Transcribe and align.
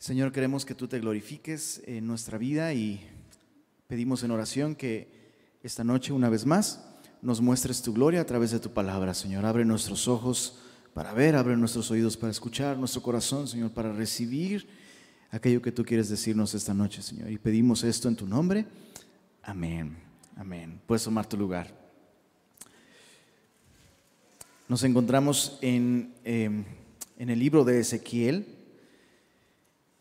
Señor, 0.00 0.32
queremos 0.32 0.64
que 0.64 0.74
tú 0.74 0.88
te 0.88 0.98
glorifiques 0.98 1.82
en 1.84 2.06
nuestra 2.06 2.38
vida 2.38 2.72
y 2.72 3.06
pedimos 3.86 4.22
en 4.22 4.30
oración 4.30 4.74
que 4.74 5.12
esta 5.62 5.84
noche, 5.84 6.14
una 6.14 6.30
vez 6.30 6.46
más, 6.46 6.82
nos 7.20 7.42
muestres 7.42 7.82
tu 7.82 7.92
gloria 7.92 8.22
a 8.22 8.24
través 8.24 8.50
de 8.50 8.60
tu 8.60 8.70
palabra, 8.70 9.12
Señor. 9.12 9.44
Abre 9.44 9.62
nuestros 9.66 10.08
ojos 10.08 10.56
para 10.94 11.12
ver, 11.12 11.36
abre 11.36 11.54
nuestros 11.54 11.90
oídos 11.90 12.16
para 12.16 12.30
escuchar, 12.30 12.78
nuestro 12.78 13.02
corazón, 13.02 13.46
Señor, 13.46 13.72
para 13.72 13.92
recibir 13.92 14.66
aquello 15.30 15.60
que 15.60 15.70
tú 15.70 15.84
quieres 15.84 16.08
decirnos 16.08 16.54
esta 16.54 16.72
noche, 16.72 17.02
Señor. 17.02 17.30
Y 17.30 17.36
pedimos 17.36 17.84
esto 17.84 18.08
en 18.08 18.16
tu 18.16 18.26
nombre. 18.26 18.64
Amén. 19.42 19.98
Amén. 20.34 20.80
Puedes 20.86 21.04
tomar 21.04 21.26
tu 21.26 21.36
lugar. 21.36 21.78
Nos 24.66 24.82
encontramos 24.82 25.58
en, 25.60 26.14
em, 26.24 26.64
en 27.18 27.28
el 27.28 27.38
libro 27.38 27.64
de 27.64 27.80
Ezequiel 27.80 28.59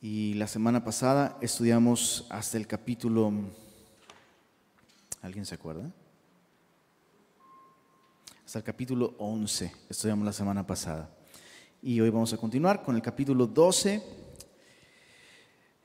y 0.01 0.33
la 0.35 0.47
semana 0.47 0.83
pasada 0.83 1.37
estudiamos 1.41 2.25
hasta 2.29 2.57
el 2.57 2.67
capítulo... 2.67 3.33
¿Alguien 5.21 5.45
se 5.45 5.55
acuerda? 5.55 5.91
Hasta 8.45 8.59
el 8.59 8.63
capítulo 8.63 9.15
11 9.17 9.71
estudiamos 9.89 10.25
la 10.25 10.31
semana 10.31 10.65
pasada. 10.65 11.09
Y 11.81 11.99
hoy 11.99 12.09
vamos 12.09 12.31
a 12.31 12.37
continuar 12.37 12.81
con 12.81 12.95
el 12.95 13.01
capítulo 13.01 13.45
12. 13.45 14.01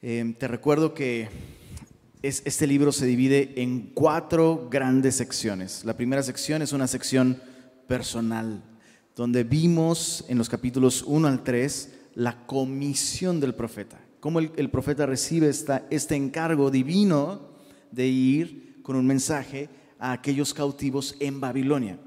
Em, 0.01 0.33
te 0.33 0.47
recuerdo 0.47 0.95
que 0.95 1.29
este 2.23 2.67
libro 2.69 2.93
se 2.93 3.07
divide 3.07 3.61
en 3.61 3.91
cuatro 3.95 4.69
grandes 4.71 5.17
secciones. 5.17 5.85
La 5.85 5.97
primera 5.97 6.23
sección 6.23 6.63
es 6.63 6.73
una 6.73 6.87
sección 6.87 7.43
personal, 7.89 8.63
donde 9.17 9.43
vimos 9.43 10.25
en 10.29 10.39
los 10.39 10.49
capítulos 10.49 11.03
1 11.03 11.27
al 11.27 11.43
3 11.43 11.93
la 12.15 12.47
comisión 12.47 13.41
del 13.41 13.55
profeta 13.57 14.04
cómo 14.25 14.39
el, 14.39 14.71
profeta 14.71 15.05
recibe 15.05 15.51
esta, 15.51 15.85
este 15.91 16.17
encargo 16.17 16.71
divino 16.71 17.43
de 17.91 18.07
ir 18.07 18.81
con 18.83 18.97
un 18.97 19.07
mensaje 19.07 19.69
a 19.99 20.13
aquellos 20.13 20.55
cautivos 20.55 21.15
en 21.21 21.43
Babilonia. 21.43 21.99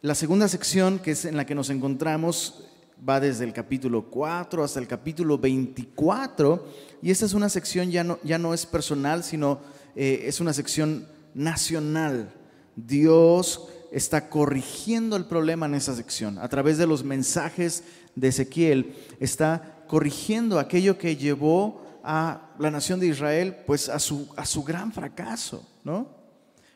La 0.00 0.14
segunda 0.14 0.46
sección, 0.46 1.00
que 1.00 1.10
es 1.10 1.24
en 1.24 1.36
la 1.36 1.46
que 1.46 1.56
nos 1.56 1.70
encontramos, 1.70 2.64
va 3.06 3.18
desde 3.18 3.42
el 3.42 3.52
capítulo 3.52 4.08
4 4.08 4.62
hasta 4.62 4.78
el 4.78 4.86
capítulo 4.86 5.36
24, 5.36 6.64
y 7.02 7.10
esta 7.10 7.26
es 7.26 7.34
una 7.34 7.48
sección 7.48 7.90
ya 7.90 8.04
no, 8.04 8.20
ya 8.22 8.38
no 8.38 8.54
es 8.54 8.64
personal, 8.64 9.24
sino 9.24 9.58
eh, 9.96 10.26
es 10.26 10.38
una 10.38 10.52
sección 10.52 11.08
nacional. 11.34 12.32
Dios 12.76 13.66
está 13.90 14.28
corrigiendo 14.28 15.16
el 15.16 15.24
problema 15.24 15.66
en 15.66 15.74
esa 15.74 15.96
sección. 15.96 16.38
A 16.38 16.48
través 16.48 16.78
de 16.78 16.86
los 16.86 17.02
mensajes 17.02 17.82
de 18.14 18.28
Ezequiel, 18.28 18.94
está 19.18 19.77
corrigiendo 19.88 20.58
aquello 20.58 20.98
que 20.98 21.16
llevó 21.16 21.82
a 22.04 22.52
la 22.58 22.70
nación 22.70 23.00
de 23.00 23.08
Israel 23.08 23.56
pues 23.66 23.88
a 23.88 23.98
su, 23.98 24.28
a 24.36 24.46
su 24.46 24.62
gran 24.62 24.92
fracaso, 24.92 25.66
¿no? 25.82 26.08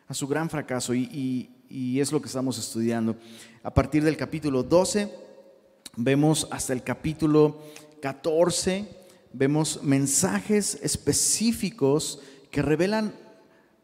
A 0.08 0.14
su 0.14 0.26
gran 0.26 0.50
fracaso 0.50 0.94
y, 0.94 1.50
y 1.68 2.00
es 2.00 2.10
lo 2.10 2.20
que 2.20 2.26
estamos 2.26 2.58
estudiando. 2.58 3.16
A 3.62 3.72
partir 3.72 4.02
del 4.02 4.16
capítulo 4.16 4.62
12 4.62 5.10
vemos 5.96 6.48
hasta 6.50 6.72
el 6.72 6.82
capítulo 6.82 7.62
14, 8.00 8.88
vemos 9.32 9.80
mensajes 9.82 10.78
específicos 10.82 12.20
que 12.50 12.62
revelan 12.62 13.14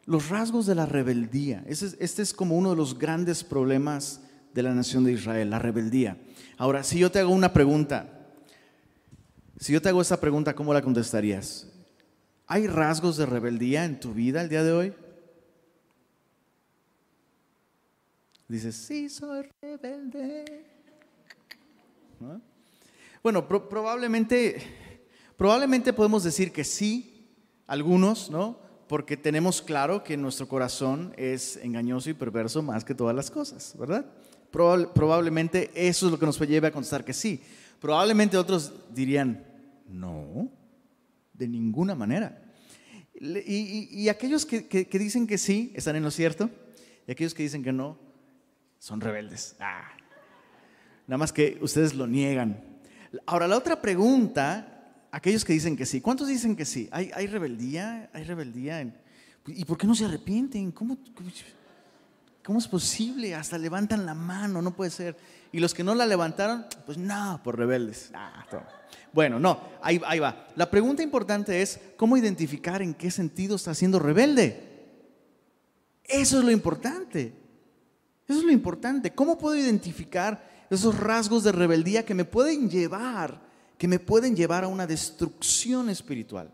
los 0.05 0.29
rasgos 0.29 0.67
de 0.67 0.75
la 0.75 0.87
rebeldía. 0.87 1.65
Este 1.67 2.23
es 2.23 2.33
como 2.35 2.57
uno 2.57 2.71
de 2.71 2.77
los 2.77 2.99
grandes 2.99 3.45
problemas 3.45 4.21
de 4.55 4.63
la 4.63 4.75
nación 4.75 5.05
de 5.05 5.13
Israel, 5.13 5.51
la 5.51 5.59
rebeldía. 5.59 6.19
Ahora, 6.57 6.83
si 6.83 6.99
yo 6.99 7.11
te 7.11 7.21
hago 7.21 7.31
una 7.31 7.53
pregunta, 7.53 8.18
si 9.59 9.73
yo 9.73 9.83
te 9.83 9.89
hago 9.89 10.01
esta 10.01 10.21
pregunta, 10.21 10.55
¿cómo 10.55 10.73
la 10.73 10.83
contestarías? 10.83 11.67
¿Hay 12.47 12.67
rasgos 12.67 13.17
de 13.17 13.27
rebeldía 13.27 13.85
en 13.85 14.01
tu 14.01 14.15
vida 14.15 14.41
el 14.41 14.49
día 14.49 14.63
de 14.63 14.73
hoy? 14.73 14.95
Dices, 18.49 18.77
sí, 18.77 19.09
soy 19.11 19.47
rebelde. 19.61 20.65
Bueno, 23.23 23.47
probablemente, 23.47 24.57
probablemente 25.37 25.93
podemos 25.93 26.25
decir 26.25 26.53
que 26.53 26.65
sí, 26.65 27.29
algunos, 27.67 28.31
¿no? 28.31 28.59
Porque 28.89 29.19
tenemos 29.19 29.61
claro 29.61 30.03
que 30.03 30.17
nuestro 30.17 30.49
corazón 30.49 31.13
es 31.19 31.59
engañoso 31.59 32.09
y 32.09 32.15
perverso 32.15 32.63
más 32.63 32.85
que 32.85 32.95
todas 32.95 33.15
las 33.15 33.31
cosas, 33.31 33.75
¿verdad? 33.79 34.07
probablemente 34.51 35.71
eso 35.75 36.07
es 36.07 36.13
lo 36.13 36.19
que 36.19 36.25
nos 36.25 36.41
lleve 36.41 36.69
a 36.69 36.73
contestar 36.73 37.05
que 37.05 37.13
sí. 37.13 37.43
Probablemente 37.81 38.39
otros 38.39 38.73
dirían, 38.95 39.45
no, 39.89 40.51
de 41.33 41.49
ninguna 41.49 41.95
manera. 41.95 42.43
Y, 43.21 44.09
aquellos 44.09 44.47
que, 44.47 44.87
dicen 44.93 45.27
que 45.27 45.39
sí, 45.39 45.73
están 45.75 45.97
en 45.97 46.05
lo 46.05 46.11
cierto, 46.11 46.51
y 47.07 47.13
aquellos 47.13 47.35
que 47.35 47.43
dicen 47.43 47.63
que 47.63 47.73
no, 47.73 47.99
son 48.79 49.01
rebeldes. 49.01 49.57
Ah. 49.59 49.91
Nada 51.07 51.19
más 51.19 51.33
que 51.33 51.59
ustedes 51.61 51.95
lo 51.95 52.07
niegan. 52.07 52.63
Ahora, 53.27 53.49
la 53.49 53.57
otra 53.57 53.81
pregunta, 53.81 55.07
aquellos 55.11 55.45
que 55.45 55.53
dicen 55.53 55.77
que 55.77 55.87
sí, 55.87 56.01
¿cuántos 56.01 56.29
dicen 56.29 56.55
que 56.55 56.65
sí? 56.65 56.89
¿Hay, 56.93 57.27
rebeldía? 57.27 58.11
¿Hay 58.13 58.25
rebeldía? 58.25 58.95
¿Y 59.47 59.65
por 59.65 59.79
qué 59.79 59.87
no 59.87 59.95
se 59.95 60.05
arrepienten? 60.05 60.71
¿Cómo, 60.71 60.99
¿Cómo 62.45 62.59
es 62.59 62.69
posible? 62.69 63.35
Hasta 63.35 63.59
levantan 63.59 64.07
la 64.07 64.15
mano, 64.15 64.63
no 64.63 64.75
puede 64.75 64.91
ser. 64.91 65.17
Y 65.53 65.61
los 65.61 65.75
que 65.75 65.85
no 65.85 65.95
la 65.95 66.07
levantaron, 66.07 66.67
pues 66.85 66.99
no, 66.99 67.41
por 67.43 67.57
rebeldes. 67.57 68.11
Ah, 68.15 68.45
bueno, 69.13 69.41
no, 69.41 69.61
ahí, 69.81 69.99
va. 69.99 70.47
La 70.57 70.71
pregunta 70.71 71.03
importante 71.03 71.63
es, 71.63 71.81
¿cómo 71.97 72.17
identificar 72.17 72.83
en 72.83 72.95
qué 72.95 73.11
sentido 73.11 73.57
está 73.57 73.75
siendo 73.75 73.99
rebelde? 73.99 74.69
Eso 76.05 76.39
es 76.39 76.45
lo 76.45 76.51
importante. 76.51 77.33
Eso 78.27 78.39
es 78.41 78.45
lo 78.45 78.53
importante. 78.53 79.15
¿Cómo 79.15 79.39
puedo 79.39 79.57
identificar 79.57 80.67
esos 80.71 80.99
rasgos 80.99 81.45
de 81.45 81.53
rebeldía 81.53 82.05
que 82.05 82.15
me 82.15 82.27
pueden 82.27 82.69
llevar, 82.69 83.41
que 83.79 83.89
me 83.89 83.99
pueden 83.99 84.37
llevar 84.37 84.65
a 84.65 84.69
una 84.69 84.87
destrucción 84.87 85.89
espiritual? 85.89 86.53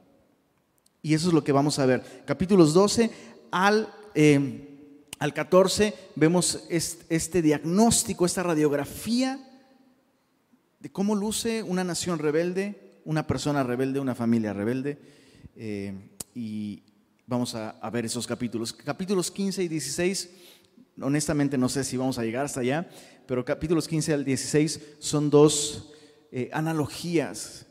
Y 1.03 1.15
eso 1.15 1.29
es 1.29 1.35
lo 1.35 1.45
que 1.45 1.53
vamos 1.53 1.79
a 1.79 1.87
ver. 1.87 2.25
Capítulos 2.25 2.73
12 2.73 3.11
al, 3.51 3.93
eh, 4.15 4.74
al 5.19 5.33
14 5.33 5.95
vemos 6.17 6.65
este 6.69 7.43
diagnóstico, 7.43 8.27
esta 8.27 8.43
radiografía 8.43 9.39
de 10.81 10.91
cómo 10.91 11.15
luce 11.15 11.63
una 11.63 11.85
nación 11.85 12.19
rebelde, 12.19 13.01
una 13.05 13.27
persona 13.27 13.63
rebelde, 13.63 14.01
una 14.01 14.15
familia 14.15 14.53
rebelde. 14.53 14.99
Eh, 15.57 15.95
y 16.35 16.83
vamos 17.27 17.55
a, 17.55 17.79
ver 17.91 18.05
esos 18.05 18.27
capítulos. 18.27 18.73
Capítulos 18.73 19.31
15 19.31 19.63
y 19.63 19.69
16, 19.69 20.31
honestamente 21.01 21.57
no 21.57 21.69
sé 21.69 21.85
si 21.85 21.97
vamos 21.97 22.19
a 22.19 22.25
llegar 22.25 22.45
hasta 22.45 22.61
allá, 22.61 22.89
pero 23.27 23.45
capítulos 23.45 23.89
15 23.89 24.13
al 24.13 24.25
16 24.25 24.97
son 24.99 25.31
dos 25.31 25.93
eh, 26.33 26.51
analogías 26.53 27.67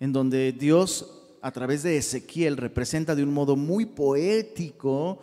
en 0.00 0.12
donde 0.12 0.52
Dios 0.52 1.12
a 1.42 1.52
través 1.52 1.82
de 1.82 1.96
Ezequiel 1.96 2.56
representa 2.56 3.14
de 3.14 3.22
un 3.22 3.32
modo 3.32 3.54
muy 3.54 3.86
poético, 3.86 5.20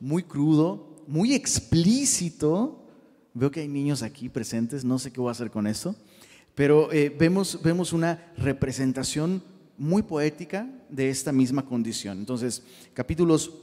muy 0.00 0.24
crudo, 0.24 0.89
muy 1.10 1.34
explícito. 1.34 2.86
Veo 3.34 3.50
que 3.50 3.60
hay 3.60 3.68
niños 3.68 4.02
aquí 4.02 4.28
presentes, 4.28 4.84
no 4.84 4.98
sé 4.98 5.12
qué 5.12 5.20
voy 5.20 5.28
a 5.28 5.32
hacer 5.32 5.50
con 5.50 5.66
eso 5.66 5.94
pero 6.54 6.92
eh, 6.92 7.14
vemos, 7.16 7.60
vemos 7.62 7.92
una 7.92 8.32
representación 8.36 9.42
muy 9.78 10.02
poética 10.02 10.68
de 10.88 11.08
esta 11.08 11.32
misma 11.32 11.64
condición. 11.64 12.18
Entonces, 12.18 12.62
capítulos 12.92 13.54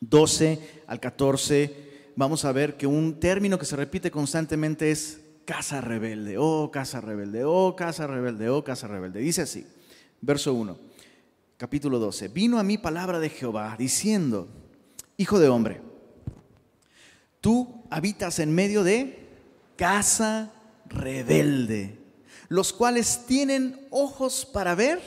12 0.00 0.82
al 0.88 0.98
14, 0.98 2.10
vamos 2.16 2.44
a 2.44 2.50
ver 2.50 2.76
que 2.76 2.88
un 2.88 3.20
término 3.20 3.58
que 3.58 3.64
se 3.64 3.76
repite 3.76 4.10
constantemente 4.10 4.90
es 4.90 5.20
casa 5.44 5.80
rebelde, 5.80 6.36
oh 6.36 6.70
casa 6.72 7.00
rebelde, 7.00 7.44
oh 7.44 7.76
casa 7.76 8.06
rebelde, 8.06 8.48
oh 8.48 8.64
casa 8.64 8.88
rebelde. 8.88 9.20
Dice 9.20 9.42
así, 9.42 9.64
verso 10.20 10.52
1, 10.54 10.78
capítulo 11.56 11.98
12, 11.98 12.28
vino 12.28 12.58
a 12.58 12.64
mí 12.64 12.76
palabra 12.76 13.20
de 13.20 13.28
Jehová 13.28 13.76
diciendo, 13.78 14.48
hijo 15.16 15.38
de 15.38 15.48
hombre, 15.48 15.80
tú 17.40 17.82
habitas 17.90 18.38
en 18.38 18.54
medio 18.54 18.84
de 18.84 19.28
casa 19.76 20.52
rebelde 20.86 22.00
los 22.50 22.72
cuales 22.72 23.26
tienen 23.26 23.86
ojos 23.90 24.44
para 24.44 24.74
ver 24.74 25.00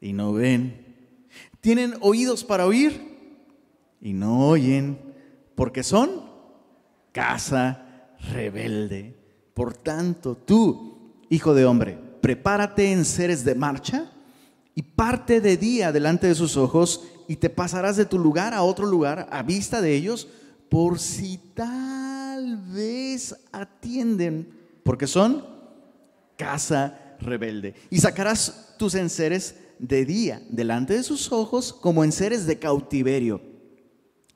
y 0.00 0.14
no 0.14 0.32
ven, 0.32 0.96
tienen 1.60 1.94
oídos 2.00 2.42
para 2.42 2.66
oír 2.66 3.18
y 4.00 4.14
no 4.14 4.48
oyen, 4.48 4.98
porque 5.54 5.82
son 5.82 6.22
casa 7.12 8.16
rebelde. 8.32 9.14
Por 9.52 9.74
tanto, 9.74 10.34
tú, 10.34 11.12
hijo 11.28 11.52
de 11.52 11.66
hombre, 11.66 11.98
prepárate 12.22 12.90
en 12.90 13.04
seres 13.04 13.44
de 13.44 13.54
marcha 13.54 14.10
y 14.74 14.80
parte 14.80 15.42
de 15.42 15.58
día 15.58 15.92
delante 15.92 16.28
de 16.28 16.34
sus 16.34 16.56
ojos 16.56 17.04
y 17.28 17.36
te 17.36 17.50
pasarás 17.50 17.98
de 17.98 18.06
tu 18.06 18.18
lugar 18.18 18.54
a 18.54 18.62
otro 18.62 18.86
lugar 18.86 19.28
a 19.30 19.42
vista 19.42 19.82
de 19.82 19.94
ellos 19.94 20.28
por 20.72 20.98
si 20.98 21.36
tal 21.52 22.56
vez 22.56 23.36
atienden, 23.52 24.58
porque 24.82 25.06
son 25.06 25.44
casa 26.38 27.14
rebelde. 27.20 27.74
Y 27.90 27.98
sacarás 27.98 28.74
tus 28.78 28.94
enseres 28.94 29.54
de 29.78 30.06
día 30.06 30.40
delante 30.48 30.94
de 30.94 31.02
sus 31.02 31.30
ojos 31.30 31.74
como 31.74 32.04
en 32.04 32.10
seres 32.10 32.46
de 32.46 32.58
cautiverio. 32.58 33.42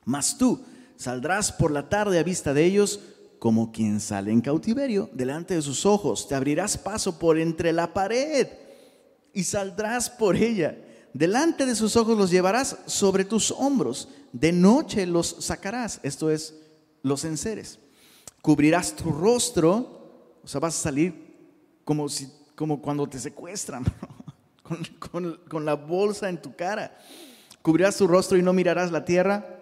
Mas 0.05 0.37
tú 0.37 0.63
saldrás 0.95 1.51
por 1.51 1.71
la 1.71 1.89
tarde 1.89 2.19
a 2.19 2.23
vista 2.23 2.53
de 2.53 2.65
ellos 2.65 2.99
como 3.39 3.71
quien 3.71 3.99
sale 3.99 4.31
en 4.31 4.41
cautiverio 4.41 5.09
delante 5.13 5.55
de 5.55 5.63
sus 5.63 5.87
ojos. 5.87 6.27
Te 6.27 6.35
abrirás 6.35 6.77
paso 6.77 7.17
por 7.17 7.39
entre 7.39 7.73
la 7.73 7.95
pared 7.95 8.47
y 9.33 9.43
saldrás 9.43 10.07
por 10.07 10.35
ella. 10.35 10.77
Delante 11.15 11.65
de 11.65 11.73
sus 11.73 11.95
ojos 11.95 12.15
los 12.15 12.29
llevarás 12.29 12.77
sobre 12.85 13.25
tus 13.25 13.49
hombros. 13.49 14.07
De 14.39 14.51
noche 14.51 15.07
los 15.07 15.37
sacarás. 15.39 15.99
Esto 16.03 16.29
es 16.29 16.53
los 17.01 17.25
enseres. 17.25 17.79
Cubrirás 18.43 18.95
tu 18.95 19.11
rostro. 19.11 20.37
O 20.43 20.47
sea, 20.47 20.61
vas 20.61 20.75
a 20.77 20.83
salir 20.83 21.13
como, 21.83 22.07
si, 22.07 22.31
como 22.55 22.79
cuando 22.79 23.07
te 23.07 23.17
secuestran. 23.17 23.83
con, 24.99 25.39
con 25.49 25.65
la 25.65 25.73
bolsa 25.73 26.29
en 26.29 26.39
tu 26.39 26.55
cara. 26.55 26.95
Cubrirás 27.63 27.97
tu 27.97 28.05
rostro 28.05 28.37
y 28.37 28.43
no 28.43 28.53
mirarás 28.53 28.91
la 28.91 29.05
tierra. 29.05 29.59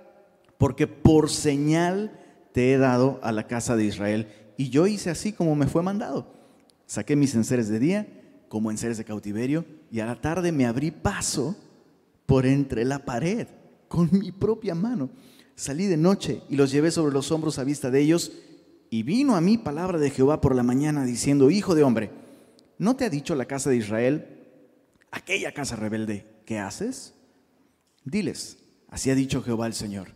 Porque 0.58 0.88
por 0.88 1.30
señal 1.30 2.20
te 2.52 2.74
he 2.74 2.78
dado 2.78 3.22
a 3.24 3.32
la 3.32 3.48
casa 3.48 3.78
de 3.78 3.86
Israel. 3.86 4.28
Y 4.58 4.70
yo 4.70 4.88
hice 4.88 5.10
así 5.10 5.32
como 5.32 5.56
me 5.56 5.68
fue 5.68 5.84
mandado. 5.84 6.34
Saqué 6.86 7.16
mis 7.16 7.34
enseres 7.34 7.70
de 7.70 7.80
día 7.80 8.08
como 8.50 8.72
enseres 8.72 8.98
de 8.98 9.06
cautiverio 9.06 9.66
y 9.90 10.02
a 10.02 10.06
la 10.06 10.20
tarde 10.20 10.52
me 10.52 10.66
abrí 10.66 10.92
paso 10.92 11.56
por 12.26 12.46
entre 12.46 12.86
la 12.86 13.00
pared 13.00 13.48
con 13.88 14.10
mi 14.12 14.32
propia 14.32 14.76
mano. 14.76 15.10
Salí 15.56 15.86
de 15.86 15.98
noche 15.98 16.42
y 16.50 16.56
los 16.56 16.72
llevé 16.72 16.92
sobre 16.92 17.14
los 17.14 17.32
hombros 17.32 17.60
a 17.60 17.64
vista 17.64 17.90
de 17.90 18.02
ellos 18.02 18.32
y 18.90 19.04
vino 19.04 19.36
a 19.36 19.42
mí 19.42 19.58
palabra 19.58 20.00
de 20.00 20.10
Jehová 20.10 20.42
por 20.42 20.56
la 20.56 20.64
mañana 20.64 21.06
diciendo, 21.06 21.50
Hijo 21.50 21.76
de 21.76 21.84
hombre, 21.84 22.12
¿no 22.78 22.96
te 22.96 23.06
ha 23.06 23.10
dicho 23.10 23.36
la 23.36 23.46
casa 23.46 23.70
de 23.70 23.78
Israel, 23.78 24.48
aquella 25.12 25.54
casa 25.54 25.76
rebelde, 25.76 26.26
¿qué 26.46 26.60
haces? 26.60 27.14
Diles, 28.04 28.58
así 28.90 29.10
ha 29.10 29.16
dicho 29.16 29.42
Jehová 29.42 29.68
el 29.68 29.74
Señor 29.74 30.16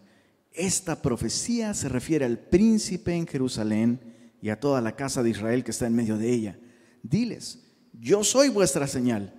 esta 0.60 1.02
profecía 1.02 1.74
se 1.74 1.90
refiere 1.90 2.26
al 2.26 2.38
príncipe 2.38 3.14
en 3.14 3.28
Jerusalén 3.28 4.02
y 4.42 4.50
a 4.50 4.60
toda 4.60 4.82
la 4.82 4.96
casa 4.96 5.24
de 5.24 5.30
Israel 5.30 5.64
que 5.64 5.72
está 5.72 5.88
en 5.88 5.96
medio 5.96 6.18
de 6.18 6.32
ella. 6.32 6.60
Diles, 7.04 7.60
yo 7.94 8.24
soy 8.24 8.50
vuestra 8.50 8.86
señal. 8.88 9.34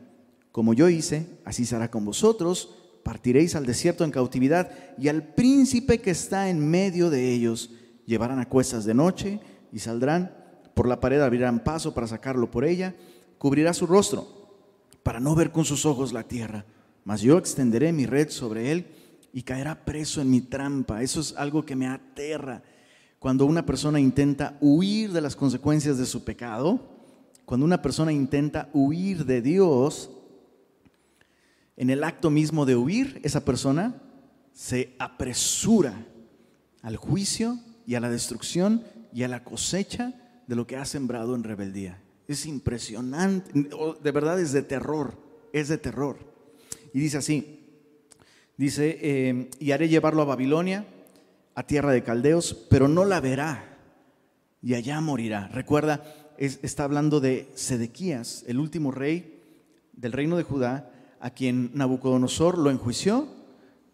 Como 0.50 0.74
yo 0.74 0.88
hice, 0.88 1.26
así 1.44 1.66
será 1.66 1.90
con 1.90 2.04
vosotros. 2.04 2.74
Partiréis 3.02 3.54
al 3.54 3.66
desierto 3.66 4.04
en 4.04 4.10
cautividad 4.10 4.70
y 4.98 5.08
al 5.08 5.22
príncipe 5.34 6.00
que 6.00 6.10
está 6.10 6.50
en 6.50 6.68
medio 6.68 7.10
de 7.10 7.32
ellos 7.32 7.70
llevarán 8.06 8.38
a 8.38 8.48
cuestas 8.48 8.84
de 8.84 8.94
noche 8.94 9.40
y 9.72 9.78
saldrán 9.78 10.34
por 10.74 10.88
la 10.88 11.00
pared, 11.00 11.20
abrirán 11.20 11.64
paso 11.64 11.94
para 11.94 12.06
sacarlo 12.06 12.50
por 12.50 12.64
ella, 12.64 12.94
cubrirá 13.38 13.72
su 13.72 13.86
rostro 13.86 14.40
para 15.02 15.20
no 15.20 15.34
ver 15.34 15.50
con 15.50 15.64
sus 15.64 15.86
ojos 15.86 16.12
la 16.12 16.24
tierra. 16.24 16.64
Mas 17.04 17.20
yo 17.22 17.38
extenderé 17.38 17.92
mi 17.92 18.06
red 18.06 18.30
sobre 18.30 18.72
él 18.72 18.86
y 19.32 19.42
caerá 19.42 19.84
preso 19.84 20.20
en 20.20 20.30
mi 20.30 20.40
trampa. 20.40 21.02
Eso 21.02 21.20
es 21.20 21.34
algo 21.36 21.64
que 21.64 21.76
me 21.76 21.86
aterra. 21.86 22.62
Cuando 23.18 23.46
una 23.46 23.64
persona 23.64 24.00
intenta 24.00 24.56
huir 24.60 25.12
de 25.12 25.20
las 25.20 25.36
consecuencias 25.36 25.98
de 25.98 26.06
su 26.06 26.24
pecado, 26.24 26.80
cuando 27.44 27.66
una 27.66 27.82
persona 27.82 28.12
intenta 28.12 28.68
huir 28.72 29.24
de 29.24 29.42
Dios, 29.42 30.10
en 31.80 31.88
el 31.88 32.04
acto 32.04 32.28
mismo 32.28 32.66
de 32.66 32.76
huir, 32.76 33.22
esa 33.24 33.42
persona 33.42 34.02
se 34.52 34.94
apresura 34.98 36.06
al 36.82 36.96
juicio 36.96 37.58
y 37.86 37.94
a 37.94 38.00
la 38.00 38.10
destrucción 38.10 38.84
y 39.14 39.22
a 39.22 39.28
la 39.28 39.44
cosecha 39.44 40.12
de 40.46 40.56
lo 40.56 40.66
que 40.66 40.76
ha 40.76 40.84
sembrado 40.84 41.34
en 41.34 41.42
rebeldía. 41.42 41.98
Es 42.28 42.44
impresionante, 42.44 43.50
de 44.02 44.10
verdad 44.10 44.38
es 44.38 44.52
de 44.52 44.60
terror, 44.60 45.16
es 45.54 45.68
de 45.68 45.78
terror. 45.78 46.18
Y 46.92 47.00
dice 47.00 47.16
así, 47.16 47.56
Dice, 48.58 48.98
eh, 49.00 49.48
y 49.58 49.70
haré 49.70 49.88
llevarlo 49.88 50.20
a 50.20 50.26
Babilonia, 50.26 50.84
a 51.54 51.66
tierra 51.66 51.92
de 51.92 52.02
caldeos, 52.02 52.52
pero 52.68 52.88
no 52.88 53.06
la 53.06 53.18
verá 53.18 53.78
y 54.60 54.74
allá 54.74 55.00
morirá. 55.00 55.48
Recuerda, 55.48 56.04
está 56.36 56.84
hablando 56.84 57.20
de 57.20 57.48
Sedequías, 57.54 58.44
el 58.48 58.58
último 58.58 58.90
rey 58.90 59.40
del 59.94 60.12
reino 60.12 60.36
de 60.36 60.42
Judá, 60.42 60.89
a 61.20 61.30
quien 61.30 61.70
Nabucodonosor 61.74 62.58
lo 62.58 62.70
enjuició, 62.70 63.28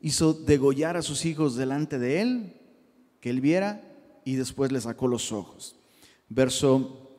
hizo 0.01 0.33
degollar 0.33 0.97
a 0.97 1.03
sus 1.03 1.25
hijos 1.25 1.57
delante 1.57 1.99
de 1.99 2.21
él, 2.21 2.55
que 3.21 3.31
él 3.31 3.41
viera, 3.41 3.83
y 4.25 4.35
después 4.35 4.73
le 4.73 4.81
sacó 4.81 5.09
los 5.09 5.33
ojos. 5.33 5.77
Verso, 6.29 7.19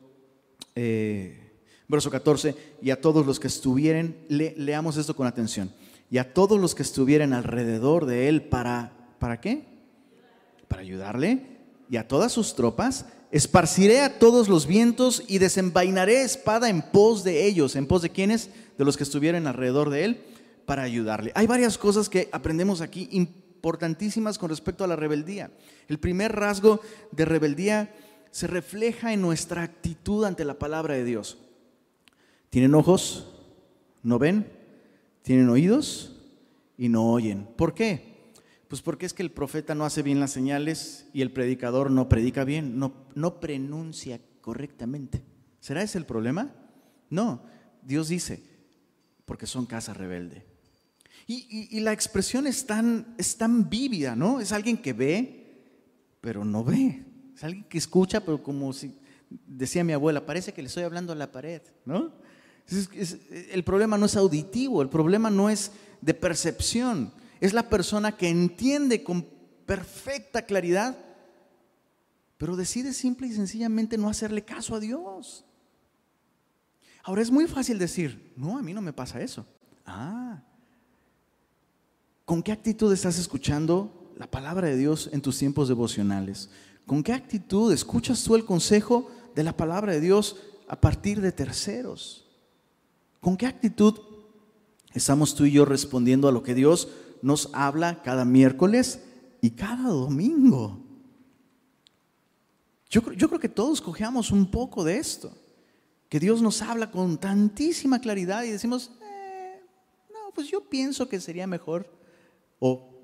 eh, 0.74 1.52
verso 1.86 2.10
14, 2.10 2.54
y 2.82 2.90
a 2.90 3.00
todos 3.00 3.26
los 3.26 3.38
que 3.38 3.46
estuvieren, 3.46 4.24
leamos 4.28 4.96
esto 4.96 5.14
con 5.14 5.26
atención 5.26 5.72
y 6.10 6.18
a 6.18 6.32
todos 6.32 6.60
los 6.60 6.74
que 6.74 6.82
estuvieran 6.82 7.32
alrededor 7.32 8.06
de 8.06 8.28
él 8.28 8.42
para, 8.42 8.92
¿para 9.18 9.40
qué? 9.40 9.64
Para 10.66 10.82
ayudarle 10.82 11.58
y 11.90 11.96
a 11.96 12.08
todas 12.08 12.32
sus 12.32 12.54
tropas, 12.54 13.06
esparciré 13.30 14.00
a 14.00 14.18
todos 14.18 14.48
los 14.48 14.66
vientos 14.66 15.22
y 15.28 15.38
desenvainaré 15.38 16.22
espada 16.22 16.68
en 16.68 16.82
pos 16.82 17.24
de 17.24 17.46
ellos, 17.46 17.76
en 17.76 17.86
pos 17.86 18.02
de 18.02 18.10
quienes, 18.10 18.50
de 18.76 18.84
los 18.84 18.96
que 18.96 19.04
estuvieran 19.04 19.46
alrededor 19.46 19.90
de 19.90 20.04
él, 20.04 20.20
para 20.66 20.82
ayudarle. 20.82 21.32
Hay 21.34 21.46
varias 21.46 21.78
cosas 21.78 22.08
que 22.08 22.28
aprendemos 22.32 22.80
aquí 22.80 23.08
importantísimas 23.12 24.38
con 24.38 24.50
respecto 24.50 24.84
a 24.84 24.88
la 24.88 24.96
rebeldía. 24.96 25.50
El 25.88 25.98
primer 25.98 26.32
rasgo 26.36 26.80
de 27.12 27.24
rebeldía 27.24 27.94
se 28.30 28.46
refleja 28.46 29.12
en 29.12 29.22
nuestra 29.22 29.62
actitud 29.62 30.24
ante 30.24 30.44
la 30.44 30.58
palabra 30.58 30.94
de 30.94 31.04
Dios. 31.04 31.38
¿Tienen 32.50 32.74
ojos? 32.74 33.26
¿No 34.02 34.18
ven? 34.18 34.58
tienen 35.28 35.50
oídos 35.50 36.16
y 36.78 36.88
no 36.88 37.12
oyen. 37.12 37.46
¿Por 37.54 37.74
qué? 37.74 38.17
Pues 38.68 38.82
porque 38.82 39.06
es 39.06 39.14
que 39.14 39.22
el 39.22 39.30
profeta 39.30 39.74
no 39.74 39.86
hace 39.86 40.02
bien 40.02 40.20
las 40.20 40.30
señales 40.30 41.08
y 41.14 41.22
el 41.22 41.32
predicador 41.32 41.90
no 41.90 42.08
predica 42.08 42.44
bien, 42.44 42.78
no, 42.78 42.92
no 43.14 43.40
pronuncia 43.40 44.20
correctamente. 44.42 45.22
¿Será 45.58 45.82
ese 45.82 45.98
el 45.98 46.04
problema? 46.04 46.54
No, 47.08 47.42
Dios 47.82 48.08
dice, 48.08 48.42
porque 49.24 49.46
son 49.46 49.66
casa 49.66 49.94
rebelde. 49.94 50.46
Y, 51.26 51.80
la 51.80 51.92
expresión 51.92 52.46
es 52.46 52.64
tan, 52.64 53.14
es 53.18 53.36
tan 53.36 53.68
vívida, 53.68 54.16
¿no? 54.16 54.40
Es 54.40 54.50
alguien 54.50 54.78
que 54.78 54.94
ve, 54.94 55.62
pero 56.22 56.42
no 56.42 56.64
ve. 56.64 57.04
Es 57.36 57.44
alguien 57.44 57.64
que 57.64 57.76
escucha, 57.76 58.20
pero 58.20 58.42
como 58.42 58.72
si, 58.72 58.94
decía 59.46 59.84
mi 59.84 59.92
abuela, 59.92 60.24
parece 60.24 60.54
que 60.54 60.62
le 60.62 60.68
estoy 60.68 60.84
hablando 60.84 61.12
a 61.12 61.16
la 61.16 61.30
pared, 61.30 61.62
¿no? 61.84 62.12
el 63.50 63.64
problema 63.64 63.96
no 63.96 64.06
es 64.06 64.16
auditivo, 64.16 64.82
el 64.82 64.90
problema 64.90 65.30
no 65.30 65.48
es 65.48 65.72
de 66.02 66.12
percepción, 66.12 67.12
es 67.40 67.52
la 67.52 67.68
persona 67.68 68.16
que 68.16 68.28
entiende 68.28 69.02
con 69.02 69.26
perfecta 69.66 70.42
claridad, 70.42 70.96
pero 72.36 72.56
decide 72.56 72.92
simple 72.92 73.26
y 73.26 73.32
sencillamente 73.32 73.98
no 73.98 74.08
hacerle 74.08 74.44
caso 74.44 74.74
a 74.74 74.80
Dios. 74.80 75.44
Ahora 77.02 77.22
es 77.22 77.30
muy 77.30 77.46
fácil 77.46 77.78
decir, 77.78 78.32
no, 78.36 78.58
a 78.58 78.62
mí 78.62 78.74
no 78.74 78.80
me 78.80 78.92
pasa 78.92 79.20
eso. 79.20 79.46
Ah, 79.86 80.42
¿con 82.24 82.42
qué 82.42 82.52
actitud 82.52 82.92
estás 82.92 83.18
escuchando 83.18 84.12
la 84.18 84.30
palabra 84.30 84.68
de 84.68 84.76
Dios 84.76 85.08
en 85.12 85.22
tus 85.22 85.38
tiempos 85.38 85.68
devocionales? 85.68 86.50
¿Con 86.86 87.02
qué 87.02 87.14
actitud 87.14 87.72
escuchas 87.72 88.22
tú 88.22 88.34
el 88.34 88.44
consejo 88.44 89.10
de 89.34 89.44
la 89.44 89.56
palabra 89.56 89.92
de 89.92 90.00
Dios 90.00 90.36
a 90.68 90.78
partir 90.78 91.22
de 91.22 91.32
terceros? 91.32 92.26
¿Con 93.20 93.36
qué 93.36 93.46
actitud 93.46 93.98
estamos 94.92 95.34
tú 95.34 95.46
y 95.46 95.52
yo 95.52 95.64
respondiendo 95.64 96.28
a 96.28 96.32
lo 96.32 96.42
que 96.42 96.54
Dios 96.54 96.88
nos 97.22 97.50
habla 97.52 98.02
cada 98.02 98.24
miércoles 98.24 99.02
y 99.40 99.50
cada 99.50 99.88
domingo? 99.88 100.84
Yo, 102.90 103.02
creo 103.02 103.38
que 103.38 103.48
todos 103.48 103.80
cojeamos 103.80 104.30
un 104.30 104.50
poco 104.50 104.82
de 104.82 104.96
esto, 104.96 105.36
que 106.08 106.18
Dios 106.18 106.40
nos 106.40 106.62
habla 106.62 106.90
con 106.90 107.18
tantísima 107.18 108.00
claridad 108.00 108.44
y 108.44 108.50
decimos, 108.50 108.92
eh, 109.02 109.60
no, 110.10 110.32
pues 110.34 110.48
yo 110.48 110.62
pienso 110.68 111.06
que 111.06 111.20
sería 111.20 111.46
mejor, 111.46 111.86
o, 112.58 112.98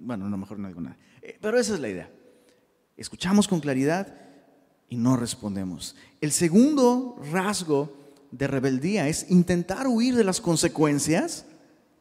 bueno, 0.00 0.28
no, 0.28 0.36
mejor 0.36 0.58
no 0.58 0.66
digo 0.66 0.80
nada, 0.80 0.96
eh, 1.22 1.38
pero 1.40 1.58
esa 1.58 1.74
es 1.74 1.80
la 1.80 1.88
idea. 1.88 2.10
Escuchamos 2.96 3.46
con 3.46 3.60
claridad 3.60 4.12
y 4.88 4.96
no 4.96 5.16
respondemos. 5.16 5.94
El 6.20 6.32
segundo 6.32 7.16
rasgo 7.30 7.96
de 8.32 8.48
rebeldía 8.48 9.08
es 9.08 9.30
intentar 9.30 9.86
huir 9.86 10.16
de 10.16 10.24
las 10.24 10.40
consecuencias 10.40 11.46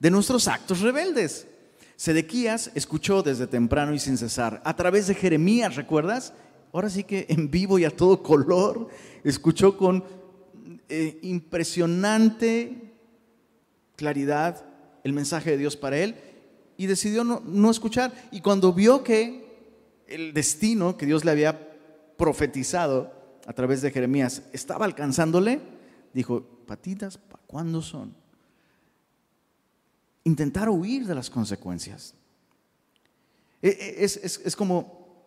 de 0.01 0.09
nuestros 0.09 0.47
actos 0.47 0.81
rebeldes. 0.81 1.47
Sedequías 1.95 2.71
escuchó 2.73 3.21
desde 3.21 3.45
temprano 3.45 3.93
y 3.93 3.99
sin 3.99 4.17
cesar, 4.17 4.59
a 4.65 4.75
través 4.75 5.05
de 5.05 5.13
Jeremías, 5.13 5.75
¿recuerdas? 5.75 6.33
Ahora 6.73 6.89
sí 6.89 7.03
que 7.03 7.27
en 7.29 7.51
vivo 7.51 7.77
y 7.77 7.85
a 7.85 7.95
todo 7.95 8.23
color, 8.23 8.87
escuchó 9.23 9.77
con 9.77 10.03
eh, 10.89 11.19
impresionante 11.21 12.95
claridad 13.95 14.65
el 15.03 15.13
mensaje 15.13 15.51
de 15.51 15.57
Dios 15.57 15.77
para 15.77 15.99
él 15.99 16.15
y 16.77 16.87
decidió 16.87 17.23
no, 17.23 17.43
no 17.45 17.69
escuchar. 17.69 18.11
Y 18.31 18.41
cuando 18.41 18.73
vio 18.73 19.03
que 19.03 20.01
el 20.07 20.33
destino 20.33 20.97
que 20.97 21.05
Dios 21.05 21.23
le 21.23 21.31
había 21.31 21.77
profetizado 22.17 23.13
a 23.45 23.53
través 23.53 23.83
de 23.83 23.91
Jeremías 23.91 24.41
estaba 24.51 24.85
alcanzándole, 24.85 25.59
dijo, 26.11 26.41
patitas, 26.65 27.19
¿para 27.19 27.43
cuándo 27.45 27.83
son? 27.83 28.20
Intentar 30.23 30.69
huir 30.69 31.05
de 31.05 31.15
las 31.15 31.29
consecuencias. 31.29 32.13
E, 33.61 33.69
e, 33.69 34.03
es, 34.03 34.55
como, 34.55 35.25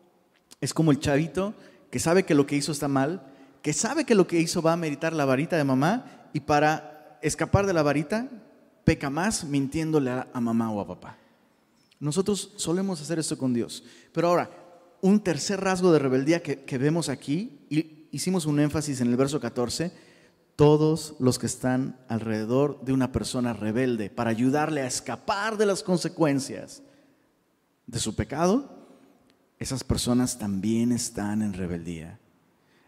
es 0.61 0.75
como 0.75 0.91
el 0.91 0.99
chavito 0.99 1.55
que 1.91 1.99
sabe 2.01 2.25
que 2.25 2.35
lo 2.35 2.47
que 2.47 2.57
hizo 2.57 2.73
está 2.73 2.89
mal, 2.89 3.23
que 3.63 3.73
sabe 3.73 4.05
que 4.05 4.15
lo 4.15 4.27
que 4.27 4.41
hizo 4.41 4.63
va 4.63 4.73
a 4.73 4.77
meritar 4.77 5.13
la 5.13 5.25
varita 5.25 5.57
de 5.57 5.65
mamá 5.65 6.29
y 6.33 6.41
para 6.41 7.19
escapar 7.23 7.67
de 7.67 7.73
la 7.73 7.83
varita 7.83 8.29
peca 8.85 9.09
más 9.11 9.45
mintiéndole 9.45 10.11
a, 10.11 10.41
mamá 10.41 10.71
o 10.71 10.81
a 10.81 10.87
papá. 10.87 11.17
Nosotros 12.01 12.53
solemos 12.57 13.01
hacer 13.01 13.19
esto 13.19 13.39
con 13.39 13.55
Dios. 13.55 13.85
Pero 14.13 14.29
ahora, 14.29 14.51
un 15.01 15.21
tercer 15.21 15.61
rasgo 15.61 15.93
de 15.93 15.99
rebeldía 15.99 16.43
que, 16.43 16.65
que 16.65 16.79
vemos 16.79 17.09
aquí, 17.09 17.61
y 17.71 18.09
hicimos 18.11 18.45
un 18.47 18.61
énfasis 18.61 19.01
en 19.01 19.09
el 19.09 19.17
verso 19.17 19.41
14, 19.41 19.93
todos 20.57 21.15
los 21.19 21.39
que 21.39 21.47
están 21.47 21.99
alrededor 22.09 22.81
de 22.85 22.93
una 22.93 23.13
persona 23.13 23.53
rebelde 23.53 24.11
para 24.11 24.31
ayudarle 24.31 24.83
a 24.83 24.87
escapar 24.87 25.57
de 25.57 25.67
las 25.67 25.83
consecuencias 25.83 26.83
de 27.87 27.99
su 27.99 28.15
pecado, 28.15 28.71
esas 29.59 29.85
personas 29.85 30.39
también 30.39 30.93
están 30.93 31.43
en 31.43 31.53
rebeldía. 31.55 32.19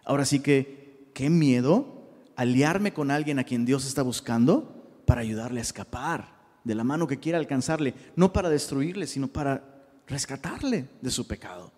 Ahora 0.05 0.25
sí 0.25 0.41
que, 0.41 1.11
qué 1.15 1.31
miedo 1.31 1.97
aliarme 2.37 2.93
con 2.93 3.11
alguien 3.11 3.39
a 3.39 3.45
quien 3.45 3.65
Dios 3.65 3.87
está 3.87 4.03
buscando 4.03 5.01
para 5.07 5.23
ayudarle 5.23 5.61
a 5.61 5.63
escapar 5.63 6.37
de 6.63 6.75
la 6.75 6.85
mano 6.85 7.07
que 7.07 7.19
quiere 7.19 7.39
alcanzarle, 7.39 7.95
no 8.15 8.33
para 8.33 8.51
destruirle, 8.51 9.07
sino 9.07 9.29
para 9.29 9.65
rescatarle 10.07 10.89
de 11.01 11.11
su 11.11 11.27
pecado, 11.27 11.73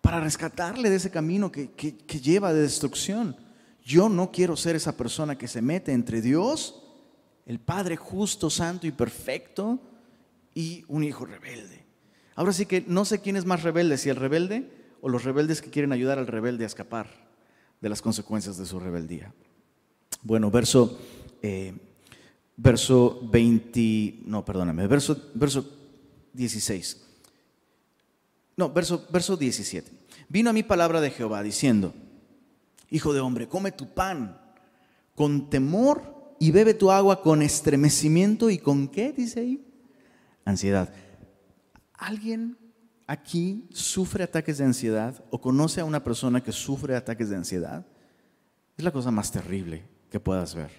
para 0.00 0.20
rescatarle 0.20 0.88
de 0.90 0.96
ese 0.96 1.10
camino 1.10 1.50
que, 1.50 1.72
que 1.72 2.20
lleva 2.20 2.52
de 2.52 2.62
destrucción. 2.62 3.36
Yo 3.88 4.10
no 4.10 4.30
quiero 4.30 4.54
ser 4.54 4.76
esa 4.76 4.98
persona 4.98 5.38
que 5.38 5.48
se 5.48 5.62
mete 5.62 5.92
entre 5.92 6.20
Dios, 6.20 6.82
el 7.46 7.58
Padre 7.58 7.96
justo, 7.96 8.50
santo 8.50 8.86
y 8.86 8.92
perfecto, 8.92 9.80
y 10.54 10.84
un 10.88 11.04
hijo 11.04 11.24
rebelde. 11.24 11.86
Ahora 12.34 12.52
sí 12.52 12.66
que 12.66 12.84
no 12.86 13.06
sé 13.06 13.22
quién 13.22 13.36
es 13.36 13.46
más 13.46 13.62
rebelde, 13.62 13.96
si 13.96 14.10
el 14.10 14.16
rebelde 14.16 14.70
o 15.00 15.08
los 15.08 15.24
rebeldes 15.24 15.62
que 15.62 15.70
quieren 15.70 15.92
ayudar 15.92 16.18
al 16.18 16.26
rebelde 16.26 16.64
a 16.64 16.66
escapar 16.66 17.08
de 17.80 17.88
las 17.88 18.02
consecuencias 18.02 18.58
de 18.58 18.66
su 18.66 18.78
rebeldía. 18.78 19.32
Bueno, 20.22 20.50
verso, 20.50 21.00
eh, 21.40 21.72
verso 22.58 23.18
20, 23.22 24.18
no, 24.26 24.44
perdóname, 24.44 24.86
verso, 24.86 25.30
verso 25.32 25.66
16. 26.34 27.06
No, 28.54 28.70
verso, 28.70 29.06
verso 29.10 29.34
17. 29.34 29.90
Vino 30.28 30.50
a 30.50 30.52
mí 30.52 30.62
palabra 30.62 31.00
de 31.00 31.10
Jehová 31.10 31.42
diciendo, 31.42 31.94
Hijo 32.90 33.12
de 33.12 33.20
hombre, 33.20 33.48
come 33.48 33.72
tu 33.72 33.92
pan 33.92 34.40
con 35.14 35.50
temor 35.50 36.34
y 36.38 36.50
bebe 36.50 36.74
tu 36.74 36.90
agua 36.90 37.22
con 37.22 37.42
estremecimiento 37.42 38.50
y 38.50 38.58
con 38.58 38.88
qué, 38.88 39.12
dice 39.12 39.40
ahí, 39.40 39.64
ansiedad. 40.44 40.92
¿Alguien 41.94 42.56
aquí 43.06 43.66
sufre 43.72 44.24
ataques 44.24 44.58
de 44.58 44.64
ansiedad 44.64 45.24
o 45.30 45.40
conoce 45.40 45.80
a 45.80 45.84
una 45.84 46.04
persona 46.04 46.42
que 46.42 46.52
sufre 46.52 46.94
ataques 46.94 47.28
de 47.28 47.36
ansiedad? 47.36 47.84
Es 48.76 48.84
la 48.84 48.92
cosa 48.92 49.10
más 49.10 49.32
terrible 49.32 49.84
que 50.10 50.20
puedas 50.20 50.54
ver. 50.54 50.70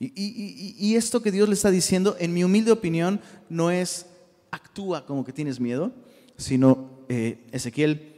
Y, 0.00 0.94
esto 0.96 1.22
que 1.22 1.30
Dios 1.30 1.48
le 1.48 1.54
está 1.54 1.70
diciendo, 1.70 2.16
en 2.18 2.32
mi 2.32 2.44
humilde 2.44 2.72
opinión, 2.72 3.20
no 3.48 3.70
es 3.70 4.06
actúa 4.50 5.06
como 5.06 5.24
que 5.24 5.32
tienes 5.32 5.60
miedo, 5.60 5.92
sino 6.36 6.90
eh, 7.08 7.46
Ezequiel 7.52 8.16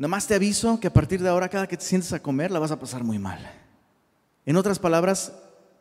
Nomás 0.00 0.26
te 0.26 0.34
aviso 0.34 0.80
que 0.80 0.86
a 0.86 0.92
partir 0.94 1.20
de 1.20 1.28
ahora, 1.28 1.50
cada 1.50 1.66
que 1.66 1.76
te 1.76 1.84
sientes 1.84 2.10
a 2.14 2.22
comer, 2.22 2.50
la 2.50 2.58
vas 2.58 2.70
a 2.70 2.78
pasar 2.78 3.04
muy 3.04 3.18
mal. 3.18 3.38
En 4.46 4.56
otras 4.56 4.78
palabras, 4.78 5.30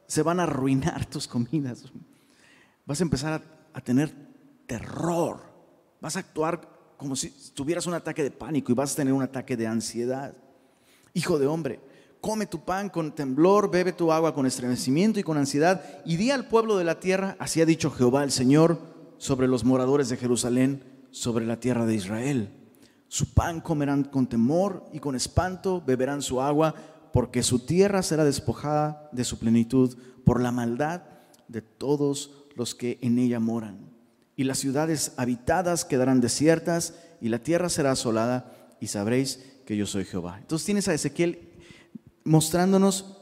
se 0.08 0.24
van 0.24 0.42
a 0.42 0.44
arruinar 0.44 1.06
tus 1.06 1.26
comidas. 1.26 1.86
Vas 2.86 3.00
a 3.00 3.04
empezar 3.04 3.42
a, 3.74 3.80
tener 3.80 4.14
terror. 4.68 5.40
Vas 6.02 6.18
a 6.18 6.20
actuar 6.20 6.68
como 6.98 7.16
si 7.16 7.30
tuvieras 7.54 7.88
un 7.88 7.94
ataque 7.94 8.22
de 8.22 8.30
pánico 8.30 8.74
y 8.74 8.76
vas 8.76 8.92
a 8.92 8.98
tener 8.98 9.14
un 9.14 9.24
ataque 9.24 9.56
de 9.56 9.68
ansiedad. 9.68 10.34
Hijo 11.14 11.40
de 11.40 11.48
hombre, 11.48 11.80
come 12.20 12.46
tu 12.46 12.66
pan 12.66 12.90
con 12.90 13.16
temblor, 13.16 13.72
bebe 13.72 13.94
tu 13.94 14.12
agua 14.12 14.36
con 14.36 14.46
estremecimiento 14.46 15.22
y 15.22 15.24
con 15.24 15.38
ansiedad, 15.38 15.82
y 16.04 16.18
di 16.18 16.30
al 16.30 16.50
pueblo 16.50 16.76
de 16.76 16.84
la 16.84 17.00
tierra, 17.00 17.38
así 17.40 17.62
ha 17.62 17.66
dicho 17.66 17.90
Jehová 17.90 18.26
el 18.26 18.32
Señor, 18.32 18.82
sobre 19.18 19.48
los 19.48 19.64
moradores 19.64 20.10
de 20.10 20.18
Jerusalén, 20.18 20.84
sobre 21.10 21.46
la 21.46 21.62
tierra 21.62 21.86
de 21.86 21.96
Israel. 21.96 22.59
Su 23.10 23.34
pan 23.34 23.60
comerán 23.60 24.04
con 24.04 24.28
temor 24.28 24.86
y 24.94 25.00
con 25.00 25.16
espanto 25.16 25.84
beberán 25.86 26.22
su 26.22 26.40
agua, 26.42 26.76
porque 27.12 27.42
su 27.42 27.66
tierra 27.66 28.04
será 28.04 28.24
despojada 28.24 29.10
de 29.12 29.24
su 29.26 29.40
plenitud 29.40 29.98
por 30.24 30.40
la 30.40 30.52
maldad 30.52 31.02
de 31.48 31.64
todos 31.64 32.32
los 32.56 32.76
que 32.76 33.00
en 33.02 33.18
ella 33.18 33.40
moran. 33.40 33.80
Y 34.36 34.44
las 34.44 34.60
ciudades 34.60 35.14
habitadas 35.18 35.86
quedarán 35.86 36.22
desiertas 36.22 36.94
y 37.20 37.30
la 37.30 37.40
tierra 37.40 37.68
será 37.70 37.92
asolada 37.92 38.78
y 38.80 38.88
sabréis 38.88 39.44
que 39.66 39.76
yo 39.76 39.88
soy 39.88 40.06
Jehová. 40.06 40.38
Entonces 40.40 40.66
tienes 40.68 40.88
a 40.88 40.94
Ezequiel 40.94 41.50
mostrándonos 42.24 43.18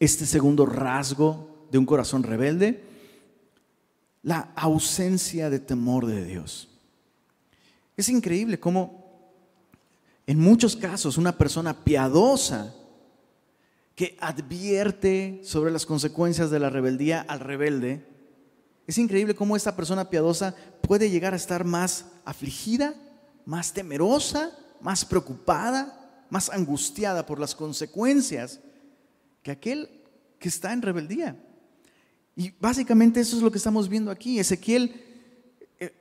este 0.00 0.26
segundo 0.26 0.66
rasgo 0.66 1.68
de 1.70 1.78
un 1.78 1.86
corazón 1.86 2.24
rebelde, 2.24 2.82
la 4.22 4.52
ausencia 4.56 5.50
de 5.50 5.60
temor 5.60 6.06
de 6.06 6.24
Dios. 6.24 6.68
Es 7.96 8.08
increíble 8.08 8.58
cómo 8.58 9.03
en 10.26 10.40
muchos 10.40 10.76
casos, 10.76 11.18
una 11.18 11.36
persona 11.36 11.84
piadosa 11.84 12.74
que 13.94 14.16
advierte 14.20 15.40
sobre 15.44 15.70
las 15.70 15.86
consecuencias 15.86 16.50
de 16.50 16.58
la 16.58 16.70
rebeldía 16.70 17.20
al 17.20 17.40
rebelde, 17.40 18.06
es 18.86 18.98
increíble 18.98 19.34
cómo 19.34 19.56
esta 19.56 19.76
persona 19.76 20.10
piadosa 20.10 20.54
puede 20.82 21.10
llegar 21.10 21.32
a 21.32 21.36
estar 21.36 21.64
más 21.64 22.06
afligida, 22.24 22.94
más 23.46 23.72
temerosa, 23.72 24.50
más 24.80 25.04
preocupada, 25.04 26.26
más 26.30 26.50
angustiada 26.50 27.24
por 27.24 27.38
las 27.38 27.54
consecuencias 27.54 28.60
que 29.42 29.50
aquel 29.50 29.88
que 30.38 30.48
está 30.48 30.72
en 30.72 30.82
rebeldía. 30.82 31.36
Y 32.36 32.50
básicamente 32.60 33.20
eso 33.20 33.36
es 33.36 33.42
lo 33.42 33.50
que 33.50 33.58
estamos 33.58 33.88
viendo 33.88 34.10
aquí. 34.10 34.38
Ezequiel, 34.38 35.00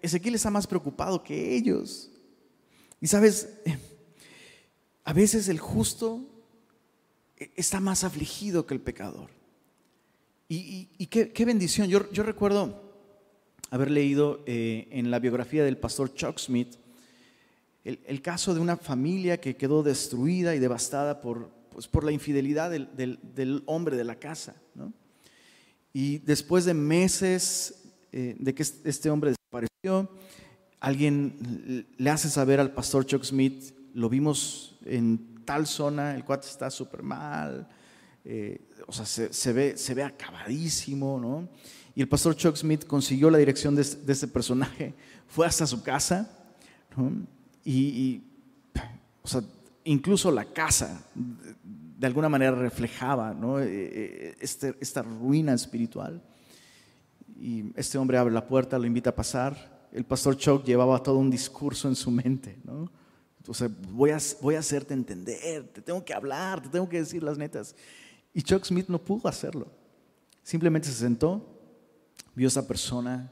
Ezequiel 0.01 0.35
está 0.35 0.49
más 0.49 0.67
preocupado 0.67 1.23
que 1.23 1.55
ellos. 1.55 2.09
Y 2.99 3.07
sabes, 3.07 3.49
a 5.03 5.13
veces 5.13 5.49
el 5.49 5.59
justo 5.59 6.21
está 7.55 7.79
más 7.79 8.03
afligido 8.03 8.65
que 8.65 8.73
el 8.73 8.81
pecador. 8.81 9.29
Y, 10.49 11.07
qué, 11.07 11.45
bendición. 11.45 11.87
Yo, 11.87 12.23
recuerdo 12.23 12.81
haber 13.71 13.89
leído 13.89 14.43
eh, 14.45 14.87
en 14.91 15.09
la 15.09 15.19
biografía 15.19 15.63
del 15.63 15.77
pastor 15.77 16.13
Chuck 16.13 16.37
Smith 16.37 16.75
el, 17.83 18.21
caso 18.21 18.53
de 18.53 18.61
una 18.61 18.77
familia 18.77 19.41
que 19.41 19.55
quedó 19.55 19.83
destruida 19.83 20.55
y 20.55 20.59
devastada 20.59 21.19
por, 21.19 21.49
pues, 21.69 21.87
por 21.87 22.03
la 22.03 22.11
infidelidad 22.11 22.71
del, 22.71 23.63
hombre 23.65 23.97
de 23.97 24.03
la 24.05 24.15
casa. 24.15 24.55
Y 25.91 26.19
después 26.19 26.65
de 26.65 26.73
meses 26.73 27.83
eh, 28.11 28.35
de 28.39 28.55
que 28.55 28.63
este 28.63 29.09
hombre 29.09 29.31
desapareció, 29.31 30.09
alguien 30.79 31.85
le 31.97 32.09
hace 32.09 32.29
saber 32.29 32.59
al 32.59 32.73
pastor 32.73 33.05
Chuck 33.05 33.23
Smith, 33.23 33.73
lo 33.93 34.09
vimos 34.09 34.72
en 34.85 35.33
tal 35.45 35.67
zona, 35.67 36.15
el 36.15 36.23
cuate 36.23 36.47
está 36.47 36.69
súper 36.69 37.03
mal, 37.03 37.67
eh, 38.25 38.61
o 38.87 38.93
sea, 38.93 39.05
se, 39.05 39.53
ve, 39.53 39.77
se 39.77 39.93
ve 39.93 40.03
acabadísimo, 40.03 41.19
¿no? 41.19 41.49
Y 41.95 42.01
el 42.01 42.07
pastor 42.07 42.35
Chuck 42.35 42.55
Smith 42.55 42.85
consiguió 42.85 43.29
la 43.29 43.37
dirección 43.37 43.75
de, 43.75 43.81
este 43.81 44.27
personaje, 44.27 44.93
fue 45.27 45.45
hasta 45.45 45.67
su 45.67 45.83
casa, 45.83 46.29
y, 47.65 48.21
o 49.21 49.27
sea, 49.27 49.41
incluso 49.83 50.31
la 50.31 50.45
casa 50.45 51.03
de 51.15 52.07
alguna 52.07 52.29
manera 52.29 52.51
reflejaba 52.51 53.33
¿no? 53.33 53.59
Eh, 53.59 53.65
eh, 53.69 54.35
este, 54.39 54.75
esta 54.79 55.01
ruina 55.01 55.53
espiritual. 55.53 56.21
Y 57.39 57.71
este 57.75 57.97
hombre 57.97 58.17
abre 58.17 58.33
la 58.33 58.45
puerta, 58.45 58.77
lo 58.77 58.85
invita 58.85 59.09
a 59.11 59.15
pasar. 59.15 59.87
El 59.91 60.03
pastor 60.03 60.37
Chuck 60.37 60.63
llevaba 60.65 61.01
todo 61.01 61.17
un 61.17 61.29
discurso 61.29 61.87
en 61.87 61.95
su 61.95 62.11
mente, 62.11 62.57
¿no? 62.63 62.91
Entonces, 63.43 63.69
voy 63.91 64.11
a, 64.11 64.19
voy 64.41 64.55
a 64.55 64.59
hacerte 64.59 64.93
entender, 64.93 65.67
te 65.67 65.81
tengo 65.81 66.05
que 66.05 66.13
hablar, 66.13 66.61
te 66.61 66.69
tengo 66.69 66.87
que 66.87 66.99
decir 66.99 67.21
las 67.21 67.37
netas. 67.37 67.75
Y 68.33 68.41
Chuck 68.41 68.63
Smith 68.63 68.87
no 68.87 68.99
pudo 68.99 69.27
hacerlo. 69.27 69.67
Simplemente 70.43 70.87
se 70.87 70.93
sentó, 70.93 71.45
vio 72.35 72.47
a 72.47 72.51
esa 72.51 72.65
persona 72.65 73.29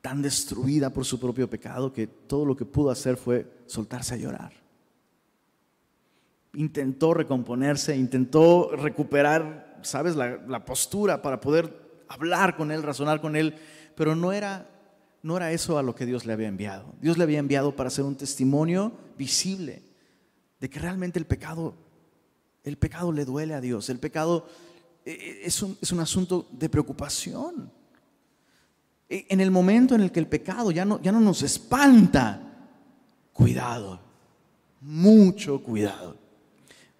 tan 0.00 0.22
destruida 0.22 0.88
por 0.88 1.04
su 1.04 1.20
propio 1.20 1.50
pecado 1.50 1.92
que 1.92 2.06
todo 2.06 2.46
lo 2.46 2.56
que 2.56 2.64
pudo 2.64 2.88
hacer 2.90 3.18
fue 3.18 3.46
soltarse 3.66 4.14
a 4.14 4.16
llorar. 4.16 4.54
Intentó 6.54 7.12
recomponerse, 7.12 7.94
intentó 7.94 8.70
recuperar, 8.74 9.80
¿sabes?, 9.82 10.16
la 10.16 10.64
postura 10.64 11.20
para 11.20 11.42
poder 11.42 12.04
hablar 12.08 12.56
con 12.56 12.70
él, 12.70 12.82
razonar 12.82 13.20
con 13.20 13.36
él, 13.36 13.54
pero 13.94 14.16
no 14.16 14.32
era 14.32 14.66
no 15.22 15.36
era 15.36 15.52
eso 15.52 15.78
a 15.78 15.82
lo 15.82 15.94
que 15.94 16.06
Dios 16.06 16.24
le 16.24 16.32
había 16.32 16.48
enviado. 16.48 16.94
Dios 17.00 17.18
le 17.18 17.24
había 17.24 17.38
enviado 17.38 17.76
para 17.76 17.90
ser 17.90 18.04
un 18.04 18.16
testimonio 18.16 18.92
visible 19.18 19.82
de 20.60 20.70
que 20.70 20.78
realmente 20.78 21.18
el 21.18 21.26
pecado, 21.26 21.74
el 22.64 22.76
pecado 22.76 23.12
le 23.12 23.24
duele 23.24 23.54
a 23.54 23.60
Dios. 23.60 23.88
El 23.90 23.98
pecado 23.98 24.46
eh, 25.04 25.42
es 25.44 25.62
un, 25.62 25.76
es 25.80 25.92
un 25.92 26.00
asunto 26.00 26.48
de 26.52 26.68
preocupación. 26.68 27.70
E, 29.08 29.26
en 29.28 29.40
el 29.40 29.50
momento 29.50 29.94
en 29.94 30.02
el 30.02 30.12
que 30.12 30.20
el 30.20 30.26
pecado 30.26 30.70
ya 30.70 30.84
no, 30.84 31.00
ya 31.02 31.12
no 31.12 31.20
nos 31.20 31.42
espanta, 31.42 32.68
cuidado, 33.32 34.00
mucho 34.80 35.62
cuidado. 35.62 36.16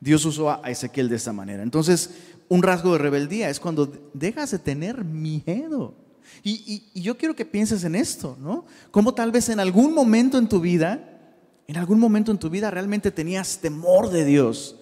Dios 0.00 0.24
usó 0.24 0.50
a 0.50 0.70
Ezequiel 0.70 1.08
de 1.08 1.16
esta 1.16 1.32
manera. 1.32 1.62
Entonces, 1.62 2.10
un 2.48 2.62
rasgo 2.62 2.92
de 2.92 2.98
rebeldía 2.98 3.48
es 3.50 3.60
cuando 3.60 4.10
dejas 4.14 4.50
de 4.50 4.58
tener 4.58 5.04
miedo. 5.04 5.94
Y, 6.42 7.00
yo 7.00 7.16
quiero 7.18 7.36
que 7.36 7.44
pienses 7.44 7.84
en 7.84 7.94
esto, 7.94 8.36
¿no? 8.40 8.64
Como 8.90 9.14
tal 9.14 9.32
vez 9.32 9.48
en 9.48 9.60
algún 9.60 9.94
momento 9.94 10.38
en 10.38 10.48
tu 10.48 10.60
vida, 10.60 11.18
en 11.66 11.76
algún 11.76 11.98
momento 11.98 12.32
en 12.32 12.38
tu 12.38 12.50
vida 12.50 12.70
realmente 12.70 13.10
tenías 13.10 13.58
temor 13.58 14.10
de 14.10 14.24
Dios. 14.24 14.76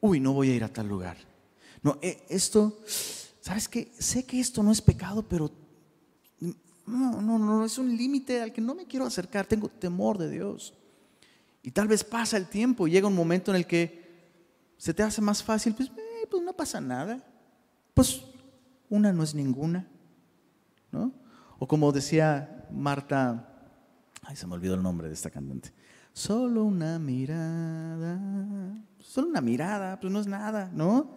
Uy, 0.00 0.20
no 0.20 0.32
voy 0.32 0.50
a 0.50 0.54
ir 0.56 0.64
a 0.64 0.72
tal 0.72 0.88
lugar. 0.88 1.16
No, 1.82 1.98
eh, 2.02 2.24
esto, 2.28 2.80
¿sabes 3.40 3.68
qué? 3.68 3.92
Sé 3.98 4.24
que 4.24 4.40
esto 4.40 4.62
no 4.62 4.72
es 4.72 4.80
pecado, 4.80 5.22
pero 5.28 5.50
no, 6.86 7.20
no, 7.20 7.38
no, 7.38 7.64
es 7.64 7.78
un 7.78 7.96
límite 7.96 8.40
al 8.40 8.52
que 8.52 8.60
no 8.60 8.74
me 8.74 8.86
quiero 8.86 9.06
acercar, 9.06 9.46
tengo 9.46 9.68
temor 9.68 10.18
de 10.18 10.30
Dios. 10.30 10.74
Y 11.62 11.70
tal 11.70 11.88
vez 11.88 12.02
pasa 12.02 12.36
el 12.36 12.46
tiempo 12.46 12.86
y 12.86 12.90
llega 12.90 13.06
un 13.06 13.14
momento 13.14 13.50
en 13.50 13.56
el 13.56 13.66
que 13.66 14.00
se 14.76 14.94
te 14.94 15.02
hace 15.02 15.20
más 15.20 15.42
fácil, 15.42 15.74
pues, 15.74 15.90
eh, 15.90 16.26
pues 16.30 16.42
no 16.42 16.54
pasa 16.54 16.80
nada. 16.80 17.22
Pues 17.94 18.22
una 18.88 19.12
no 19.12 19.22
es 19.22 19.34
ninguna, 19.34 19.86
¿no? 20.92 21.12
O 21.58 21.66
como 21.66 21.92
decía 21.92 22.66
Marta, 22.72 23.48
ay, 24.22 24.36
se 24.36 24.46
me 24.46 24.54
olvidó 24.54 24.74
el 24.74 24.82
nombre 24.82 25.08
de 25.08 25.14
esta 25.14 25.30
cantante. 25.30 25.72
Solo 26.12 26.64
una 26.64 26.98
mirada, 26.98 28.18
solo 28.98 29.28
una 29.28 29.40
mirada, 29.40 29.98
pues 30.00 30.12
no 30.12 30.20
es 30.20 30.26
nada, 30.26 30.70
¿no? 30.74 31.10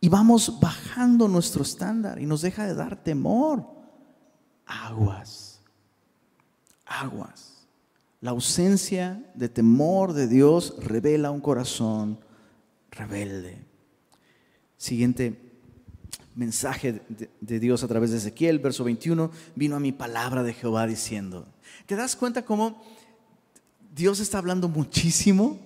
Y 0.00 0.08
vamos 0.08 0.58
bajando 0.60 1.28
nuestro 1.28 1.62
estándar 1.62 2.20
y 2.20 2.26
nos 2.26 2.42
deja 2.42 2.66
de 2.66 2.74
dar 2.74 2.96
temor. 2.96 3.66
Aguas, 4.66 5.60
aguas. 6.84 7.66
La 8.20 8.30
ausencia 8.30 9.24
de 9.34 9.48
temor 9.48 10.12
de 10.12 10.28
Dios 10.28 10.76
revela 10.80 11.30
un 11.30 11.40
corazón 11.40 12.20
rebelde. 12.90 13.64
Siguiente 14.76 15.41
mensaje 16.34 17.02
de, 17.40 17.60
Dios 17.60 17.82
a 17.82 17.88
través 17.88 18.10
de 18.10 18.18
Ezequiel, 18.18 18.58
verso 18.58 18.84
21, 18.84 19.30
vino 19.54 19.76
a 19.76 19.80
mi 19.80 19.92
palabra 19.92 20.42
de 20.42 20.54
Jehová 20.54 20.86
diciendo, 20.86 21.46
¿te 21.86 21.96
das 21.96 22.16
cuenta 22.16 22.44
cómo 22.44 22.82
Dios 23.94 24.20
está 24.20 24.38
hablando 24.38 24.68
muchísimo 24.68 25.60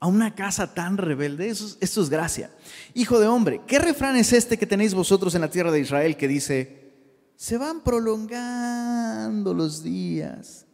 a 0.00 0.06
una 0.06 0.34
casa 0.34 0.74
tan 0.74 0.96
rebelde? 0.96 1.48
Eso, 1.48 1.76
esto 1.80 2.02
es 2.02 2.08
gracia. 2.08 2.50
Hijo 2.94 3.20
de 3.20 3.26
hombre, 3.26 3.60
¿qué 3.66 3.78
refrán 3.78 4.16
es 4.16 4.32
este 4.32 4.58
que 4.58 4.66
tenéis 4.66 4.94
vosotros 4.94 5.34
en 5.34 5.42
la 5.42 5.50
tierra 5.50 5.70
de 5.70 5.80
Israel 5.80 6.16
que 6.16 6.28
dice, 6.28 6.92
se 7.36 7.58
van 7.58 7.82
prolongando 7.82 9.52
los 9.52 9.82
días 9.82 10.66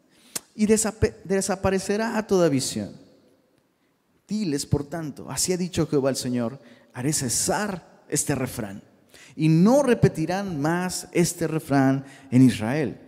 y 0.54 0.66
desaparecerá 0.66 2.24
toda 2.26 2.48
visión? 2.48 2.92
Diles, 4.28 4.66
por 4.66 4.84
tanto, 4.84 5.30
así 5.30 5.52
ha 5.54 5.56
dicho 5.56 5.86
Jehová 5.86 6.10
el 6.10 6.16
Señor, 6.16 6.60
haré 6.92 7.14
cesar 7.14 8.04
este 8.10 8.34
refrán 8.34 8.82
y 9.38 9.48
no 9.48 9.84
repetirán 9.84 10.60
más 10.60 11.06
este 11.12 11.46
refrán 11.46 12.04
en 12.32 12.42
Israel. 12.42 12.98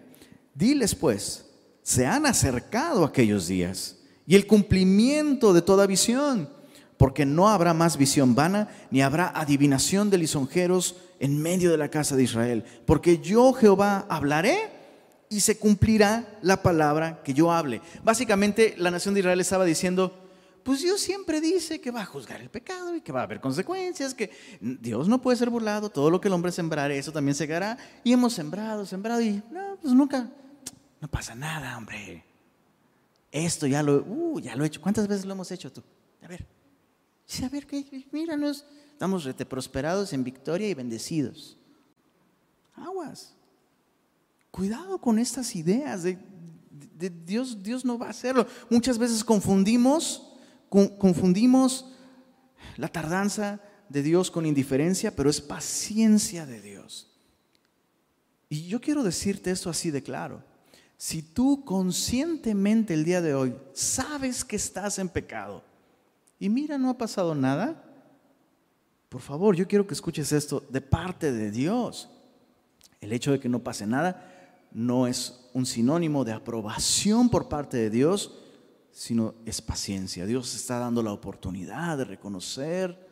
Diles 0.55 0.95
pues, 0.95 1.45
se 1.83 2.07
han 2.07 2.25
acercado 2.25 3.05
aquellos 3.05 3.49
días 3.49 3.99
y 4.29 4.37
el 4.37 4.47
cumplimiento 4.47 5.53
de 5.53 5.61
toda 5.61 5.89
visión, 5.89 6.49
porque 6.97 7.27
no 7.27 7.49
habrá 7.49 7.75
más 7.75 7.97
visión 7.97 8.37
vana, 8.37 8.69
ni 8.93 9.03
habrá 9.03 9.33
adivinación 9.35 10.09
de 10.09 10.19
lisonjeros 10.19 10.99
en 11.19 11.37
medio 11.43 11.69
de 11.69 11.79
la 11.79 11.89
casa 11.89 12.15
de 12.15 12.23
Israel, 12.23 12.65
porque 12.87 13.19
yo 13.19 13.53
Jehová 13.53 14.07
hablaré 14.09 14.71
y 15.29 15.41
se 15.41 15.59
cumplirá 15.59 16.39
la 16.43 16.63
palabra 16.63 17.23
que 17.25 17.35
yo 17.35 17.51
hable. 17.51 17.83
Básicamente 18.05 18.77
la 18.79 18.93
nación 18.93 19.15
de 19.15 19.21
Israel 19.21 19.41
estaba 19.41 19.65
diciendo, 19.65 20.20
pues 20.63 20.81
Dios 20.83 21.01
siempre 21.01 21.41
dice 21.41 21.81
que 21.81 21.91
va 21.91 22.03
a 22.03 22.07
juzgar 22.07 22.41
el 22.41 22.51
pecado 22.51 22.95
y 22.95 23.01
que 23.01 23.13
va 23.13 23.21
a 23.21 23.25
haber 23.25 23.41
consecuencias, 23.41 24.15
que 24.15 24.31
Dios 24.61 25.09
no 25.09 25.21
puede 25.21 25.37
ser 25.37 25.51
burlado, 25.51 25.91
todo 25.91 26.11
lo 26.11 26.21
que 26.21 26.29
el 26.29 26.35
hombre 26.35 26.53
sembrare, 26.53 26.99
eso 26.99 27.13
también 27.13 27.35
segará. 27.35 27.79
Y 28.05 28.13
hemos 28.13 28.33
sembrado, 28.33 28.85
sembrado 28.87 29.21
y 29.21 29.43
no, 29.51 29.79
pues 29.81 29.95
nunca, 29.95 30.31
no 31.01 31.09
pasa 31.09 31.35
nada, 31.35 31.77
hombre. 31.77 32.25
Esto 33.33 33.67
ya 33.67 33.83
lo, 33.83 34.05
uh, 34.07 34.41
ya 34.41 34.57
lo 34.57 34.65
he 34.65 34.67
hecho. 34.67 34.81
¿Cuántas 34.81 35.07
veces 35.07 35.25
lo 35.25 35.33
hemos 35.33 35.51
hecho 35.51 35.73
tú? 35.73 35.83
A 36.23 36.29
ver, 36.29 36.47
a 37.45 37.49
ver, 37.49 37.67
míranos, 38.11 38.65
estamos 38.93 39.29
prosperados 39.49 40.13
en 40.13 40.25
victoria 40.25 40.69
y 40.69 40.75
bendecidos. 40.75 41.57
Aguas. 42.75 43.35
Cuidado 44.51 44.99
con 44.99 45.19
estas 45.19 45.55
ideas 45.55 46.03
de, 46.03 46.19
de 46.99 47.09
Dios, 47.09 47.63
Dios 47.63 47.85
no 47.85 47.97
va 47.97 48.09
a 48.09 48.11
hacerlo. 48.11 48.47
Muchas 48.69 48.99
veces 48.99 49.23
confundimos 49.23 50.30
confundimos 50.71 51.93
la 52.77 52.89
tardanza 52.89 53.61
de 53.89 54.03
Dios 54.03 54.31
con 54.31 54.47
indiferencia, 54.47 55.15
pero 55.15 55.29
es 55.29 55.41
paciencia 55.41 56.47
de 56.47 56.63
Dios. 56.63 57.11
Y 58.49 58.67
yo 58.67 58.81
quiero 58.81 59.03
decirte 59.03 59.51
esto 59.51 59.69
así 59.69 59.91
de 59.91 60.03
claro. 60.03 60.43
Si 60.97 61.23
tú 61.23 61.65
conscientemente 61.65 62.95
el 62.95 63.05
día 63.05 63.21
de 63.21 63.35
hoy 63.35 63.55
sabes 63.73 64.45
que 64.45 64.57
estás 64.57 64.99
en 64.99 65.09
pecado 65.09 65.65
y 66.39 66.49
mira, 66.49 66.79
no 66.79 66.91
ha 66.91 66.99
pasado 66.99 67.35
nada, 67.35 67.85
por 69.09 69.21
favor, 69.21 69.57
yo 69.57 69.67
quiero 69.67 69.87
que 69.87 69.95
escuches 69.95 70.31
esto 70.33 70.65
de 70.69 70.81
parte 70.81 71.33
de 71.33 71.51
Dios. 71.51 72.09
El 73.01 73.13
hecho 73.13 73.33
de 73.33 73.41
que 73.41 73.49
no 73.49 73.59
pase 73.59 73.87
nada 73.87 74.69
no 74.73 75.07
es 75.07 75.49
un 75.53 75.67
sinónimo 75.67 76.25
de 76.25 76.33
aprobación 76.33 77.29
por 77.29 77.49
parte 77.49 77.77
de 77.77 77.91
Dios, 77.91 78.39
sino 78.93 79.35
es 79.45 79.63
paciencia. 79.63 80.27
Dios 80.27 80.55
está 80.55 80.79
dando 80.79 81.03
la 81.03 81.13
oportunidad 81.13 81.99
de 81.99 82.05
reconocer, 82.05 83.09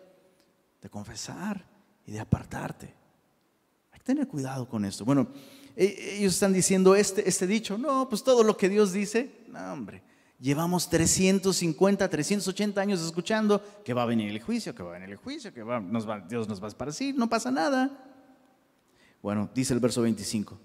de 0.81 0.91
confesar 0.91 1.65
y 2.07 2.13
de 2.13 2.21
apartarte. 2.21 2.95
Hay 3.93 3.99
que 3.99 4.05
tener 4.05 4.29
cuidado 4.29 4.69
con 4.69 4.85
esto. 4.85 5.05
Bueno, 5.05 5.29
e, 5.77 6.17
ellos 6.19 6.35
están 6.35 6.53
diciendo 6.53 6.95
este, 6.95 7.29
este 7.29 7.47
dicho, 7.47 7.79
no, 7.79 8.09
pues 8.09 8.23
todo 8.23 8.43
lo 8.43 8.57
que 8.57 8.69
Dios 8.69 8.93
dice, 8.93 9.45
no, 9.49 9.73
hombre. 9.73 10.03
Llevamos 10.41 10.89
350, 10.89 12.09
380 12.09 12.81
años 12.81 13.01
escuchando 13.03 13.61
que 13.85 13.93
va 13.93 14.03
a 14.03 14.07
venir 14.07 14.31
el 14.31 14.41
juicio, 14.41 14.73
que 14.73 14.85
va 14.85 14.91
a 14.91 14.93
venir 14.93 15.11
el 15.11 15.17
juicio, 15.17 15.53
que 15.53 15.65
va, 15.65 15.81
Dios 16.29 16.49
nos 16.49 16.61
va 16.61 16.67
a 16.67 16.69
esparcir, 16.69 17.17
no 17.17 17.29
pasa 17.29 17.51
nada. 17.51 18.05
Bueno, 19.21 19.51
dice 19.53 19.75
el 19.75 19.81
verso 19.81 20.03
25, 20.03 20.57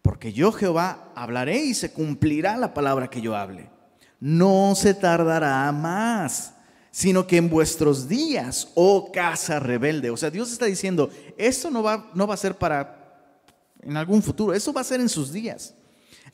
porque 0.00 0.32
yo 0.32 0.50
Jehová 0.50 1.12
hablaré 1.14 1.62
y 1.62 1.74
se 1.74 1.92
cumplirá 1.92 2.56
la 2.56 2.72
palabra 2.72 3.10
que 3.10 3.20
yo 3.20 3.36
hable 3.36 3.68
no 4.22 4.76
se 4.76 4.94
tardará 4.94 5.72
más, 5.72 6.54
sino 6.92 7.26
que 7.26 7.38
en 7.38 7.50
vuestros 7.50 8.06
días, 8.06 8.68
oh 8.76 9.10
casa 9.10 9.58
rebelde. 9.58 10.10
O 10.10 10.16
sea, 10.16 10.30
Dios 10.30 10.52
está 10.52 10.66
diciendo, 10.66 11.10
esto 11.36 11.72
no 11.72 11.82
va, 11.82 12.08
no 12.14 12.28
va 12.28 12.34
a 12.34 12.36
ser 12.36 12.56
para 12.56 13.40
en 13.80 13.96
algún 13.96 14.22
futuro, 14.22 14.54
eso 14.54 14.72
va 14.72 14.82
a 14.82 14.84
ser 14.84 15.00
en 15.00 15.08
sus 15.08 15.32
días. 15.32 15.74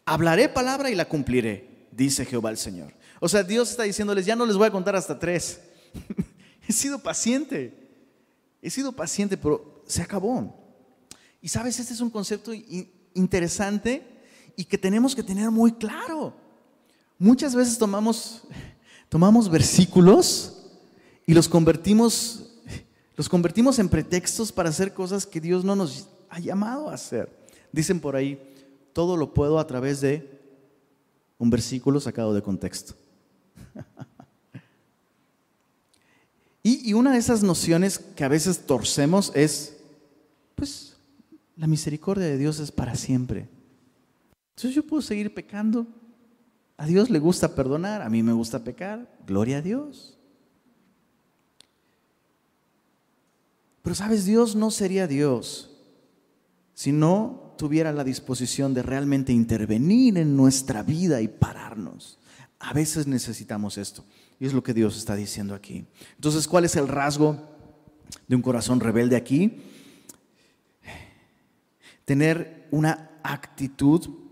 Hablaré 0.04 0.50
palabra 0.50 0.90
y 0.90 0.94
la 0.94 1.08
cumpliré, 1.08 1.88
dice 1.90 2.26
Jehová 2.26 2.50
el 2.50 2.58
Señor. 2.58 2.92
O 3.20 3.28
sea, 3.30 3.42
Dios 3.42 3.70
está 3.70 3.84
diciéndoles, 3.84 4.26
ya 4.26 4.36
no 4.36 4.44
les 4.44 4.58
voy 4.58 4.66
a 4.66 4.70
contar 4.70 4.94
hasta 4.94 5.18
tres. 5.18 5.58
he 6.68 6.74
sido 6.74 6.98
paciente, 6.98 7.88
he 8.60 8.68
sido 8.68 8.92
paciente, 8.92 9.38
pero 9.38 9.82
se 9.86 10.02
acabó. 10.02 10.54
Y 11.40 11.48
sabes, 11.48 11.80
este 11.80 11.94
es 11.94 12.02
un 12.02 12.10
concepto 12.10 12.52
interesante 13.14 14.06
y 14.56 14.66
que 14.66 14.76
tenemos 14.76 15.16
que 15.16 15.22
tener 15.22 15.50
muy 15.50 15.72
claro. 15.72 16.47
Muchas 17.18 17.52
veces 17.52 17.76
tomamos, 17.76 18.42
tomamos 19.08 19.50
versículos 19.50 20.56
y 21.26 21.34
los 21.34 21.48
convertimos, 21.48 22.52
los 23.16 23.28
convertimos 23.28 23.80
en 23.80 23.88
pretextos 23.88 24.52
para 24.52 24.68
hacer 24.68 24.94
cosas 24.94 25.26
que 25.26 25.40
Dios 25.40 25.64
no 25.64 25.74
nos 25.74 26.08
ha 26.30 26.38
llamado 26.38 26.88
a 26.88 26.94
hacer. 26.94 27.28
Dicen 27.72 27.98
por 27.98 28.14
ahí, 28.14 28.40
todo 28.92 29.16
lo 29.16 29.34
puedo 29.34 29.58
a 29.58 29.66
través 29.66 30.00
de 30.00 30.40
un 31.38 31.50
versículo 31.50 31.98
sacado 31.98 32.32
de 32.32 32.40
contexto. 32.40 32.94
y, 36.62 36.88
y 36.88 36.94
una 36.94 37.12
de 37.12 37.18
esas 37.18 37.42
nociones 37.42 37.98
que 37.98 38.22
a 38.22 38.28
veces 38.28 38.64
torcemos 38.64 39.32
es, 39.34 39.76
pues, 40.54 40.96
la 41.56 41.66
misericordia 41.66 42.26
de 42.26 42.38
Dios 42.38 42.60
es 42.60 42.70
para 42.70 42.94
siempre. 42.94 43.48
Entonces 44.50 44.76
yo 44.76 44.86
puedo 44.86 45.02
seguir 45.02 45.34
pecando 45.34 45.84
a 46.78 46.86
Dios 46.86 47.10
le 47.10 47.18
gusta 47.18 47.56
perdonar, 47.56 48.02
a 48.02 48.08
mí 48.08 48.22
me 48.22 48.32
gusta 48.32 48.62
pecar, 48.62 49.12
gloria 49.26 49.58
a 49.58 49.62
Dios. 49.62 50.16
Pero 53.82 53.96
sabes, 53.96 54.24
Dios 54.24 54.54
no 54.54 54.70
sería 54.70 55.08
Dios 55.08 55.70
si 56.74 56.92
no 56.92 57.54
tuviera 57.58 57.92
la 57.92 58.04
disposición 58.04 58.74
de 58.74 58.84
realmente 58.84 59.32
intervenir 59.32 60.18
en 60.18 60.36
nuestra 60.36 60.84
vida 60.84 61.20
y 61.20 61.26
pararnos. 61.26 62.20
A 62.60 62.72
veces 62.72 63.08
necesitamos 63.08 63.76
esto. 63.76 64.04
Y 64.38 64.46
es 64.46 64.52
lo 64.52 64.62
que 64.62 64.74
Dios 64.74 64.96
está 64.96 65.16
diciendo 65.16 65.56
aquí. 65.56 65.84
Entonces, 66.14 66.46
¿cuál 66.46 66.64
es 66.64 66.76
el 66.76 66.86
rasgo 66.86 67.36
de 68.28 68.36
un 68.36 68.42
corazón 68.42 68.78
rebelde 68.78 69.16
aquí? 69.16 69.62
Tener 72.04 72.68
una 72.70 73.18
actitud 73.24 74.27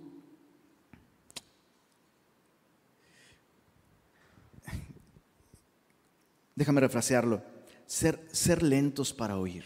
déjame 6.57 6.81
refrasearlo, 6.81 7.43
ser, 7.87 8.27
ser 8.33 8.63
lentos 8.63 9.13
para 9.13 9.37
oír, 9.37 9.65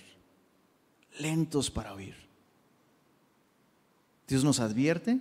lentos 1.19 1.71
para 1.71 1.95
oír. 1.95 2.15
Dios 4.29 4.45
nos 4.45 4.61
advierte 4.61 5.19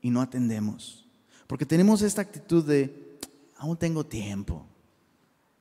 y 0.00 0.10
no 0.10 0.22
atendemos, 0.22 1.06
porque 1.46 1.66
tenemos 1.66 2.00
esta 2.00 2.22
actitud 2.22 2.64
de, 2.64 3.18
aún 3.58 3.76
tengo 3.76 4.06
tiempo, 4.06 4.66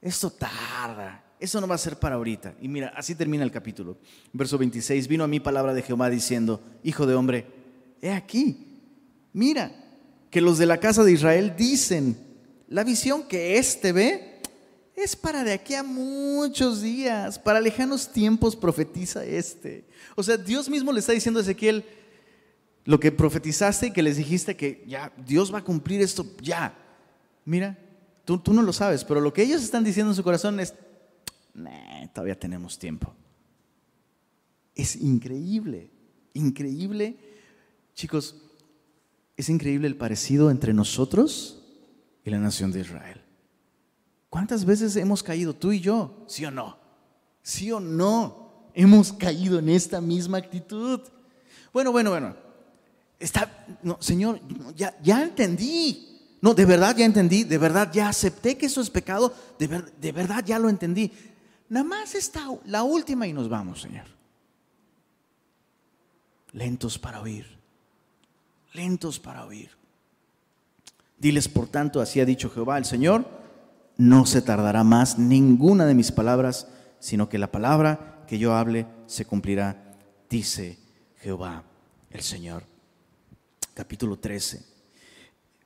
esto 0.02 0.30
tarda, 0.30 1.26
eso 1.40 1.60
no 1.60 1.68
va 1.68 1.76
a 1.76 1.80
ser 1.80 1.98
para 1.98 2.16
ahorita. 2.16 2.56
Y 2.62 2.68
mira, 2.68 2.94
así 2.96 3.16
termina 3.16 3.44
el 3.44 3.52
capítulo. 3.52 3.98
Verso 4.34 4.58
26, 4.58 5.08
vino 5.08 5.24
a 5.24 5.28
mí 5.28 5.40
palabra 5.40 5.74
de 5.74 5.82
Jehová 5.82 6.10
diciendo, 6.10 6.62
hijo 6.84 7.06
de 7.06 7.16
hombre, 7.16 7.46
he 8.02 8.12
aquí, 8.12 8.78
mira, 9.34 9.72
que 10.30 10.42
los 10.42 10.58
de 10.58 10.66
la 10.66 10.80
casa 10.80 11.04
de 11.04 11.12
Israel 11.12 11.56
dicen, 11.58 12.18
la 12.68 12.84
visión 12.84 13.24
que 13.24 13.58
éste 13.58 13.92
ve 13.92 14.29
es 15.04 15.16
para 15.16 15.44
de 15.44 15.54
aquí 15.54 15.76
a 15.76 15.84
muchos 15.84 16.82
días, 16.82 17.40
para 17.40 17.62
lejanos 17.62 18.12
tiempos 18.12 18.56
profetiza 18.56 19.24
este. 19.26 19.86
O 20.16 20.24
sea, 20.24 20.38
Dios 20.38 20.70
mismo 20.70 20.92
le 20.92 21.00
está 21.00 21.12
diciendo 21.12 21.40
a 21.40 21.44
Ezequiel, 21.44 21.86
lo 22.86 23.00
que 23.00 23.12
profetizaste 23.12 23.88
y 23.88 23.92
que 23.92 24.02
les 24.02 24.18
dijiste 24.18 24.56
que 24.56 24.84
ya 24.88 25.14
Dios 25.26 25.54
va 25.54 25.60
a 25.60 25.64
cumplir 25.64 26.02
esto, 26.02 26.26
ya. 26.42 26.76
Mira, 27.46 27.78
tú, 28.26 28.40
tú 28.40 28.54
no 28.54 28.62
lo 28.62 28.74
sabes, 28.74 29.04
pero 29.04 29.22
lo 29.22 29.32
que 29.32 29.44
ellos 29.44 29.62
están 29.62 29.84
diciendo 29.84 30.12
en 30.12 30.16
su 30.16 30.24
corazón 30.24 30.60
es, 30.60 30.74
todavía 32.14 32.40
tenemos 32.40 32.80
tiempo. 32.80 33.14
Es 34.74 34.96
increíble, 34.96 35.92
increíble. 36.34 37.18
Chicos, 37.94 38.36
es 39.38 39.50
increíble 39.50 39.88
el 39.88 39.96
parecido 39.96 40.50
entre 40.50 40.74
nosotros 40.74 41.64
y 42.26 42.30
la 42.30 42.40
nación 42.40 42.72
de 42.72 42.80
Israel. 42.82 43.22
¿Cuántas 44.30 44.64
veces 44.64 44.96
hemos 44.96 45.24
caído 45.24 45.54
tú 45.56 45.72
y 45.72 45.80
yo? 45.80 46.24
¿Sí 46.28 46.46
o 46.46 46.52
no? 46.52 46.78
¿Sí 47.42 47.72
o 47.72 47.80
no? 47.80 48.70
Hemos 48.74 49.12
caído 49.12 49.60
en 49.60 49.70
esta 49.70 50.02
misma 50.02 50.38
actitud. 50.38 51.02
Bueno, 51.74 51.92
bueno, 51.92 52.12
bueno. 52.12 52.36
Está, 53.20 53.66
no, 53.84 53.98
Señor, 54.00 54.40
ya, 54.76 55.22
entendí. 55.22 56.38
No, 56.42 56.54
de 56.54 56.66
verdad 56.66 56.96
ya 56.96 57.06
entendí, 57.06 57.44
de 57.44 57.58
verdad 57.58 57.92
ya 57.92 58.08
acepté 58.08 58.58
que 58.58 58.68
eso 58.68 58.80
es 58.80 58.90
pecado, 58.90 59.34
de, 59.58 59.68
de 59.68 60.12
verdad 60.14 60.44
ya 60.46 60.58
lo 60.58 60.70
entendí. 60.70 61.12
Nada 61.68 61.84
más 61.84 62.16
está 62.16 62.48
la 62.66 62.84
última 62.84 63.28
y 63.28 63.34
nos 63.34 63.50
vamos, 63.50 63.82
Señor. 63.82 64.06
Lentos 66.54 66.98
para 66.98 67.22
oír, 67.22 67.46
lentos 68.74 69.20
para 69.20 69.46
oír. 69.46 69.70
Diles, 71.18 71.50
por 71.50 71.68
tanto, 71.68 72.00
así 72.00 72.22
ha 72.22 72.26
dicho 72.26 72.50
Jehová, 72.50 72.78
el 72.78 72.86
Señor, 72.86 73.28
no 74.00 74.26
se 74.26 74.42
tardará 74.42 74.86
más 74.86 75.20
ninguna 75.20 75.86
de 75.86 75.94
mis 75.94 76.14
palabras, 76.14 76.68
sino 77.00 77.28
que 77.28 77.38
la 77.38 77.52
palabra 77.52 78.24
que 78.28 78.40
yo 78.40 78.56
hable 78.56 78.88
se 79.08 79.26
cumplirá, 79.26 79.94
dice 80.30 80.80
Jehová, 81.18 81.66
el 82.10 82.22
Señor. 82.22 82.64
Capítulo 83.74 84.18
13. 84.18 84.64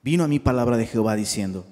Vino 0.02 0.24
a 0.24 0.28
mí 0.28 0.39
palabra 0.39 0.78
de 0.78 0.88
Jehová 0.88 1.15
diciendo, 1.15 1.63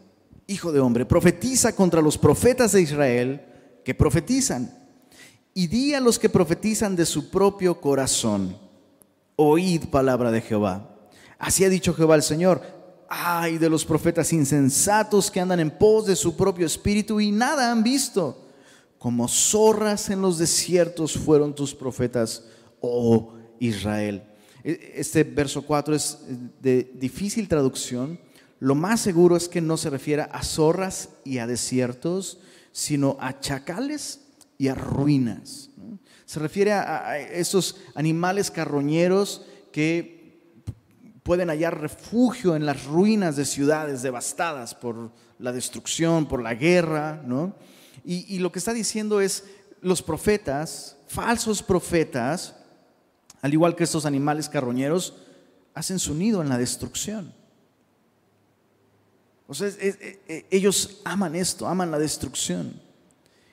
Hijo 0.45 0.71
de 0.71 0.80
hombre, 0.80 1.08
profetiza 1.08 1.76
contra 1.76 2.00
los 2.00 2.19
profetas 2.19 2.74
de 2.74 2.82
Israel 2.82 3.41
que 3.84 3.95
profetizan, 3.95 4.71
y 5.56 5.65
di 5.65 5.95
a 5.95 6.00
los 6.00 6.19
que 6.19 6.30
profetizan 6.30 6.95
de 6.95 7.08
su 7.08 7.32
propio 7.32 7.82
corazón, 7.82 8.56
oíd 9.36 9.86
palabra 9.89 10.30
de 10.30 10.41
Jehová. 10.41 10.95
Así 11.39 11.65
ha 11.65 11.69
dicho 11.69 11.95
Jehová 11.95 12.13
el 12.15 12.24
Señor, 12.24 12.81
ay 13.13 13.58
de 13.58 13.69
los 13.69 13.84
profetas 13.84 14.32
insensatos 14.32 15.30
que 15.30 15.41
andan 15.41 15.60
en 15.60 15.69
pos 15.69 16.06
de 16.06 16.15
su 16.15 16.38
propio 16.38 16.65
espíritu 16.65 17.19
y 17.19 17.30
nada 17.30 17.69
han 17.69 17.84
visto. 17.84 18.47
Como 18.97 19.28
zorras 19.28 20.10
en 20.10 20.21
los 20.21 20.38
desiertos 20.38 21.17
fueron 21.17 21.54
tus 21.54 21.76
profetas, 21.76 22.45
oh 22.80 23.34
Israel. 23.60 24.24
E, 24.63 24.93
este 24.95 25.26
verso 25.26 25.63
4 25.63 25.93
es 25.93 26.19
de 26.62 26.89
difícil 26.95 27.50
traducción. 27.50 28.17
Lo 28.60 28.76
más 28.76 29.02
seguro 29.02 29.36
es 29.36 29.50
que 29.50 29.60
no 29.60 29.76
se 29.76 29.89
refiera 29.89 30.26
a 30.26 30.41
zorras 30.41 31.10
y 31.26 31.39
a 31.39 31.47
desiertos, 31.47 32.39
sino 32.71 33.17
a 33.19 33.41
chacales 33.41 34.21
y 34.58 34.69
a 34.69 34.76
ruinas. 34.76 35.69
Se 36.26 36.39
refiere 36.39 36.71
a 36.71 37.19
esos 37.19 37.76
animales 37.93 38.52
carroñeros 38.52 39.45
que 39.74 40.20
pueden 41.23 41.49
hallar 41.49 41.79
refugio 41.79 42.55
en 42.55 42.65
las 42.65 42.86
ruinas 42.86 43.36
de 43.36 43.45
ciudades 43.45 44.01
devastadas 44.01 44.73
por 44.73 45.12
la 45.39 45.51
destrucción, 45.51 46.27
por 46.27 46.41
la 46.41 46.55
guerra, 46.55 47.21
¿no? 47.25 47.55
Y, 48.03 48.39
lo 48.39 48.51
que 48.51 48.57
está 48.57 48.73
diciendo 48.73 49.21
es, 49.21 49.43
los 49.79 50.01
profetas, 50.01 50.97
falsos 51.07 51.62
profetas, 51.62 52.55
al 53.41 53.53
igual 53.53 53.75
que 53.75 53.84
estos 53.84 54.07
animales 54.07 54.49
carroñeros, 54.49 55.13
hacen 55.75 55.99
su 55.99 56.15
nido 56.15 56.41
en 56.41 56.49
la 56.49 56.57
destrucción. 56.57 57.31
O 59.47 59.53
sea, 59.53 59.69
ellos 60.49 61.01
aman 61.03 61.36
esto, 61.36 61.67
aman 61.67 61.91
la 61.91 61.99
destrucción. 61.99 62.81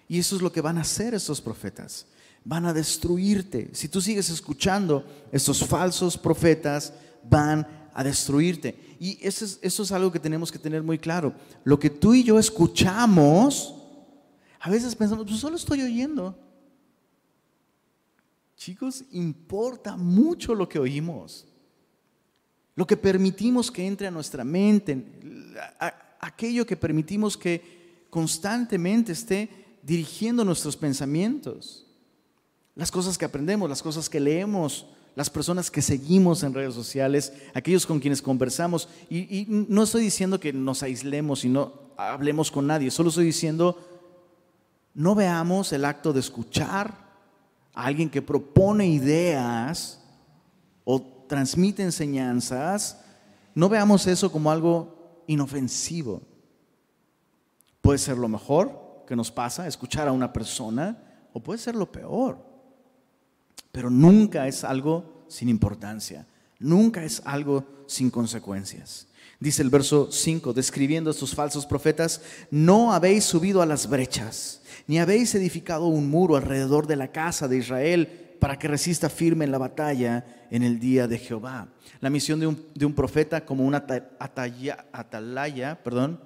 Y 0.08 0.18
eso 0.18 0.36
es 0.36 0.42
lo 0.42 0.50
que 0.50 0.62
van 0.62 0.78
a 0.78 0.82
hacer 0.82 1.12
estos 1.12 1.42
profetas. 1.42 2.06
Van 2.44 2.64
a 2.64 2.72
destruirte. 2.72 3.68
Si 3.74 3.88
tú 3.88 4.00
sigues 4.00 4.30
escuchando 4.30 5.04
estos 5.30 5.62
falsos 5.66 6.16
profetas, 6.16 6.94
van 7.28 7.66
a 7.94 8.04
destruirte. 8.04 8.96
Y 9.00 9.18
eso 9.26 9.44
es, 9.44 9.58
eso 9.62 9.82
es 9.82 9.92
algo 9.92 10.10
que 10.10 10.20
tenemos 10.20 10.50
que 10.50 10.58
tener 10.58 10.82
muy 10.82 10.98
claro. 10.98 11.34
Lo 11.64 11.78
que 11.78 11.90
tú 11.90 12.14
y 12.14 12.24
yo 12.24 12.38
escuchamos, 12.38 13.74
a 14.60 14.70
veces 14.70 14.94
pensamos, 14.94 15.26
pues 15.26 15.40
solo 15.40 15.56
estoy 15.56 15.82
oyendo. 15.82 16.36
Chicos, 18.56 19.04
importa 19.12 19.96
mucho 19.96 20.54
lo 20.54 20.68
que 20.68 20.78
oímos. 20.78 21.46
Lo 22.74 22.86
que 22.86 22.96
permitimos 22.96 23.70
que 23.70 23.86
entre 23.86 24.06
a 24.06 24.10
nuestra 24.10 24.44
mente, 24.44 25.04
aquello 26.20 26.66
que 26.66 26.76
permitimos 26.76 27.36
que 27.36 28.06
constantemente 28.10 29.12
esté 29.12 29.48
dirigiendo 29.82 30.44
nuestros 30.44 30.76
pensamientos. 30.76 31.86
Las 32.74 32.90
cosas 32.90 33.18
que 33.18 33.24
aprendemos, 33.24 33.68
las 33.68 33.82
cosas 33.82 34.08
que 34.08 34.20
leemos, 34.20 34.86
las 35.18 35.30
personas 35.30 35.68
que 35.68 35.82
seguimos 35.82 36.44
en 36.44 36.54
redes 36.54 36.74
sociales, 36.74 37.32
aquellos 37.52 37.86
con 37.86 37.98
quienes 37.98 38.22
conversamos. 38.22 38.88
Y, 39.10 39.46
no 39.48 39.82
estoy 39.82 40.04
diciendo 40.04 40.38
que 40.38 40.52
nos 40.52 40.84
aislemos 40.84 41.44
y 41.44 41.48
no 41.48 41.72
hablemos 41.96 42.52
con 42.52 42.68
nadie, 42.68 42.92
solo 42.92 43.08
estoy 43.08 43.24
diciendo, 43.24 43.76
no 44.94 45.16
veamos 45.16 45.72
el 45.72 45.84
acto 45.86 46.12
de 46.12 46.20
escuchar 46.20 46.94
a 47.74 47.84
alguien 47.86 48.10
que 48.10 48.22
propone 48.22 48.86
ideas 48.86 50.04
o 50.84 51.24
transmite 51.28 51.82
enseñanzas, 51.82 53.00
no 53.56 53.68
veamos 53.68 54.06
eso 54.06 54.30
como 54.30 54.52
algo 54.52 55.24
inofensivo. 55.26 56.22
Puede 57.80 57.98
ser 57.98 58.18
lo 58.18 58.28
mejor 58.28 59.02
que 59.04 59.16
nos 59.16 59.32
pasa, 59.32 59.66
escuchar 59.66 60.06
a 60.06 60.12
una 60.12 60.32
persona, 60.32 60.96
o 61.32 61.40
puede 61.40 61.58
ser 61.58 61.74
lo 61.74 61.90
peor 61.90 62.47
pero 63.72 63.90
nunca 63.90 64.46
es 64.46 64.64
algo 64.64 65.24
sin 65.28 65.48
importancia, 65.48 66.26
nunca 66.58 67.04
es 67.04 67.22
algo 67.24 67.64
sin 67.86 68.10
consecuencias. 68.10 69.08
Dice 69.40 69.62
el 69.62 69.70
verso 69.70 70.08
5, 70.10 70.52
describiendo 70.52 71.10
a 71.10 71.12
estos 71.12 71.34
falsos 71.34 71.64
profetas, 71.64 72.20
no 72.50 72.92
habéis 72.92 73.24
subido 73.24 73.62
a 73.62 73.66
las 73.66 73.88
brechas, 73.88 74.62
ni 74.88 74.98
habéis 74.98 75.34
edificado 75.34 75.86
un 75.86 76.10
muro 76.10 76.36
alrededor 76.36 76.88
de 76.88 76.96
la 76.96 77.12
casa 77.12 77.46
de 77.46 77.58
Israel 77.58 78.34
para 78.40 78.58
que 78.58 78.68
resista 78.68 79.08
firme 79.08 79.44
en 79.44 79.52
la 79.52 79.58
batalla 79.58 80.46
en 80.50 80.64
el 80.64 80.80
día 80.80 81.06
de 81.06 81.18
Jehová. 81.18 81.68
La 82.00 82.10
misión 82.10 82.40
de 82.40 82.86
un, 82.86 82.94
profeta 82.94 83.44
como 83.44 83.64
una 83.64 83.84
atalaya, 84.18 85.78
perdón, 85.82 86.20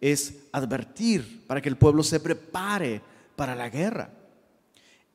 es 0.00 0.34
advertir 0.52 1.44
para 1.46 1.60
que 1.60 1.68
el 1.68 1.76
pueblo 1.76 2.02
se 2.02 2.20
prepare 2.20 3.00
para 3.36 3.54
la 3.54 3.68
guerra. 3.68 4.10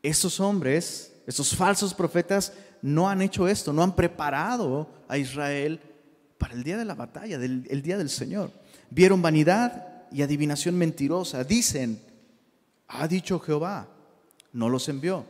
Esos 0.01 0.39
hombres 0.39 1.14
estos 1.25 1.55
falsos 1.55 1.93
profetas 1.93 2.53
no 2.81 3.09
han 3.09 3.21
hecho 3.21 3.47
esto, 3.47 3.73
no 3.73 3.81
han 3.83 3.95
preparado 3.95 4.89
a 5.07 5.17
Israel 5.17 5.79
para 6.37 6.53
el 6.53 6.63
día 6.63 6.77
de 6.77 6.85
la 6.85 6.93
batalla, 6.93 7.37
el 7.37 7.81
día 7.81 7.97
del 7.97 8.09
Señor. 8.09 8.51
Vieron 8.89 9.21
vanidad 9.21 10.05
y 10.11 10.21
adivinación 10.21 10.77
mentirosa. 10.77 11.43
Dicen, 11.43 11.99
ha 12.87 13.07
dicho 13.07 13.39
Jehová, 13.39 13.87
no 14.53 14.69
los 14.69 14.87
envió. 14.87 15.25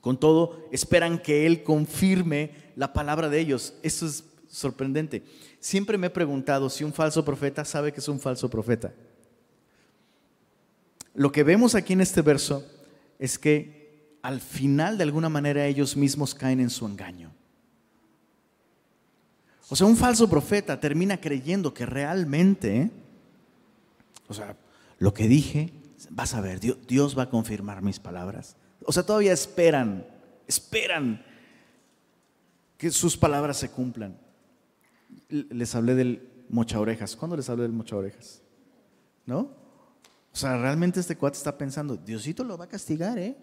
Con 0.00 0.20
todo, 0.20 0.68
esperan 0.70 1.18
que 1.18 1.46
Él 1.46 1.62
confirme 1.62 2.52
la 2.76 2.92
palabra 2.92 3.28
de 3.28 3.40
ellos. 3.40 3.74
Esto 3.82 4.06
es 4.06 4.24
sorprendente. 4.48 5.24
Siempre 5.58 5.98
me 5.98 6.08
he 6.08 6.10
preguntado 6.10 6.70
si 6.70 6.84
un 6.84 6.92
falso 6.92 7.24
profeta 7.24 7.64
sabe 7.64 7.92
que 7.92 8.00
es 8.00 8.08
un 8.08 8.20
falso 8.20 8.48
profeta. 8.48 8.92
Lo 11.14 11.32
que 11.32 11.42
vemos 11.42 11.74
aquí 11.74 11.94
en 11.94 12.02
este 12.02 12.22
verso 12.22 12.64
es 13.18 13.38
que 13.38 13.85
al 14.26 14.40
final 14.40 14.98
de 14.98 15.04
alguna 15.04 15.28
manera 15.28 15.66
ellos 15.66 15.96
mismos 15.96 16.34
caen 16.34 16.58
en 16.58 16.68
su 16.68 16.84
engaño. 16.84 17.30
O 19.68 19.76
sea, 19.76 19.86
un 19.86 19.96
falso 19.96 20.28
profeta 20.28 20.80
termina 20.80 21.20
creyendo 21.20 21.72
que 21.72 21.86
realmente, 21.86 22.90
o 24.26 24.34
sea, 24.34 24.56
lo 24.98 25.14
que 25.14 25.28
dije, 25.28 25.72
vas 26.10 26.34
a 26.34 26.40
ver, 26.40 26.58
Dios 26.58 27.16
va 27.16 27.22
a 27.22 27.30
confirmar 27.30 27.82
mis 27.82 28.00
palabras. 28.00 28.56
O 28.84 28.90
sea, 28.90 29.04
todavía 29.04 29.32
esperan, 29.32 30.04
esperan 30.48 31.24
que 32.78 32.90
sus 32.90 33.16
palabras 33.16 33.58
se 33.58 33.70
cumplan. 33.70 34.18
Les 35.28 35.72
hablé 35.76 35.94
del 35.94 36.28
mocha 36.48 36.80
orejas. 36.80 37.14
¿Cuándo 37.14 37.36
les 37.36 37.48
hablé 37.48 37.62
del 37.62 37.72
mocha 37.72 37.94
orejas? 37.94 38.42
¿No? 39.24 39.38
O 40.32 40.36
sea, 40.36 40.56
realmente 40.56 40.98
este 40.98 41.16
cuate 41.16 41.38
está 41.38 41.56
pensando, 41.56 41.96
Diosito 41.96 42.42
lo 42.42 42.58
va 42.58 42.64
a 42.64 42.68
castigar, 42.68 43.20
¿eh? 43.20 43.36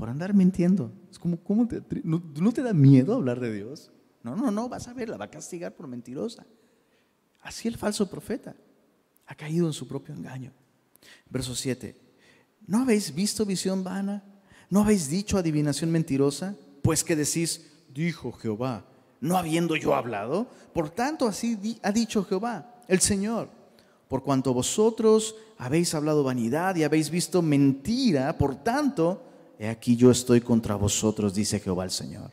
Por 0.00 0.08
andar 0.08 0.32
mintiendo. 0.32 0.90
Es 1.10 1.18
como, 1.18 1.36
¿cómo 1.44 1.68
te, 1.68 1.82
no, 2.04 2.22
¿no 2.36 2.52
te 2.52 2.62
da 2.62 2.72
miedo 2.72 3.12
hablar 3.12 3.38
de 3.38 3.52
Dios? 3.52 3.92
No, 4.22 4.34
no, 4.34 4.50
no, 4.50 4.66
vas 4.66 4.88
a 4.88 4.94
ver, 4.94 5.10
la 5.10 5.18
va 5.18 5.26
a 5.26 5.30
castigar 5.30 5.74
por 5.74 5.88
mentirosa. 5.88 6.46
Así 7.42 7.68
el 7.68 7.76
falso 7.76 8.08
profeta 8.08 8.56
ha 9.26 9.34
caído 9.34 9.66
en 9.66 9.74
su 9.74 9.86
propio 9.86 10.14
engaño. 10.14 10.52
Verso 11.28 11.54
7. 11.54 11.94
¿No 12.66 12.80
habéis 12.80 13.14
visto 13.14 13.44
visión 13.44 13.84
vana? 13.84 14.24
¿No 14.70 14.80
habéis 14.80 15.10
dicho 15.10 15.36
adivinación 15.36 15.90
mentirosa? 15.90 16.56
Pues 16.80 17.04
que 17.04 17.14
decís, 17.14 17.70
dijo 17.92 18.32
Jehová, 18.32 18.86
no 19.20 19.36
habiendo 19.36 19.76
yo 19.76 19.94
hablado. 19.94 20.46
Por 20.72 20.88
tanto, 20.88 21.28
así 21.28 21.78
ha 21.82 21.92
dicho 21.92 22.24
Jehová, 22.24 22.80
el 22.88 23.00
Señor. 23.00 23.50
Por 24.08 24.22
cuanto 24.22 24.54
vosotros 24.54 25.34
habéis 25.58 25.94
hablado 25.94 26.24
vanidad 26.24 26.74
y 26.76 26.84
habéis 26.84 27.10
visto 27.10 27.42
mentira, 27.42 28.38
por 28.38 28.54
tanto, 28.64 29.26
he 29.60 29.68
aquí 29.68 29.94
yo 29.94 30.10
estoy 30.10 30.40
contra 30.40 30.74
vosotros, 30.74 31.34
dice 31.34 31.60
Jehová 31.60 31.84
el 31.84 31.90
Señor. 31.90 32.30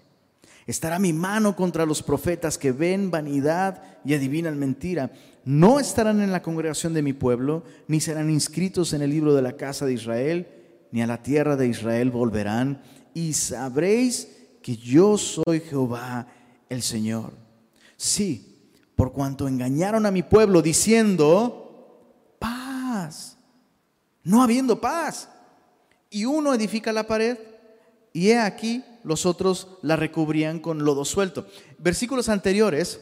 Estará 0.66 0.98
mi 0.98 1.12
mano 1.12 1.58
contra 1.58 1.86
los 1.86 2.02
profetas 2.02 2.58
que 2.58 2.72
ven 2.72 3.12
vanidad 3.12 3.84
y 4.06 4.14
adivinan 4.14 4.58
mentira. 4.58 5.12
No 5.44 5.78
estarán 5.78 6.22
en 6.22 6.32
la 6.32 6.42
congregación 6.42 6.94
de 6.94 7.02
mi 7.02 7.12
pueblo, 7.12 7.64
ni 7.90 8.00
serán 8.00 8.30
inscritos 8.30 8.94
en 8.94 9.02
el 9.02 9.10
libro 9.10 9.36
de 9.36 9.42
la 9.42 9.58
casa 9.58 9.86
de 9.86 9.94
Israel, 9.94 10.48
ni 10.92 11.02
a 11.02 11.08
la 11.08 11.22
tierra 11.22 11.58
de 11.58 11.68
Israel 11.68 12.12
volverán. 12.12 12.82
Y 13.14 13.34
sabréis 13.34 14.30
que 14.62 14.78
yo 14.78 15.18
soy 15.18 15.60
Jehová 15.60 16.28
el 16.70 16.82
Señor. 16.82 17.34
Sí, 17.98 18.72
por 18.96 19.12
cuanto 19.12 19.50
engañaron 19.50 20.06
a 20.06 20.12
mi 20.12 20.24
pueblo 20.24 20.62
diciendo, 20.62 22.36
paz, 22.40 23.38
no 24.24 24.42
habiendo 24.42 24.80
paz. 24.80 25.30
Y 26.10 26.26
uno 26.26 26.54
edifica 26.54 26.92
la 26.94 27.08
pared 27.08 27.38
y 28.14 28.30
he 28.30 28.40
aquí 28.40 28.84
los 29.04 29.26
otros 29.26 29.68
la 29.82 29.96
recubrían 29.96 30.60
con 30.60 30.84
lodo 30.84 31.06
suelto. 31.06 31.48
Versículos 31.78 32.30
anteriores, 32.30 33.00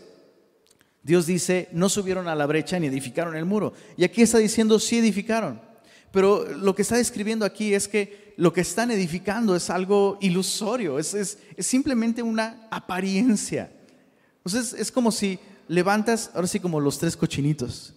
Dios 1.03 1.25
dice, 1.25 1.69
no 1.71 1.87
subieron 1.87 2.27
a 2.27 2.35
la 2.35 2.45
brecha 2.45 2.79
ni 2.79 2.87
edificaron 2.87 3.35
el 3.35 3.45
muro. 3.45 3.73
Y 3.95 4.03
aquí 4.03 4.21
está 4.21 4.39
diciendo, 4.39 4.79
sí 4.79 4.97
edificaron. 4.97 5.61
Pero 6.11 6.45
lo 6.55 6.73
que 6.73 6.81
está 6.81 6.97
describiendo 6.97 7.45
aquí 7.45 7.73
es 7.73 7.87
que 7.87 8.33
lo 8.37 8.51
que 8.51 8.61
están 8.61 8.91
edificando 8.91 9.55
es 9.55 9.69
algo 9.69 10.17
ilusorio, 10.21 10.99
es, 10.99 11.37
simplemente 11.59 12.23
una 12.23 12.67
apariencia. 12.71 13.71
Entonces 14.37 14.73
es 14.79 14.91
como 14.91 15.11
si 15.11 15.39
levantas, 15.67 16.31
ahora 16.33 16.47
sí 16.47 16.59
como 16.59 16.79
los 16.79 16.97
tres 16.99 17.15
cochinitos, 17.17 17.93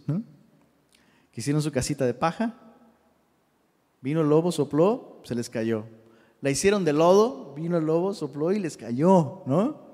que 1.32 1.40
hicieron 1.40 1.62
su 1.62 1.72
casita 1.72 2.06
de 2.06 2.14
paja, 2.14 2.67
vino 4.00 4.20
el 4.20 4.28
lobo, 4.28 4.52
sopló, 4.52 5.20
se 5.24 5.34
les 5.34 5.50
cayó. 5.50 5.84
La 6.40 6.50
hicieron 6.50 6.84
de 6.84 6.92
lodo, 6.92 7.54
vino 7.54 7.76
el 7.78 7.84
lobo, 7.84 8.14
sopló 8.14 8.52
y 8.52 8.58
les 8.58 8.76
cayó, 8.76 9.42
¿no? 9.46 9.88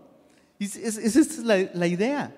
Y 0.58 0.66
esa 0.66 1.00
es 1.00 1.38
la, 1.38 1.86
idea, 1.86 2.34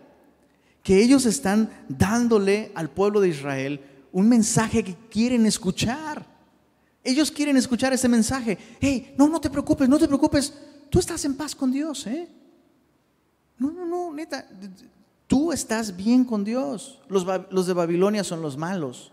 que 0.82 1.02
ellos 1.02 1.26
están 1.26 1.70
dándole 1.88 2.72
al 2.74 2.90
pueblo 2.90 3.20
de 3.20 3.28
Israel 3.28 3.80
un 4.12 4.28
mensaje 4.28 4.82
que 4.82 4.94
quieren 5.10 5.44
escuchar. 5.44 6.24
Ellos 7.04 7.30
quieren 7.30 7.56
escuchar 7.56 7.92
ese 7.92 8.08
mensaje. 8.08 8.58
Hey, 8.80 9.14
no, 9.18 9.28
no 9.28 9.40
te 9.40 9.50
preocupes, 9.50 9.88
no 9.88 9.98
te 9.98 10.08
preocupes. 10.08 10.54
Tú 10.88 10.98
estás 10.98 11.24
en 11.24 11.36
paz 11.36 11.54
con 11.54 11.70
Dios, 11.70 12.06
¿eh? 12.06 12.28
No, 13.58 13.70
no, 13.70 13.84
no, 13.84 14.12
neta. 14.12 14.48
Tú 15.26 15.52
estás 15.52 15.96
bien 15.96 16.24
con 16.24 16.44
Dios. 16.44 17.00
Los 17.08 17.66
de 17.66 17.72
Babilonia 17.74 18.24
son 18.24 18.40
los 18.40 18.56
malos. 18.56 19.12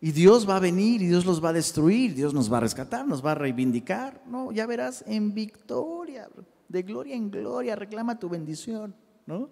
Y 0.00 0.12
Dios 0.12 0.48
va 0.48 0.56
a 0.56 0.60
venir 0.60 1.02
y 1.02 1.08
Dios 1.08 1.24
los 1.24 1.42
va 1.44 1.48
a 1.48 1.52
destruir, 1.52 2.14
Dios 2.14 2.32
nos 2.32 2.52
va 2.52 2.58
a 2.58 2.60
rescatar, 2.60 3.06
nos 3.06 3.24
va 3.24 3.32
a 3.32 3.34
reivindicar. 3.34 4.22
No, 4.26 4.52
ya 4.52 4.64
verás 4.66 5.02
en 5.06 5.34
victoria, 5.34 6.28
de 6.68 6.82
gloria 6.82 7.16
en 7.16 7.30
gloria, 7.30 7.74
reclama 7.74 8.18
tu 8.18 8.28
bendición, 8.28 8.94
¿no? 9.26 9.50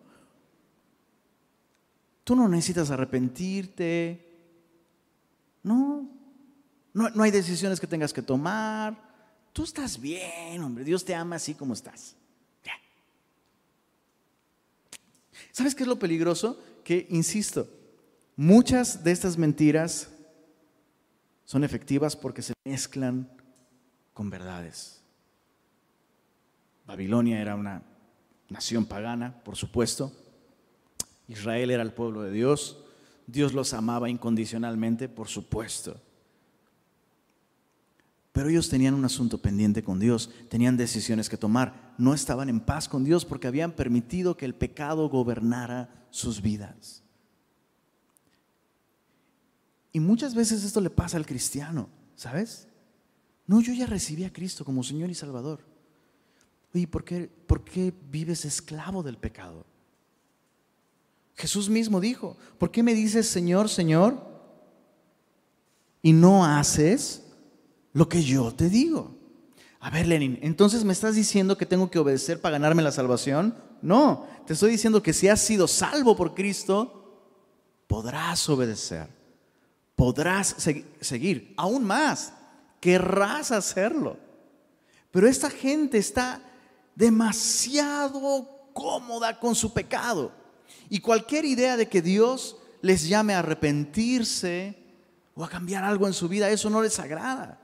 Tú 2.22 2.36
no 2.36 2.48
necesitas 2.48 2.90
arrepentirte. 2.90 4.24
No, 5.62 6.08
no, 6.92 7.10
no 7.10 7.22
hay 7.22 7.30
decisiones 7.30 7.80
que 7.80 7.86
tengas 7.86 8.12
que 8.12 8.22
tomar. 8.22 8.96
Tú 9.52 9.64
estás 9.64 10.00
bien, 10.00 10.62
hombre. 10.62 10.84
Dios 10.84 11.04
te 11.04 11.14
ama 11.14 11.36
así 11.36 11.54
como 11.54 11.74
estás. 11.74 12.16
¿Sabes 15.52 15.74
qué 15.74 15.84
es 15.84 15.88
lo 15.88 15.98
peligroso? 15.98 16.60
Que, 16.84 17.06
insisto, 17.08 17.66
muchas 18.36 19.02
de 19.02 19.12
estas 19.12 19.38
mentiras 19.38 20.10
son 21.46 21.64
efectivas 21.64 22.16
porque 22.16 22.42
se 22.42 22.52
mezclan 22.64 23.30
con 24.12 24.28
verdades. 24.28 25.00
Babilonia 26.86 27.40
era 27.40 27.54
una 27.54 27.82
nación 28.50 28.84
pagana, 28.84 29.42
por 29.44 29.56
supuesto. 29.56 30.12
Israel 31.28 31.70
era 31.70 31.82
el 31.82 31.92
pueblo 31.92 32.22
de 32.22 32.32
Dios. 32.32 32.78
Dios 33.26 33.54
los 33.54 33.72
amaba 33.72 34.10
incondicionalmente, 34.10 35.08
por 35.08 35.28
supuesto. 35.28 36.00
Pero 38.32 38.48
ellos 38.50 38.68
tenían 38.68 38.94
un 38.94 39.04
asunto 39.04 39.38
pendiente 39.38 39.82
con 39.82 39.98
Dios, 39.98 40.30
tenían 40.50 40.76
decisiones 40.76 41.30
que 41.30 41.38
tomar, 41.38 41.94
no 41.96 42.12
estaban 42.12 42.48
en 42.48 42.60
paz 42.60 42.88
con 42.88 43.02
Dios 43.02 43.24
porque 43.24 43.46
habían 43.46 43.72
permitido 43.72 44.36
que 44.36 44.44
el 44.44 44.54
pecado 44.54 45.08
gobernara 45.08 46.06
sus 46.10 46.42
vidas. 46.42 47.05
Y 49.96 50.00
muchas 50.00 50.34
veces 50.34 50.62
esto 50.62 50.82
le 50.82 50.90
pasa 50.90 51.16
al 51.16 51.24
cristiano, 51.24 51.88
¿sabes? 52.16 52.68
No, 53.46 53.62
yo 53.62 53.72
ya 53.72 53.86
recibí 53.86 54.24
a 54.24 54.30
Cristo 54.30 54.62
como 54.62 54.82
Señor 54.82 55.08
y 55.08 55.14
Salvador. 55.14 55.60
Oye, 56.74 56.86
¿por 56.86 57.02
qué, 57.02 57.30
¿por 57.46 57.64
qué 57.64 57.94
vives 58.10 58.44
esclavo 58.44 59.02
del 59.02 59.16
pecado? 59.16 59.64
Jesús 61.34 61.70
mismo 61.70 61.98
dijo, 61.98 62.36
¿por 62.58 62.70
qué 62.70 62.82
me 62.82 62.92
dices 62.92 63.26
Señor, 63.26 63.70
Señor? 63.70 64.22
Y 66.02 66.12
no 66.12 66.44
haces 66.44 67.22
lo 67.94 68.06
que 68.06 68.22
yo 68.22 68.52
te 68.52 68.68
digo. 68.68 69.16
A 69.80 69.88
ver, 69.88 70.08
Lenin, 70.08 70.38
entonces 70.42 70.84
me 70.84 70.92
estás 70.92 71.14
diciendo 71.14 71.56
que 71.56 71.64
tengo 71.64 71.90
que 71.90 72.00
obedecer 72.00 72.38
para 72.42 72.58
ganarme 72.58 72.82
la 72.82 72.92
salvación? 72.92 73.56
No, 73.80 74.26
te 74.46 74.52
estoy 74.52 74.72
diciendo 74.72 75.02
que 75.02 75.14
si 75.14 75.28
has 75.28 75.40
sido 75.40 75.66
salvo 75.66 76.14
por 76.14 76.34
Cristo, 76.34 77.32
podrás 77.86 78.46
obedecer 78.50 79.15
podrás 79.96 80.54
seguir. 81.00 81.54
Aún 81.56 81.84
más, 81.84 82.32
querrás 82.80 83.50
hacerlo. 83.50 84.18
Pero 85.10 85.26
esta 85.26 85.50
gente 85.50 85.98
está 85.98 86.42
demasiado 86.94 88.70
cómoda 88.72 89.40
con 89.40 89.54
su 89.54 89.72
pecado. 89.72 90.30
Y 90.90 91.00
cualquier 91.00 91.46
idea 91.46 91.76
de 91.76 91.88
que 91.88 92.02
Dios 92.02 92.58
les 92.82 93.08
llame 93.08 93.34
a 93.34 93.40
arrepentirse 93.40 94.76
o 95.34 95.42
a 95.42 95.48
cambiar 95.48 95.82
algo 95.84 96.06
en 96.06 96.12
su 96.12 96.28
vida, 96.28 96.50
eso 96.50 96.70
no 96.70 96.82
les 96.82 96.98
agrada. 96.98 97.58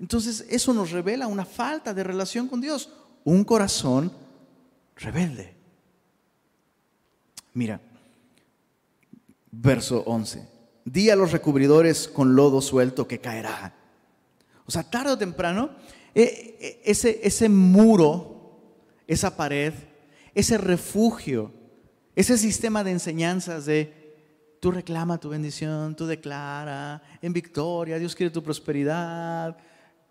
Entonces 0.00 0.46
eso 0.48 0.72
nos 0.72 0.90
revela 0.90 1.26
una 1.26 1.44
falta 1.44 1.92
de 1.92 2.02
relación 2.02 2.48
con 2.48 2.60
Dios, 2.60 2.88
un 3.22 3.44
corazón 3.44 4.10
rebelde. 4.96 5.54
Mira, 7.52 7.80
verso 9.50 10.02
11. 10.06 10.59
Di 10.84 11.10
a 11.10 11.16
los 11.16 11.32
recubridores 11.32 12.08
con 12.08 12.34
lodo 12.34 12.60
suelto 12.60 13.06
que 13.06 13.20
caerá. 13.20 13.74
O 14.66 14.70
sea, 14.70 14.82
tarde 14.82 15.12
o 15.12 15.18
temprano, 15.18 15.70
e, 16.14 16.22
e, 16.60 16.90
ese, 16.90 17.20
ese 17.22 17.48
muro, 17.48 18.56
esa 19.06 19.36
pared, 19.36 19.74
ese 20.34 20.58
refugio, 20.58 21.52
ese 22.14 22.38
sistema 22.38 22.84
de 22.84 22.92
enseñanzas 22.92 23.66
de 23.66 23.92
tú 24.60 24.70
reclama 24.70 25.18
tu 25.18 25.28
bendición, 25.28 25.96
tú 25.96 26.06
declara 26.06 27.02
en 27.20 27.32
victoria, 27.32 27.98
Dios 27.98 28.14
quiere 28.14 28.30
tu 28.30 28.42
prosperidad. 28.42 29.56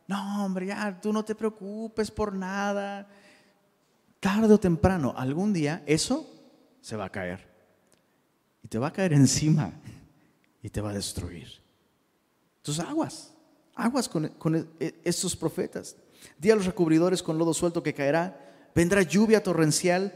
No, 0.08 0.45
hombre, 0.45 0.67
ya, 0.67 0.99
tú 0.99 1.13
no 1.13 1.23
te 1.23 1.36
preocupes 1.36 2.12
por 2.12 2.36
nada. 2.36 3.08
Tarde 4.19 4.53
o 4.53 4.60
temprano, 4.60 5.13
algún 5.15 5.53
día, 5.53 5.84
eso 5.86 6.27
se 6.82 6.95
va 6.95 7.05
a 7.05 7.10
caer. 7.10 7.47
Y 8.63 8.67
te 8.67 8.77
va 8.77 8.88
a 8.88 8.93
caer 8.93 9.13
encima 9.25 9.71
y 10.62 10.69
te 10.69 10.82
va 10.82 10.91
a 10.91 10.93
destruir. 10.93 11.48
Entonces, 12.58 12.86
aguas, 12.86 13.34
aguas 13.76 14.10
con, 14.10 14.26
e, 14.80 14.93
estos 15.04 15.36
profetas. 15.36 15.95
Di 16.38 16.52
a 16.52 16.56
los 16.56 16.65
recubridores 16.65 17.24
con 17.24 17.38
lodo 17.38 17.54
suelto 17.54 17.82
que 17.82 17.93
caerá, 17.93 18.38
vendrá 18.76 19.02
lluvia 19.02 19.41
torrencial 19.41 20.13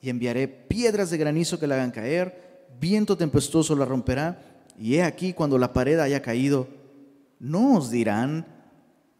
y 0.00 0.10
enviaré 0.10 0.48
piedras 0.48 1.10
de 1.10 1.18
granizo 1.18 1.58
que 1.58 1.66
la 1.66 1.76
hagan 1.76 1.92
caer, 1.92 2.66
viento 2.80 3.16
tempestuoso 3.16 3.76
la 3.76 3.84
romperá, 3.84 4.64
y 4.78 4.96
he 4.96 5.02
aquí 5.02 5.32
cuando 5.32 5.58
la 5.58 5.72
pared 5.72 5.98
haya 5.98 6.20
caído, 6.20 6.68
no 7.38 7.76
os 7.76 7.90
dirán, 7.90 8.46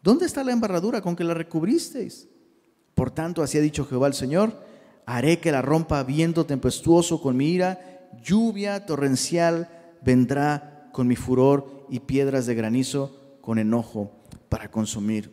¿dónde 0.03 0.25
está 0.25 0.43
la 0.43 0.51
embarradura 0.51 1.01
con 1.01 1.15
que 1.15 1.23
la 1.23 1.33
recubristeis? 1.33 2.27
Por 2.93 3.11
tanto, 3.11 3.41
así 3.41 3.57
ha 3.57 3.61
dicho 3.61 3.85
Jehová 3.85 4.07
el 4.07 4.13
Señor, 4.13 4.53
haré 5.05 5.39
que 5.39 5.51
la 5.51 5.61
rompa 5.61 6.03
viento 6.03 6.45
tempestuoso 6.45 7.21
con 7.21 7.37
mi 7.37 7.49
ira, 7.49 8.09
lluvia 8.23 8.85
torrencial 8.85 9.69
vendrá 10.01 10.89
con 10.93 11.07
mi 11.07 11.15
furor 11.15 11.85
y 11.89 11.99
piedras 11.99 12.45
de 12.45 12.55
granizo 12.55 13.37
con 13.41 13.59
enojo 13.59 14.11
para 14.49 14.69
consumir. 14.69 15.31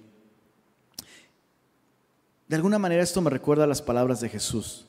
De 2.48 2.56
alguna 2.56 2.78
manera 2.78 3.02
esto 3.02 3.20
me 3.20 3.30
recuerda 3.30 3.64
a 3.64 3.68
las 3.68 3.82
palabras 3.82 4.20
de 4.20 4.28
Jesús. 4.28 4.86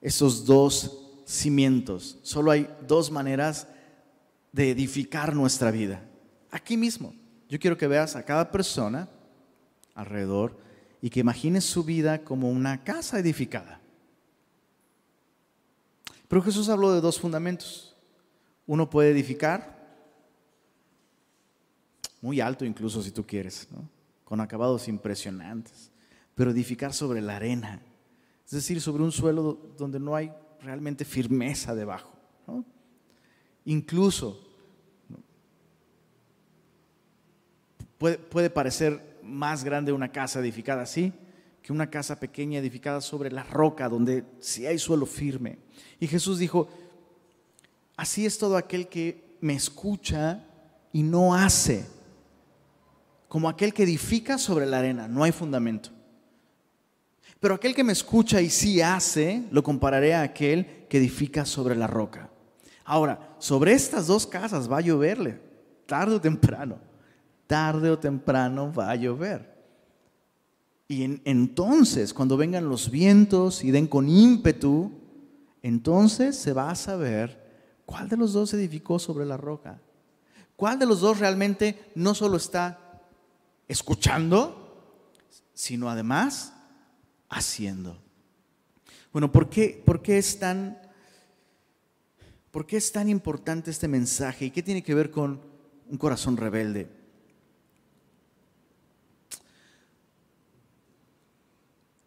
Esos 0.00 0.46
dos 0.46 1.22
cimientos. 1.26 2.18
Solo 2.22 2.50
hay 2.50 2.68
dos 2.86 3.10
maneras 3.10 3.66
de 4.52 4.70
edificar 4.70 5.34
nuestra 5.34 5.70
vida. 5.70 6.02
Aquí 6.50 6.76
mismo. 6.76 7.14
Yo 7.48 7.58
quiero 7.58 7.76
que 7.76 7.86
veas 7.86 8.14
a 8.16 8.24
cada 8.24 8.50
persona 8.50 9.08
alrededor 9.94 10.56
y 11.00 11.10
que 11.10 11.20
imagines 11.20 11.64
su 11.64 11.84
vida 11.84 12.22
como 12.24 12.50
una 12.50 12.84
casa 12.84 13.18
edificada. 13.18 13.80
Pero 16.28 16.42
Jesús 16.42 16.68
habló 16.68 16.92
de 16.92 17.00
dos 17.00 17.18
fundamentos. 17.18 17.96
Uno 18.68 18.90
puede 18.90 19.12
edificar, 19.12 19.78
muy 22.20 22.38
alto 22.38 22.66
incluso 22.66 23.02
si 23.02 23.10
tú 23.10 23.26
quieres, 23.26 23.66
con 24.24 24.42
acabados 24.42 24.88
impresionantes, 24.88 25.90
pero 26.34 26.50
edificar 26.50 26.92
sobre 26.92 27.22
la 27.22 27.36
arena, 27.36 27.80
es 28.44 28.50
decir, 28.50 28.82
sobre 28.82 29.02
un 29.02 29.10
suelo 29.10 29.58
donde 29.78 29.98
no 29.98 30.14
hay 30.14 30.30
realmente 30.60 31.06
firmeza 31.06 31.74
debajo. 31.74 32.12
Incluso 33.64 34.38
puede, 37.96 38.18
puede 38.18 38.50
parecer 38.50 39.18
más 39.22 39.64
grande 39.64 39.92
una 39.92 40.12
casa 40.12 40.40
edificada 40.40 40.82
así 40.82 41.12
que 41.62 41.72
una 41.72 41.88
casa 41.88 42.20
pequeña 42.20 42.58
edificada 42.58 43.00
sobre 43.00 43.30
la 43.30 43.44
roca 43.44 43.88
donde 43.88 44.24
sí 44.40 44.66
hay 44.66 44.78
suelo 44.78 45.06
firme. 45.06 45.58
Y 46.00 46.06
Jesús 46.06 46.38
dijo, 46.38 46.68
así 47.98 48.24
es 48.24 48.38
todo 48.38 48.56
aquel 48.56 48.88
que 48.88 49.36
me 49.40 49.54
escucha 49.54 50.44
y 50.92 51.02
no 51.02 51.34
hace, 51.34 51.84
como 53.26 53.48
aquel 53.48 53.74
que 53.74 53.82
edifica 53.82 54.38
sobre 54.38 54.64
la 54.66 54.78
arena, 54.78 55.08
no 55.08 55.24
hay 55.24 55.32
fundamento. 55.32 55.90
Pero 57.40 57.54
aquel 57.54 57.74
que 57.74 57.84
me 57.84 57.92
escucha 57.92 58.40
y 58.40 58.50
sí 58.50 58.80
hace, 58.80 59.44
lo 59.50 59.62
compararé 59.62 60.14
a 60.14 60.22
aquel 60.22 60.86
que 60.88 60.98
edifica 60.98 61.44
sobre 61.44 61.74
la 61.74 61.88
roca. 61.88 62.30
Ahora, 62.84 63.36
sobre 63.38 63.72
estas 63.72 64.06
dos 64.06 64.26
casas 64.26 64.70
va 64.70 64.78
a 64.78 64.82
lloverle, 64.82 65.40
tarde 65.84 66.14
o 66.14 66.20
temprano. 66.20 66.78
Tarde 67.46 67.90
o 67.90 67.98
temprano 67.98 68.72
va 68.72 68.90
a 68.90 68.96
llover. 68.96 69.58
Y 70.86 71.20
entonces, 71.24 72.14
cuando 72.14 72.36
vengan 72.36 72.68
los 72.68 72.90
vientos 72.90 73.64
y 73.64 73.70
den 73.72 73.88
con 73.88 74.08
ímpetu, 74.08 74.92
entonces 75.62 76.36
se 76.36 76.52
va 76.52 76.70
a 76.70 76.74
saber 76.74 77.47
cuál 77.88 78.06
de 78.06 78.18
los 78.18 78.34
dos 78.34 78.52
edificó 78.52 78.98
sobre 78.98 79.24
la 79.24 79.38
roca. 79.38 79.80
¿Cuál 80.56 80.78
de 80.78 80.84
los 80.84 81.00
dos 81.00 81.18
realmente 81.18 81.90
no 81.94 82.14
solo 82.14 82.36
está 82.36 83.00
escuchando, 83.66 85.00
sino 85.54 85.88
además 85.88 86.52
haciendo. 87.30 87.98
Bueno, 89.10 89.32
¿por 89.32 89.48
qué, 89.48 89.82
por 89.84 90.02
qué 90.02 90.18
es 90.18 90.38
tan, 90.38 90.78
¿por 92.50 92.66
qué 92.66 92.76
es 92.76 92.92
tan 92.92 93.08
importante 93.08 93.70
este 93.70 93.88
mensaje 93.88 94.44
y 94.44 94.50
qué 94.50 94.62
tiene 94.62 94.82
que 94.82 94.94
ver 94.94 95.10
con 95.10 95.40
un 95.88 95.96
corazón 95.96 96.36
rebelde? 96.36 96.90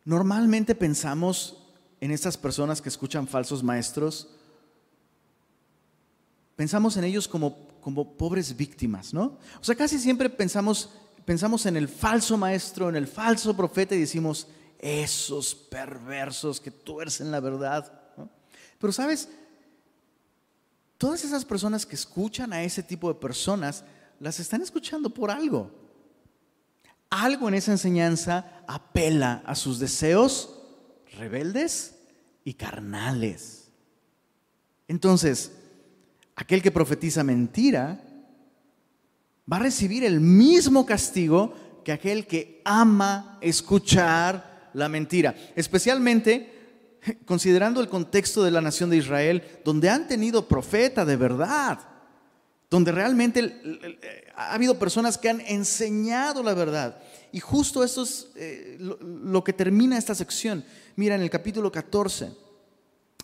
Normalmente 0.06 0.76
pensamos 0.76 1.58
en 2.00 2.12
estas 2.12 2.38
personas 2.38 2.82
que 2.82 2.90
escuchan 2.90 3.28
falsos 3.28 3.64
maestros, 3.64 4.36
pensamos 6.56 6.98
en 6.98 7.04
ellos 7.04 7.28
como, 7.28 7.68
como 7.82 8.18
pobres 8.18 8.56
víctimas, 8.56 9.14
¿no? 9.14 9.38
O 9.60 9.64
sea, 9.64 9.76
casi 9.76 10.00
siempre 10.00 10.30
pensamos, 10.30 10.90
pensamos 11.26 11.66
en 11.66 11.78
el 11.78 11.88
falso 11.88 12.38
maestro, 12.38 12.90
en 12.90 12.96
el 12.96 13.08
falso 13.08 13.56
profeta 13.56 13.96
y 13.96 14.00
decimos, 14.00 14.48
esos 14.80 15.54
perversos 15.54 16.60
que 16.60 16.72
tuercen 16.72 17.32
la 17.32 17.40
verdad. 17.40 17.92
Pero 18.80 18.92
sabes, 18.92 19.30
todas 20.98 21.24
esas 21.24 21.46
personas 21.46 21.86
que 21.86 21.96
escuchan 21.96 22.52
a 22.52 22.64
ese 22.64 22.82
tipo 22.82 23.08
de 23.08 23.20
personas, 23.20 23.84
las 24.20 24.40
están 24.40 24.62
escuchando 24.62 25.10
por 25.10 25.32
algo. 25.32 25.72
Algo 27.10 27.48
en 27.48 27.56
esa 27.56 27.72
enseñanza 27.72 28.64
apela 28.68 29.44
a 29.46 29.56
sus 29.56 29.80
deseos 29.80 30.58
rebeldes 31.18 31.96
y 32.44 32.54
carnales. 32.54 33.70
Entonces, 34.88 35.52
aquel 36.36 36.62
que 36.62 36.72
profetiza 36.72 37.24
mentira 37.24 38.02
va 39.52 39.58
a 39.58 39.62
recibir 39.62 40.04
el 40.04 40.20
mismo 40.20 40.86
castigo 40.86 41.54
que 41.84 41.92
aquel 41.92 42.28
que 42.28 42.62
ama 42.64 43.38
escuchar 43.42 44.70
la 44.74 44.88
mentira. 44.90 45.36
Especialmente 45.56 46.62
considerando 47.26 47.82
el 47.82 47.90
contexto 47.90 48.44
de 48.44 48.52
la 48.52 48.62
nación 48.62 48.90
de 48.90 48.98
Israel, 48.98 49.44
donde 49.66 49.90
han 49.90 50.08
tenido 50.08 50.48
profeta 50.48 51.04
de 51.04 51.16
verdad, 51.16 51.80
donde 52.70 52.92
realmente 52.92 53.56
ha 54.36 54.54
habido 54.54 54.78
personas 54.78 55.18
que 55.18 55.30
han 55.30 55.42
enseñado 55.42 56.44
la 56.44 56.54
verdad. 56.54 57.02
Y 57.32 57.40
justo 57.40 57.84
esto 57.84 58.04
es 58.04 58.28
eh, 58.36 58.78
lo, 58.80 59.44
que 59.44 59.54
termina 59.54 59.98
esta 59.98 60.16
sección. 60.16 60.64
Mira, 60.96 61.16
en 61.16 61.22
el 61.22 61.30
capítulo 61.30 61.72
14, 61.72 62.32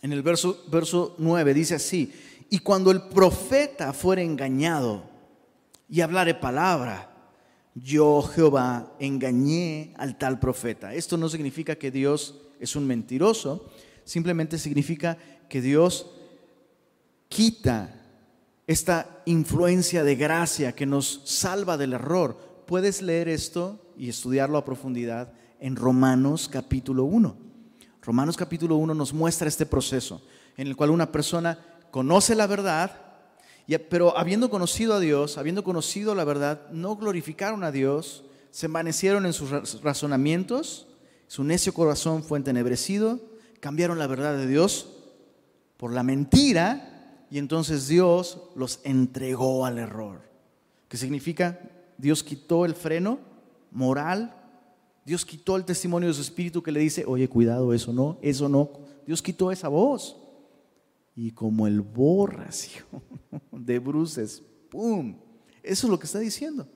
en 0.02 0.14
el 0.14 0.22
verso, 0.22 0.64
verso 0.70 1.16
9, 1.18 1.54
dice 1.54 1.76
así, 1.76 2.12
y 2.50 2.60
cuando 2.60 2.92
el 2.92 3.04
profeta 3.04 3.94
fuere 3.94 4.24
engañado 4.24 5.04
y 5.90 6.02
hablare 6.02 6.34
palabra, 6.34 7.14
yo 7.76 8.22
Jehová 8.22 8.94
engañé 9.00 9.94
al 9.98 10.18
tal 10.18 10.40
profeta. 10.40 10.94
Esto 10.94 11.18
no 11.18 11.30
significa 11.30 11.76
que 11.76 11.92
Dios 11.92 12.36
es 12.60 12.76
un 12.76 12.88
mentiroso, 12.88 13.70
simplemente 14.04 14.58
significa 14.58 15.18
que 15.50 15.62
Dios 15.62 16.12
quita 17.30 17.94
esta 18.66 19.22
influencia 19.26 20.04
de 20.04 20.16
gracia 20.16 20.74
que 20.74 20.86
nos 20.86 21.22
salva 21.26 21.78
del 21.78 21.94
error. 21.94 22.38
Puedes 22.66 23.02
leer 23.02 23.30
esto 23.30 23.80
y 23.98 24.10
estudiarlo 24.10 24.58
a 24.58 24.66
profundidad 24.66 25.32
en 25.60 25.76
Romanos 25.76 26.50
capítulo 26.52 27.06
1. 27.06 27.38
Romanos 28.02 28.38
capítulo 28.38 28.78
1 28.78 28.94
nos 28.94 29.14
muestra 29.14 29.48
este 29.48 29.66
proceso 29.66 30.22
en 30.56 30.68
el 30.68 30.76
cual 30.76 30.90
una 30.90 31.12
persona 31.12 31.60
conoce 31.98 32.36
la 32.36 32.46
verdad, 32.46 32.92
pero 33.90 34.16
habiendo 34.16 34.52
conocido 34.52 34.94
a 34.94 35.00
Dios, 35.00 35.40
habiendo 35.40 35.64
conocido 35.64 36.14
la 36.14 36.26
verdad, 36.26 36.70
no 36.70 36.96
glorificaron 36.96 37.64
a 37.64 37.72
Dios, 37.72 38.24
se 38.52 38.68
envanecieron 38.68 39.26
en 39.26 39.34
sus 39.34 39.82
razonamientos, 39.82 40.86
su 41.26 41.44
necio 41.44 41.74
corazón 41.74 42.22
fue 42.22 42.38
entenebrecido, 42.38 43.20
cambiaron 43.60 43.98
la 43.98 44.06
verdad 44.06 44.38
de 44.38 44.46
Dios 44.46 44.90
por 45.78 45.92
la 45.92 46.04
mentira 46.04 47.26
y 47.32 47.40
entonces 47.40 47.88
Dios 47.88 48.44
los 48.56 48.80
entregó 48.84 49.66
al 49.66 49.80
error. 49.80 50.22
¿Qué 50.90 50.98
significa? 50.98 51.60
Dios 51.98 52.22
quitó 52.22 52.64
el 52.66 52.76
freno 52.76 53.18
moral, 53.72 54.36
Dios 55.04 55.26
quitó 55.26 55.56
el 55.56 55.66
testimonio 55.66 56.10
de 56.10 56.14
su 56.14 56.22
espíritu 56.22 56.62
que 56.62 56.72
le 56.72 56.80
dice, 56.80 57.06
oye, 57.08 57.28
cuidado, 57.28 57.74
eso 57.74 57.92
no, 57.92 58.20
eso 58.22 58.48
no. 58.48 58.70
Dios 59.08 59.24
quitó 59.24 59.52
esa 59.52 59.68
voz 59.68 60.16
y 61.18 61.32
como 61.32 61.66
el 61.66 61.82
borracio 61.82 62.86
de 63.52 63.80
bruces, 63.80 64.44
¡pum! 64.70 65.18
Eso 65.64 65.88
es 65.88 65.92
lo 65.92 65.98
que 65.98 66.06
está 66.06 66.20
diciendo. 66.20 66.70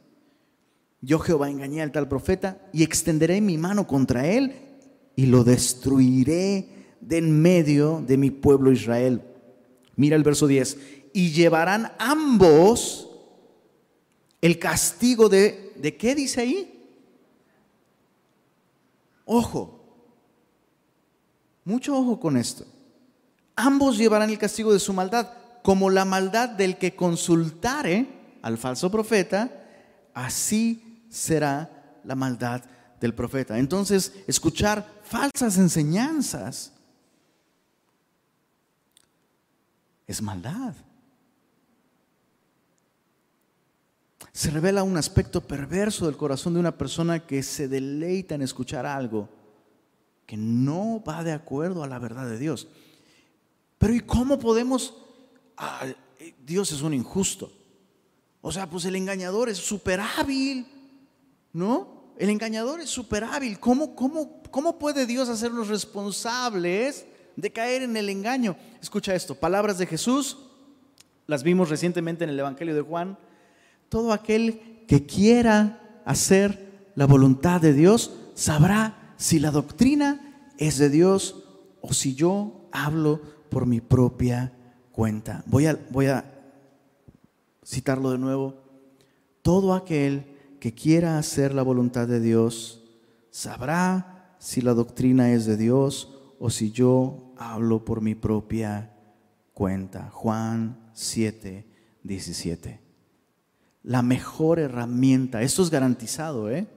Yo 1.00 1.20
Jehová 1.20 1.50
engañé 1.50 1.82
al 1.84 1.92
tal 1.92 2.08
profeta 2.08 2.68
y 2.74 2.82
extenderé 2.82 3.40
mi 3.40 3.60
mano 3.60 3.86
contra 3.86 4.28
él 4.28 4.54
y 5.16 5.28
lo 5.28 5.44
destruiré 5.44 6.68
de 7.00 7.18
en 7.20 7.40
medio 7.40 8.04
de 8.06 8.18
mi 8.18 8.32
pueblo 8.32 8.72
Israel. 8.72 9.22
Mira 9.96 10.16
el 10.16 10.24
verso 10.24 10.48
10. 10.48 10.78
Y 11.14 11.32
llevarán 11.32 11.92
ambos 12.00 13.10
el 14.42 14.58
castigo 14.58 15.30
de... 15.30 15.72
¿De 15.76 15.98
qué 15.98 16.16
dice 16.16 16.42
ahí? 16.42 16.88
Ojo. 19.26 19.80
Mucho 21.64 21.96
ojo 21.96 22.20
con 22.20 22.38
esto 22.38 22.66
ambos 23.66 23.98
llevarán 23.98 24.30
el 24.30 24.38
castigo 24.38 24.74
de 24.74 24.80
su 24.80 24.94
maldad, 24.94 25.30
como 25.64 25.90
la 25.90 26.06
maldad 26.06 26.50
del 26.50 26.78
que 26.78 26.96
consultare 26.96 28.08
al 28.42 28.58
falso 28.58 28.90
profeta, 28.90 29.50
así 30.14 31.06
será 31.10 32.00
la 32.04 32.16
maldad 32.16 32.64
del 33.00 33.14
profeta. 33.14 33.58
Entonces, 33.58 34.14
escuchar 34.28 35.02
falsas 35.04 35.58
enseñanzas 35.58 36.74
es 40.08 40.22
maldad. 40.22 40.74
Se 44.32 44.50
revela 44.50 44.84
un 44.84 44.98
aspecto 44.98 45.42
perverso 45.42 46.06
del 46.06 46.18
corazón 46.18 46.54
de 46.54 46.60
una 46.60 46.78
persona 46.78 47.26
que 47.26 47.44
se 47.44 47.68
deleita 47.68 48.36
en 48.36 48.42
escuchar 48.42 48.86
algo 48.86 49.30
que 50.26 50.38
no 50.38 51.04
va 51.04 51.24
de 51.24 51.34
acuerdo 51.34 51.84
a 51.84 51.88
la 51.88 52.00
verdad 52.00 52.28
de 52.28 52.40
Dios. 52.40 52.68
Pero 53.82 53.96
¿y 53.96 54.00
cómo 54.02 54.38
podemos? 54.38 54.94
Ah, 55.58 55.88
Dios 56.46 56.72
es 56.72 56.84
un 56.84 56.94
injusto. 56.94 57.52
O 58.40 58.52
sea, 58.52 58.70
pues 58.70 58.86
el 58.86 58.96
engañador 58.96 59.50
es 59.50 59.58
súper 59.58 60.00
hábil, 60.00 60.68
¿no? 61.52 62.14
El 62.20 62.30
engañador 62.30 62.80
es 62.80 62.92
súper 62.92 63.24
hábil. 63.24 63.60
¿Cómo, 63.60 63.96
cómo, 63.96 64.44
¿Cómo 64.52 64.78
puede 64.78 65.08
Dios 65.08 65.30
hacernos 65.30 65.68
responsables 65.68 67.08
de 67.36 67.52
caer 67.52 67.82
en 67.82 67.98
el 67.98 68.10
engaño? 68.10 68.56
Escucha 68.80 69.16
esto, 69.16 69.34
palabras 69.34 69.80
de 69.80 69.88
Jesús, 69.88 70.38
las 71.26 71.42
vimos 71.42 71.70
recientemente 71.70 72.24
en 72.24 72.30
el 72.30 72.40
Evangelio 72.40 72.76
de 72.76 72.82
Juan. 72.82 73.18
Todo 73.90 74.14
aquel 74.14 74.86
que 74.88 75.08
quiera 75.08 76.02
hacer 76.06 76.92
la 76.94 77.08
voluntad 77.08 77.60
de 77.60 77.74
Dios 77.74 78.12
sabrá 78.36 79.16
si 79.18 79.40
la 79.40 79.50
doctrina 79.50 80.54
es 80.60 80.78
de 80.78 80.92
Dios 80.92 81.44
o 81.82 81.94
si 81.94 82.14
yo 82.14 82.70
hablo 82.72 83.41
por 83.52 83.68
mi 83.68 83.82
propia 83.82 84.54
cuenta. 84.94 85.44
Voy 85.46 85.68
a, 85.68 85.78
voy 85.92 86.08
a 86.08 86.26
citarlo 87.64 88.12
de 88.12 88.18
nuevo. 88.18 88.56
Todo 89.42 89.74
aquel 89.74 90.26
que 90.60 90.74
quiera 90.74 91.18
hacer 91.18 91.54
la 91.54 91.62
voluntad 91.62 92.08
de 92.08 92.22
Dios 92.22 92.82
sabrá 93.30 94.36
si 94.40 94.62
la 94.62 94.74
doctrina 94.74 95.34
es 95.34 95.46
de 95.46 95.58
Dios 95.58 96.18
o 96.40 96.50
si 96.50 96.72
yo 96.72 97.34
hablo 97.38 97.84
por 97.84 98.02
mi 98.02 98.16
propia 98.16 98.94
cuenta. 99.54 100.10
Juan 100.12 100.92
7, 100.94 101.66
17. 102.04 102.80
La 103.84 104.02
mejor 104.02 104.60
herramienta, 104.60 105.42
esto 105.42 105.62
es 105.62 105.70
garantizado, 105.70 106.50
¿eh? 106.50 106.68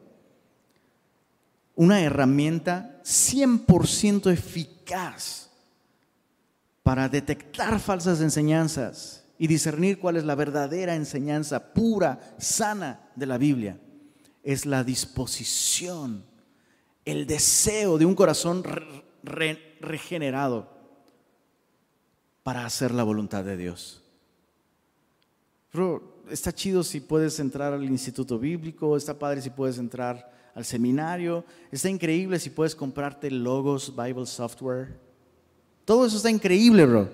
Una 1.76 2.00
herramienta 2.00 3.00
100% 3.04 4.32
eficaz 4.32 5.43
para 6.84 7.08
detectar 7.08 7.80
falsas 7.80 8.20
enseñanzas 8.20 9.24
y 9.38 9.46
discernir 9.48 9.98
cuál 9.98 10.16
es 10.16 10.24
la 10.24 10.34
verdadera 10.34 10.94
enseñanza 10.94 11.72
pura, 11.72 12.36
sana 12.38 13.10
de 13.16 13.26
la 13.26 13.38
Biblia. 13.38 13.80
Es 14.42 14.66
la 14.66 14.84
disposición, 14.84 16.24
el 17.06 17.26
deseo 17.26 17.96
de 17.96 18.04
un 18.04 18.14
corazón 18.14 18.62
regenerado 19.80 20.68
para 22.42 22.66
hacer 22.66 22.92
la 22.92 23.02
voluntad 23.02 23.44
de 23.44 23.56
Dios. 23.56 24.02
está 26.30 26.52
chido 26.52 26.84
si 26.84 27.00
puedes 27.00 27.40
entrar 27.40 27.72
al 27.72 27.84
instituto 27.84 28.38
bíblico, 28.38 28.94
está 28.94 29.18
padre 29.18 29.40
si 29.40 29.48
puedes 29.48 29.78
entrar 29.78 30.30
al 30.54 30.66
seminario, 30.66 31.46
está 31.72 31.88
increíble 31.88 32.38
si 32.38 32.50
puedes 32.50 32.76
comprarte 32.76 33.30
logos, 33.30 33.94
Bible 33.96 34.26
software. 34.26 35.03
Todo 35.84 36.06
eso 36.06 36.16
está 36.16 36.30
increíble, 36.30 36.86
bro. 36.86 37.08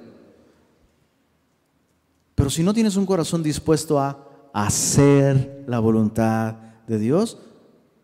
Pero 2.34 2.50
si 2.50 2.62
no 2.62 2.72
tienes 2.72 2.96
un 2.96 3.06
corazón 3.06 3.42
dispuesto 3.42 3.98
a 3.98 4.26
hacer 4.52 5.64
la 5.66 5.78
voluntad 5.78 6.54
de 6.86 6.98
Dios, 6.98 7.38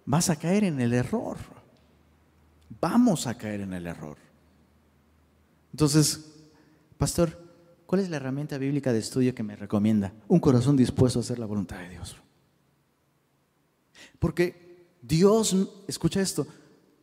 vas 0.05 0.31
a 0.31 0.37
caer 0.37 0.65
en 0.65 0.81
el 0.81 0.93
error. 0.93 1.37
Vamos 2.81 3.27
a 3.27 3.37
caer 3.37 3.63
en 3.63 3.73
el 3.73 3.87
error. 3.87 4.17
Entonces, 5.73 6.33
pastor, 6.99 7.39
¿cuál 7.87 8.01
es 8.01 8.11
la 8.11 8.17
herramienta 8.17 8.59
bíblica 8.59 8.93
de 8.93 8.99
estudio 8.99 9.35
que 9.35 9.43
me 9.43 9.57
recomienda? 9.57 10.13
Un 10.29 10.41
corazón 10.41 10.77
dispuesto 10.77 11.19
a 11.19 11.23
hacer 11.23 11.39
la 11.39 11.47
voluntad 11.47 11.79
de 11.79 11.91
Dios. 11.91 12.17
Porque 14.19 14.89
Dios, 15.03 15.57
escucha 15.87 16.21
esto, 16.21 16.47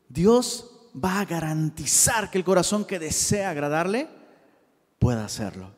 Dios 0.09 0.72
va 0.93 1.21
a 1.21 1.25
garantizar 1.25 2.29
que 2.29 2.37
el 2.37 2.43
corazón 2.43 2.85
que 2.85 2.99
desea 2.99 3.49
agradarle 3.49 4.07
pueda 4.99 5.25
hacerlo. 5.25 5.75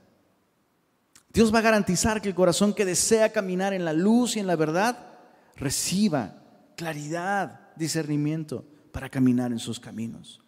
Dios 1.34 1.54
va 1.54 1.60
a 1.60 1.64
garantizar 1.64 2.22
que 2.22 2.30
el 2.30 2.36
corazón 2.36 2.74
que 2.74 2.86
desea 2.86 3.32
caminar 3.32 3.74
en 3.74 3.86
la 3.86 3.94
luz 3.94 4.36
y 4.36 4.40
en 4.40 4.48
la 4.48 4.56
verdad 4.56 5.20
reciba 5.56 6.42
claridad, 6.76 7.74
discernimiento 7.76 8.66
para 8.92 9.10
caminar 9.10 9.52
en 9.52 9.60
sus 9.60 9.80
caminos. 9.80 10.42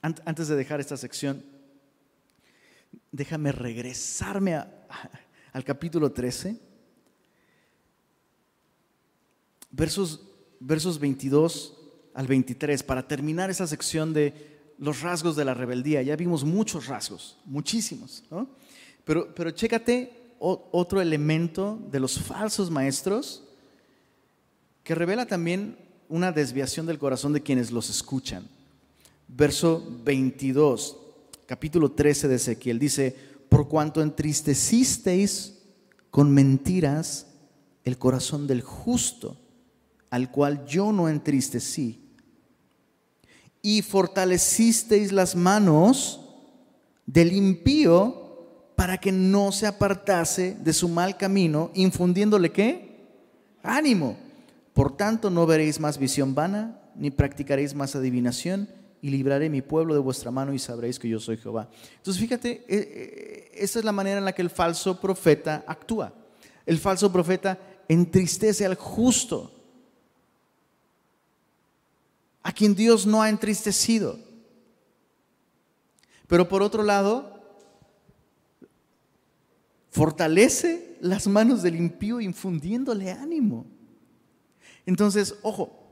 Antes 0.00 0.48
de 0.48 0.56
dejar 0.56 0.80
esta 0.80 0.96
sección, 0.96 1.44
déjame 3.12 3.52
regresarme 3.52 4.56
al 4.56 5.64
capítulo 5.64 6.10
13 6.10 6.71
versos, 9.72 10.20
versos 10.60 11.00
22 11.00 11.76
al 12.14 12.26
23, 12.26 12.82
para 12.84 13.08
terminar 13.08 13.50
esa 13.50 13.66
sección 13.66 14.12
de 14.12 14.52
los 14.78 15.00
rasgos 15.00 15.34
de 15.34 15.44
la 15.44 15.54
rebeldía. 15.54 16.02
Ya 16.02 16.14
vimos 16.14 16.44
muchos 16.44 16.86
rasgos, 16.86 17.38
muchísimos, 17.44 18.22
Pero, 19.04 19.34
pero 19.34 19.50
chécate 19.50 20.12
otro 20.38 21.00
elemento 21.00 21.78
de 21.90 22.00
los 22.00 22.18
falsos 22.18 22.70
maestros 22.70 23.44
que 24.82 24.94
revela 24.94 25.26
también 25.26 25.76
una 26.08 26.32
desviación 26.32 26.86
del 26.86 26.98
corazón 26.98 27.32
de 27.32 27.42
quienes 27.42 27.70
los 27.70 27.88
escuchan. 27.88 28.46
Verso 29.28 29.82
22, 30.04 30.96
capítulo 31.46 31.92
13 31.92 32.28
de 32.28 32.34
Ezequiel, 32.34 32.78
dice, 32.78 33.16
por 33.48 33.68
cuanto 33.68 34.02
entristecisteis 34.02 35.62
con 36.10 36.30
mentiras 36.30 37.28
el 37.84 37.98
corazón 37.98 38.46
del 38.46 38.62
justo, 38.62 39.36
al 40.12 40.30
cual 40.30 40.66
yo 40.66 40.92
no 40.92 41.08
entristecí. 41.08 41.98
Y 43.62 43.80
fortalecisteis 43.80 45.10
las 45.10 45.34
manos 45.34 46.20
del 47.06 47.32
impío 47.32 48.74
para 48.76 48.98
que 48.98 49.10
no 49.10 49.52
se 49.52 49.66
apartase 49.66 50.54
de 50.62 50.74
su 50.74 50.90
mal 50.90 51.16
camino, 51.16 51.70
infundiéndole 51.72 52.52
qué? 52.52 53.06
Ánimo. 53.62 54.18
Por 54.74 54.98
tanto, 54.98 55.30
no 55.30 55.46
veréis 55.46 55.80
más 55.80 55.96
visión 55.96 56.34
vana, 56.34 56.78
ni 56.94 57.10
practicaréis 57.10 57.74
más 57.74 57.96
adivinación, 57.96 58.68
y 59.00 59.08
libraré 59.08 59.48
mi 59.48 59.62
pueblo 59.62 59.94
de 59.94 60.00
vuestra 60.00 60.30
mano 60.30 60.52
y 60.52 60.58
sabréis 60.58 60.98
que 60.98 61.08
yo 61.08 61.20
soy 61.20 61.38
Jehová. 61.38 61.70
Entonces, 61.96 62.20
fíjate, 62.20 62.50
eh, 62.50 62.64
eh, 62.68 63.50
esa 63.54 63.78
es 63.78 63.84
la 63.86 63.92
manera 63.92 64.18
en 64.18 64.26
la 64.26 64.32
que 64.32 64.42
el 64.42 64.50
falso 64.50 65.00
profeta 65.00 65.64
actúa. 65.66 66.12
El 66.66 66.78
falso 66.78 67.10
profeta 67.10 67.58
entristece 67.88 68.66
al 68.66 68.74
justo 68.74 69.61
a 72.42 72.52
quien 72.52 72.74
Dios 72.74 73.06
no 73.06 73.22
ha 73.22 73.28
entristecido. 73.28 74.18
Pero 76.26 76.48
por 76.48 76.62
otro 76.62 76.82
lado, 76.82 77.32
fortalece 79.90 80.96
las 81.00 81.26
manos 81.26 81.62
del 81.62 81.76
impío 81.76 82.20
infundiéndole 82.20 83.10
ánimo. 83.10 83.66
Entonces, 84.86 85.34
ojo, 85.42 85.82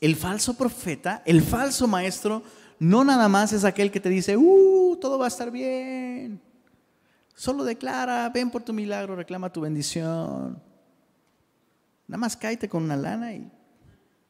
el 0.00 0.16
falso 0.16 0.54
profeta, 0.54 1.22
el 1.26 1.42
falso 1.42 1.86
maestro, 1.86 2.42
no 2.78 3.04
nada 3.04 3.28
más 3.28 3.52
es 3.52 3.64
aquel 3.64 3.90
que 3.90 4.00
te 4.00 4.08
dice, 4.08 4.36
uh, 4.36 4.96
todo 5.00 5.18
va 5.18 5.26
a 5.26 5.28
estar 5.28 5.50
bien. 5.50 6.40
Solo 7.34 7.64
declara, 7.64 8.28
ven 8.30 8.50
por 8.50 8.62
tu 8.62 8.72
milagro, 8.72 9.14
reclama 9.14 9.52
tu 9.52 9.60
bendición. 9.60 10.62
Nada 12.08 12.18
más 12.18 12.36
cáete 12.36 12.68
con 12.68 12.82
una 12.82 12.96
lana 12.96 13.34
y 13.34 13.50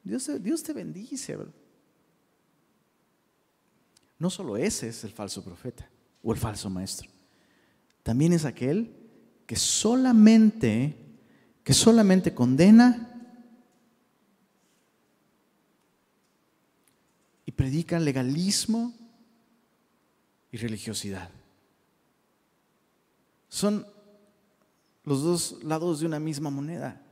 Dios, 0.07 0.63
te 0.63 0.73
bendice. 0.73 1.37
No 4.19 4.31
solo 4.31 4.57
ese 4.57 4.89
es 4.89 5.03
el 5.03 5.11
falso 5.11 5.43
profeta 5.43 5.89
o 6.23 6.33
el 6.33 6.39
falso 6.39 6.71
maestro. 6.71 7.11
También 8.05 8.33
es 8.33 8.45
aquel 8.45 8.95
que 9.47 9.57
solamente, 9.57 10.97
que 11.65 11.75
solamente 11.75 12.33
condena 12.35 13.13
y 17.45 17.51
predica 17.51 17.99
legalismo 17.99 18.95
y 20.53 20.57
religiosidad. 20.57 21.31
Son 23.49 23.85
los 25.03 25.23
dos 25.25 25.65
lados 25.65 25.99
de 25.99 26.07
una 26.07 26.21
misma 26.21 26.51
moneda. 26.51 27.03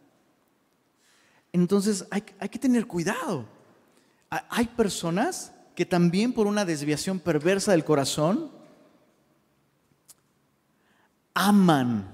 Entonces 1.55 2.05
hay, 2.11 2.21
que 2.21 2.59
tener 2.59 2.85
cuidado. 2.85 3.47
Hay 4.29 4.67
personas 4.67 5.53
que 5.77 5.87
también 5.87 6.33
por 6.33 6.49
una 6.49 6.65
desviación 6.65 7.21
perversa 7.21 7.71
del 7.71 7.85
corazón 7.85 8.51
aman, 11.33 12.11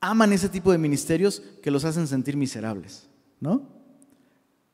aman 0.00 0.32
ese 0.32 0.48
tipo 0.48 0.72
de 0.72 0.78
ministerios 0.78 1.40
que 1.62 1.70
los 1.70 1.84
hacen 1.84 2.08
sentir 2.08 2.36
miserables, 2.36 3.08
¿no? 3.38 3.68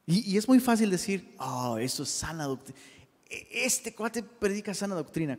Y, 0.06 0.38
es 0.38 0.48
muy 0.48 0.58
fácil 0.58 0.88
decir, 0.88 1.34
oh, 1.38 1.76
eso 1.76 2.04
es 2.04 2.08
sana 2.08 2.44
doctrina. 2.44 2.78
E, 3.28 3.66
este 3.66 3.94
cuate 3.94 4.22
predica 4.22 4.72
sana 4.72 4.94
doctrina. 4.94 5.38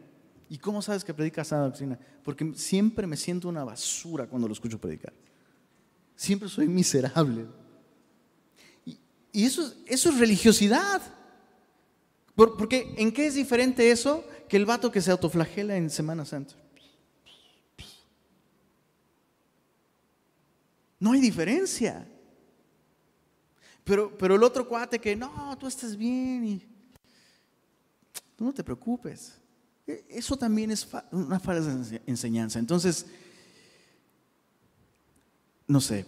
¿Y 0.49 0.59
cómo 0.59 0.83
sabes 0.83 1.03
que 1.03 1.15
predica 1.15 1.43
sana 1.43 1.63
doctrina? 1.63 1.97
Porque 2.23 2.53
siempre 2.53 3.07
me 3.07 3.17
siento 3.17 3.49
una 3.49 3.63
basura 3.63 4.27
cuando 4.27 4.47
lo 4.47 4.53
escucho 4.53 4.79
predicar. 4.79 5.13
Siempre 6.19 6.49
soy 6.49 6.67
miserable. 6.67 7.47
Y, 8.83 9.45
eso, 9.45 9.73
eso 9.85 10.09
es 10.09 10.19
religiosidad. 10.19 11.01
Porque 12.35 12.93
¿en 12.97 13.13
qué 13.13 13.27
es 13.27 13.35
diferente 13.35 13.89
eso 13.89 14.25
que 14.49 14.57
el 14.57 14.65
vato 14.65 14.91
que 14.91 14.99
se 14.99 15.11
autoflagela 15.11 15.77
en 15.77 15.89
Semana 15.89 16.25
Santa? 16.25 16.55
No 20.99 21.13
hay 21.13 21.21
diferencia. 21.21 22.05
Pero, 23.85 24.17
pero 24.17 24.35
el 24.35 24.43
otro 24.43 24.67
cuate 24.67 24.99
que, 24.99 25.15
no, 25.15 25.57
tú 25.57 25.67
estás 25.67 25.95
bien 25.95 26.45
y 26.45 26.59
tú 28.35 28.43
no 28.43 28.53
te 28.53 28.61
preocupes. 28.65 29.35
E, 29.87 30.03
eso 30.09 30.37
también 30.37 30.71
es 30.71 30.85
una 31.13 31.39
falsa 31.39 31.97
enseñanza. 32.05 32.59
Entonces, 32.59 33.05
no 35.69 35.79
sé, 35.79 36.05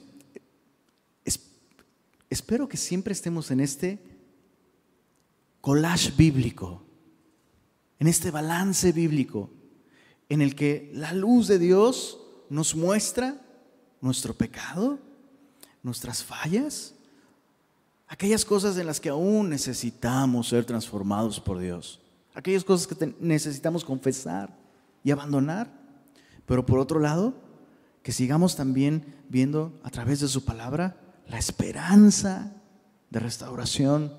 espero 2.31 2.67
que 2.67 2.77
siempre 2.77 3.13
estemos 3.13 3.51
en 3.51 3.59
este 3.59 3.99
collage 5.61 6.11
bíblico, 6.17 6.81
en 7.99 8.07
este 8.07 8.31
balance 8.31 8.91
bíblico, 8.91 9.51
en 10.29 10.41
el 10.41 10.55
que 10.55 10.89
la 10.95 11.13
luz 11.13 11.47
de 11.47 11.59
Dios 11.59 12.19
nos 12.49 12.73
muestra 12.73 13.39
nuestro 14.01 14.33
pecado, 14.33 14.97
nuestras 15.83 16.23
fallas, 16.23 16.95
aquellas 18.07 18.43
cosas 18.43 18.75
en 18.77 18.87
las 18.87 18.99
que 18.99 19.09
aún 19.09 19.49
necesitamos 19.49 20.47
ser 20.47 20.65
transformados 20.65 21.39
por 21.39 21.59
Dios, 21.59 22.01
aquellas 22.33 22.63
cosas 22.63 22.87
que 22.87 23.13
necesitamos 23.19 23.85
confesar 23.85 24.57
y 25.03 25.11
abandonar, 25.11 25.71
pero 26.47 26.65
por 26.65 26.79
otro 26.79 26.99
lado, 26.99 27.50
que 28.03 28.11
sigamos 28.11 28.55
también 28.55 29.15
viendo 29.29 29.79
a 29.83 29.89
través 29.89 30.19
de 30.19 30.27
su 30.27 30.43
palabra 30.43 30.97
la 31.27 31.37
esperanza 31.37 32.53
de 33.09 33.19
restauración, 33.19 34.13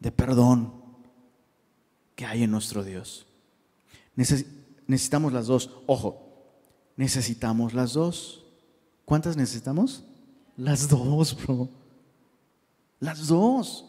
de 0.00 0.10
perdón 0.12 0.72
que 2.14 2.26
hay 2.26 2.42
en 2.42 2.50
nuestro 2.50 2.82
Dios. 2.82 3.26
necesitamos 4.16 5.32
las 5.32 5.46
dos. 5.46 5.70
Ojo, 5.86 6.28
necesitamos 6.96 7.74
las 7.74 7.92
dos. 7.92 8.44
¿Cuántas 9.04 9.36
necesitamos? 9.36 10.04
Las 10.56 10.88
dos, 10.88 11.36
bro. 11.36 11.68
Las 12.98 13.28
dos. 13.28 13.84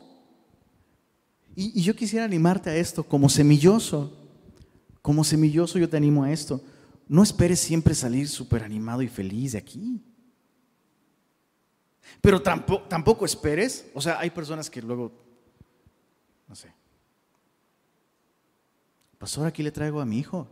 Y, 1.56 1.82
yo 1.82 1.96
quisiera 1.96 2.26
animarte 2.26 2.70
a 2.70 2.76
esto 2.76 3.04
como 3.04 3.28
semilloso. 3.30 4.14
Como 5.02 5.24
semilloso 5.24 5.80
yo 5.80 5.90
te 5.90 5.98
animo 5.98 6.24
a 6.24 6.32
esto. 6.32 6.62
No 7.10 7.24
esperes 7.24 7.60
siempre 7.60 7.95
salir 7.95 8.30
súper 8.30 8.64
animado 8.64 9.01
y 9.01 9.07
feliz 9.07 9.53
de 9.53 9.57
aquí. 9.57 10.01
Pero 12.22 12.41
tampoco, 12.41 12.88
tampoco 12.88 13.26
esperes, 13.26 13.89
o 13.95 13.99
sea, 13.99 14.20
hay 14.20 14.30
personas 14.30 14.70
que 14.70 14.82
luego, 14.82 15.12
no 16.47 16.55
sé, 16.55 16.72
pastor, 19.18 19.47
aquí 19.47 19.64
le 19.64 19.72
traigo 19.72 19.99
a 19.99 20.05
mi 20.05 20.20
hijo. 20.20 20.47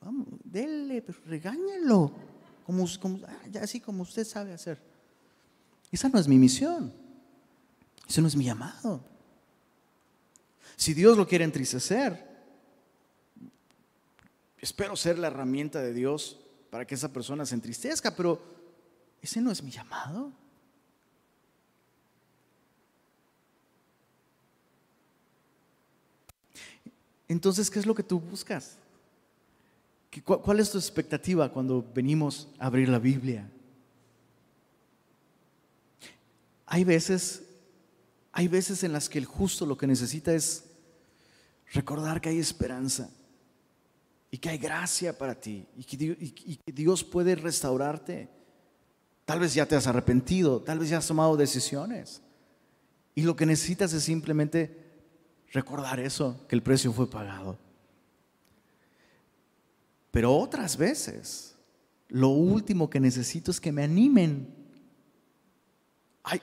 Vamos, 0.00 0.26
dele, 0.44 1.00
pero 1.00 1.18
regáñelo 1.26 2.12
como, 2.64 2.86
ah, 3.26 3.60
así 3.62 3.80
como 3.80 4.02
usted 4.02 4.24
sabe 4.24 4.52
hacer. 4.52 4.80
Esa 5.92 6.08
no 6.08 6.18
es 6.18 6.26
mi 6.26 6.38
misión. 6.38 6.92
Ese 8.08 8.20
no 8.20 8.28
es 8.28 8.36
mi 8.36 8.44
llamado. 8.44 9.04
Si 10.76 10.92
Dios 10.92 11.16
lo 11.16 11.26
quiere 11.26 11.44
entristecer, 11.44 12.33
espero 14.64 14.96
ser 14.96 15.18
la 15.18 15.26
herramienta 15.26 15.82
de 15.82 15.92
Dios 15.92 16.40
para 16.70 16.86
que 16.86 16.94
esa 16.94 17.12
persona 17.12 17.44
se 17.44 17.54
entristezca, 17.54 18.16
pero 18.16 18.40
ese 19.20 19.38
no 19.42 19.50
es 19.50 19.62
mi 19.62 19.70
llamado. 19.70 20.32
Entonces, 27.28 27.70
¿qué 27.70 27.78
es 27.78 27.84
lo 27.84 27.94
que 27.94 28.02
tú 28.02 28.18
buscas? 28.18 28.78
¿Cuál 30.24 30.60
es 30.60 30.70
tu 30.70 30.78
expectativa 30.78 31.52
cuando 31.52 31.84
venimos 31.94 32.48
a 32.58 32.66
abrir 32.66 32.88
la 32.88 32.98
Biblia? 32.98 33.50
Hay 36.64 36.84
veces, 36.84 37.42
hay 38.32 38.48
veces 38.48 38.82
en 38.82 38.94
las 38.94 39.10
que 39.10 39.18
el 39.18 39.26
justo 39.26 39.66
lo 39.66 39.76
que 39.76 39.86
necesita 39.86 40.32
es 40.32 40.64
recordar 41.70 42.22
que 42.22 42.30
hay 42.30 42.38
esperanza 42.38 43.10
y 44.34 44.38
que 44.38 44.48
hay 44.48 44.58
gracia 44.58 45.16
para 45.16 45.36
ti 45.36 45.64
y 45.76 45.84
que, 45.84 46.56
Dios 46.72 47.04
puede 47.04 47.36
restaurarte. 47.36 48.28
Tal 49.24 49.38
vez 49.38 49.54
ya 49.54 49.64
te 49.64 49.76
has 49.76 49.86
arrepentido, 49.86 50.60
tal 50.60 50.80
vez 50.80 50.88
ya 50.88 50.98
has 50.98 51.06
tomado 51.06 51.36
decisiones. 51.36 52.20
Y 53.14 53.22
lo 53.22 53.36
que 53.36 53.46
necesitas 53.46 53.92
es 53.92 54.02
simplemente 54.02 54.76
recordar 55.52 56.00
eso, 56.00 56.44
que 56.48 56.56
el 56.56 56.64
precio 56.64 56.92
fue 56.92 57.08
pagado. 57.08 57.56
Pero 60.10 60.36
otras 60.36 60.76
veces, 60.76 61.54
lo 62.08 62.30
último 62.30 62.90
que 62.90 62.98
necesito 62.98 63.52
es 63.52 63.60
que 63.60 63.70
me 63.70 63.84
animen. 63.84 64.52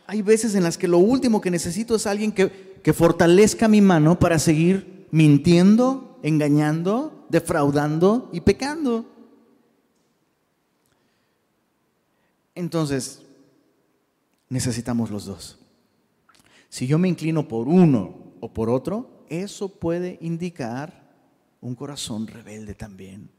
Hay, 0.08 0.22
veces 0.22 0.56
en 0.56 0.64
las 0.64 0.78
que 0.78 0.88
lo 0.88 1.00
último 1.00 1.42
que 1.42 1.52
necesito 1.52 1.98
es 1.98 2.08
alguien 2.08 2.32
que, 2.32 2.80
que 2.82 2.94
fortalezca 2.94 3.68
mi 3.68 3.82
mano 3.82 4.18
para 4.18 4.40
seguir 4.40 5.10
mintiendo, 5.12 6.22
engañando, 6.24 7.21
defraudando 7.32 8.30
y 8.34 8.42
pecando. 8.42 9.06
Entonces, 12.54 13.24
necesitamos 14.50 15.10
los 15.10 15.26
dos. 15.26 15.58
Si 16.68 16.86
yo 16.86 17.00
me 17.00 17.08
inclino 17.08 17.48
por 17.48 17.68
uno 17.68 18.34
o 18.42 18.54
por 18.54 18.70
otro, 18.70 19.26
eso 19.30 19.70
puede 19.70 20.18
indicar 20.22 21.10
un 21.62 21.74
corazón 21.74 22.28
rebelde 22.28 22.76
también. 22.76 23.30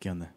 ¿Qué 0.00 0.10
onda? 0.10 0.34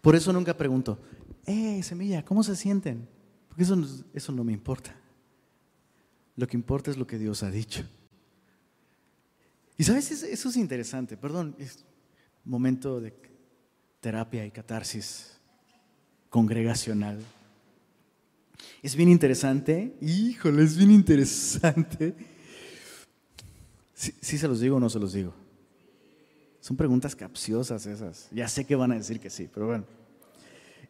Por 0.00 0.16
eso 0.16 0.32
nunca 0.32 0.56
pregunto, 0.56 0.98
eh, 1.46 1.82
semilla, 1.82 2.24
¿cómo 2.24 2.42
se 2.42 2.56
sienten? 2.56 3.08
Porque 3.48 3.62
eso, 3.62 3.76
eso 4.12 4.32
no 4.32 4.44
me 4.44 4.52
importa. 4.52 4.94
Lo 6.36 6.46
que 6.46 6.56
importa 6.56 6.90
es 6.90 6.96
lo 6.96 7.06
que 7.06 7.18
Dios 7.18 7.42
ha 7.42 7.50
dicho. 7.50 7.84
Y 9.76 9.84
sabes, 9.84 10.10
eso 10.10 10.48
es 10.48 10.56
interesante, 10.56 11.16
perdón, 11.16 11.56
es 11.58 11.84
momento 12.44 13.00
de 13.00 13.14
terapia 14.00 14.44
y 14.44 14.50
catarsis 14.50 15.38
congregacional. 16.28 17.20
Es 18.82 18.94
bien 18.94 19.08
interesante, 19.08 19.96
híjole, 20.00 20.62
es 20.62 20.76
bien 20.76 20.90
interesante. 20.90 22.14
Si 23.94 24.12
¿Sí, 24.20 24.38
se 24.38 24.48
los 24.48 24.60
digo 24.60 24.76
o 24.76 24.80
no 24.80 24.90
se 24.90 24.98
los 24.98 25.12
digo? 25.12 25.32
Son 26.60 26.76
preguntas 26.76 27.14
capciosas 27.14 27.86
esas. 27.86 28.28
Ya 28.30 28.48
sé 28.48 28.64
que 28.64 28.74
van 28.74 28.92
a 28.92 28.96
decir 28.96 29.20
que 29.20 29.30
sí, 29.30 29.48
pero 29.52 29.66
bueno. 29.66 29.84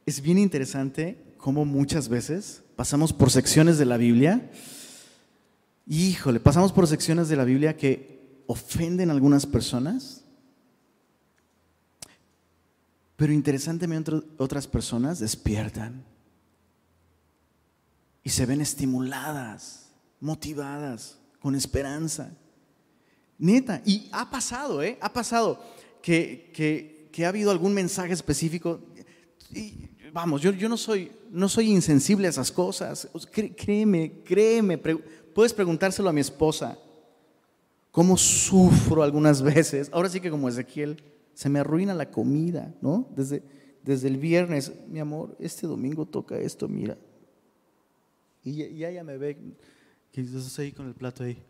Es 0.06 0.20
bien 0.20 0.38
interesante 0.38 1.18
cómo 1.38 1.64
muchas 1.64 2.08
veces 2.08 2.62
pasamos 2.76 3.12
por 3.12 3.30
secciones 3.30 3.78
de 3.78 3.84
la 3.84 3.96
Biblia. 3.96 4.50
Híjole, 5.86 6.40
pasamos 6.40 6.72
por 6.72 6.86
secciones 6.86 7.28
de 7.28 7.36
la 7.36 7.44
Biblia 7.44 7.76
que 7.76 8.42
ofenden 8.46 9.10
a 9.10 9.12
algunas 9.12 9.46
personas. 9.46 10.24
Pero 13.16 13.32
interesantemente 13.32 14.12
otras 14.38 14.66
personas 14.66 15.20
despiertan 15.20 16.04
y 18.22 18.30
se 18.30 18.46
ven 18.46 18.60
estimuladas, 18.60 19.90
motivadas, 20.20 21.18
con 21.38 21.54
esperanza. 21.54 22.32
Neta, 23.38 23.82
y 23.84 24.08
ha 24.12 24.30
pasado, 24.30 24.82
¿eh? 24.82 24.98
Ha 25.00 25.12
pasado 25.12 25.62
que, 26.00 27.10
ha 27.22 27.28
habido 27.28 27.50
algún 27.50 27.74
mensaje 27.74 28.14
específico. 28.14 28.80
Y, 29.52 29.90
vamos, 30.14 30.40
yo, 30.40 30.52
yo 30.52 30.68
no, 30.68 30.76
soy, 30.76 31.10
no 31.32 31.48
soy 31.48 31.72
insensible 31.72 32.28
a 32.28 32.30
esas 32.30 32.52
cosas. 32.52 33.08
Créeme, 33.56 34.22
créeme, 34.24 34.78
puedes 34.78 35.52
preguntárselo 35.52 36.08
a 36.08 36.12
mi 36.12 36.20
esposa. 36.20 36.78
¿Cómo 37.90 38.16
sufro 38.16 39.02
algunas 39.02 39.42
veces? 39.42 39.90
Ahora 39.92 40.08
sí 40.08 40.20
que 40.20 40.30
como 40.30 40.48
Ezequiel, 40.48 41.02
se 41.34 41.48
me 41.48 41.58
arruina 41.58 41.94
la 41.94 42.12
comida, 42.12 42.72
¿no? 42.80 43.08
Desde, 43.16 43.42
desde 43.82 44.06
el 44.06 44.16
viernes, 44.16 44.72
mi 44.88 45.00
amor, 45.00 45.36
este 45.40 45.66
domingo 45.66 46.06
toca 46.06 46.38
esto, 46.38 46.68
mira. 46.68 46.96
Y 48.44 48.78
ya 48.78 49.02
me 49.02 49.18
ve, 49.18 49.36
que 50.12 50.20
estás 50.20 50.56
ahí 50.60 50.70
con 50.70 50.86
el 50.86 50.94
plato 50.94 51.24
ahí 51.24 51.42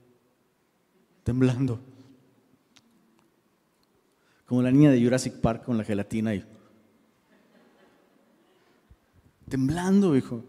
temblando. 1.23 1.81
Como 4.47 4.63
la 4.63 4.71
niña 4.71 4.91
de 4.91 5.03
Jurassic 5.03 5.35
Park 5.35 5.65
con 5.65 5.77
la 5.77 5.85
gelatina 5.85 6.35
y 6.35 6.45
temblando, 9.49 10.17
hijo. 10.17 10.43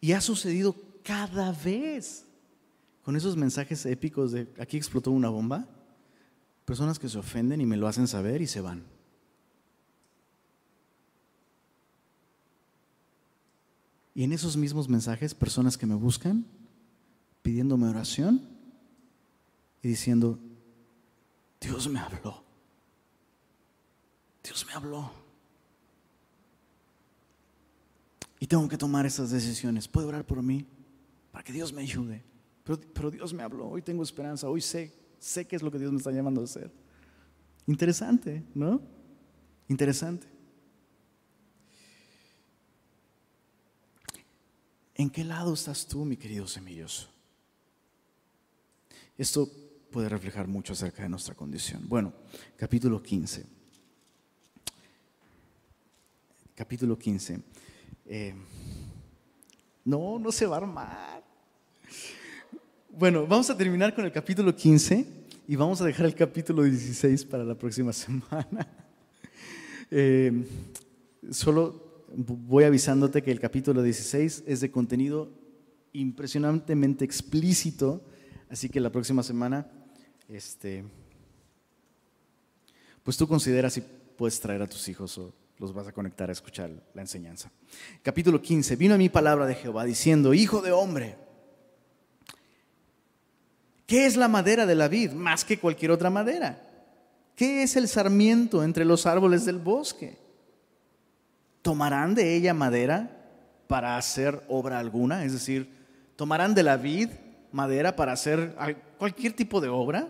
Y 0.00 0.12
ha 0.12 0.20
sucedido 0.20 0.74
cada 1.04 1.52
vez 1.52 2.24
con 3.02 3.16
esos 3.16 3.36
mensajes 3.36 3.84
épicos 3.86 4.32
de 4.32 4.48
aquí 4.58 4.76
explotó 4.76 5.10
una 5.10 5.28
bomba. 5.28 5.66
Personas 6.64 6.98
que 6.98 7.08
se 7.08 7.18
ofenden 7.18 7.60
y 7.60 7.66
me 7.66 7.76
lo 7.76 7.88
hacen 7.88 8.06
saber 8.06 8.40
y 8.40 8.46
se 8.46 8.60
van. 8.60 8.84
Y 14.14 14.24
en 14.24 14.32
esos 14.32 14.56
mismos 14.56 14.88
mensajes, 14.88 15.34
personas 15.34 15.76
que 15.76 15.86
me 15.86 15.94
buscan 15.94 16.44
pidiéndome 17.42 17.88
oración 17.88 18.46
y 19.82 19.88
diciendo, 19.88 20.38
Dios 21.60 21.88
me 21.88 21.98
habló. 21.98 22.44
Dios 24.42 24.66
me 24.66 24.72
habló. 24.72 25.10
Y 28.40 28.46
tengo 28.46 28.68
que 28.68 28.76
tomar 28.76 29.06
esas 29.06 29.30
decisiones. 29.30 29.86
¿Puede 29.86 30.08
orar 30.08 30.26
por 30.26 30.42
mí? 30.42 30.66
Para 31.30 31.44
que 31.44 31.52
Dios 31.52 31.72
me 31.72 31.82
ayude. 31.82 32.24
Pero, 32.64 32.80
pero, 32.92 33.10
Dios 33.10 33.32
me 33.32 33.42
habló. 33.42 33.68
Hoy 33.68 33.82
tengo 33.82 34.02
esperanza. 34.02 34.48
Hoy 34.48 34.60
sé. 34.60 34.92
Sé 35.18 35.46
qué 35.46 35.54
es 35.54 35.62
lo 35.62 35.70
que 35.70 35.78
Dios 35.78 35.92
me 35.92 35.98
está 35.98 36.10
llamando 36.10 36.40
a 36.40 36.44
hacer. 36.44 36.72
Interesante, 37.66 38.42
¿no? 38.54 38.82
Interesante. 39.68 40.26
¿En 44.96 45.08
qué 45.08 45.22
lado 45.22 45.54
estás 45.54 45.86
tú, 45.86 46.04
mi 46.04 46.16
querido 46.16 46.46
semilloso? 46.48 47.08
Esto 49.16 49.48
puede 49.90 50.08
reflejar 50.08 50.48
mucho 50.48 50.72
acerca 50.72 51.02
de 51.02 51.08
nuestra 51.08 51.36
condición. 51.36 51.88
Bueno, 51.88 52.12
capítulo 52.56 53.00
15. 53.00 53.61
Capítulo 56.54 56.98
15. 56.98 57.40
Eh, 58.04 58.34
no, 59.86 60.18
no 60.18 60.30
se 60.30 60.44
va 60.44 60.56
a 60.56 60.58
armar. 60.58 61.24
Bueno, 62.90 63.26
vamos 63.26 63.48
a 63.48 63.56
terminar 63.56 63.94
con 63.94 64.04
el 64.04 64.12
capítulo 64.12 64.54
15 64.54 65.06
y 65.48 65.56
vamos 65.56 65.80
a 65.80 65.86
dejar 65.86 66.04
el 66.04 66.14
capítulo 66.14 66.62
16 66.64 67.24
para 67.24 67.42
la 67.42 67.54
próxima 67.54 67.90
semana. 67.94 68.68
Eh, 69.90 70.44
solo 71.30 72.04
voy 72.14 72.64
avisándote 72.64 73.22
que 73.22 73.32
el 73.32 73.40
capítulo 73.40 73.82
16 73.82 74.44
es 74.46 74.60
de 74.60 74.70
contenido 74.70 75.30
impresionantemente 75.94 77.06
explícito, 77.06 78.04
así 78.50 78.68
que 78.68 78.78
la 78.78 78.92
próxima 78.92 79.22
semana, 79.22 79.66
este, 80.28 80.84
pues 83.02 83.16
tú 83.16 83.26
consideras 83.26 83.72
si 83.72 83.82
puedes 84.18 84.38
traer 84.38 84.60
a 84.60 84.66
tus 84.66 84.86
hijos 84.88 85.16
o 85.16 85.41
los 85.62 85.72
vas 85.72 85.86
a 85.86 85.92
conectar 85.92 86.28
a 86.28 86.32
escuchar 86.32 86.70
la 86.92 87.02
enseñanza. 87.02 87.48
Capítulo 88.02 88.42
15. 88.42 88.74
Vino 88.74 88.94
a 88.96 88.98
mí 88.98 89.08
palabra 89.08 89.46
de 89.46 89.54
Jehová 89.54 89.84
diciendo, 89.84 90.34
Hijo 90.34 90.60
de 90.60 90.72
hombre, 90.72 91.16
¿qué 93.86 94.06
es 94.06 94.16
la 94.16 94.26
madera 94.26 94.66
de 94.66 94.74
la 94.74 94.88
vid 94.88 95.12
más 95.12 95.44
que 95.44 95.60
cualquier 95.60 95.92
otra 95.92 96.10
madera? 96.10 96.60
¿Qué 97.36 97.62
es 97.62 97.76
el 97.76 97.86
sarmiento 97.86 98.64
entre 98.64 98.84
los 98.84 99.06
árboles 99.06 99.44
del 99.44 99.60
bosque? 99.60 100.18
¿Tomarán 101.62 102.16
de 102.16 102.34
ella 102.34 102.54
madera 102.54 103.24
para 103.68 103.96
hacer 103.96 104.42
obra 104.48 104.80
alguna? 104.80 105.24
Es 105.24 105.32
decir, 105.32 105.72
¿tomarán 106.16 106.56
de 106.56 106.64
la 106.64 106.76
vid 106.76 107.10
madera 107.52 107.94
para 107.94 108.12
hacer 108.12 108.56
cualquier 108.98 109.32
tipo 109.34 109.60
de 109.60 109.68
obra? 109.68 110.08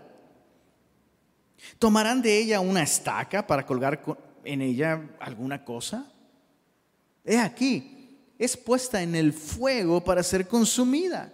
¿Tomarán 1.77 2.23
de 2.23 2.39
ella 2.39 2.59
una 2.59 2.81
estaca 2.81 3.45
para 3.45 3.67
colgar 3.67 4.01
en 4.43 4.61
ella 4.61 5.09
alguna 5.19 5.63
cosa? 5.63 6.11
He 7.23 7.37
aquí, 7.37 8.17
es 8.37 8.57
puesta 8.57 9.01
en 9.01 9.15
el 9.15 9.33
fuego 9.33 10.03
para 10.03 10.23
ser 10.23 10.47
consumida. 10.47 11.31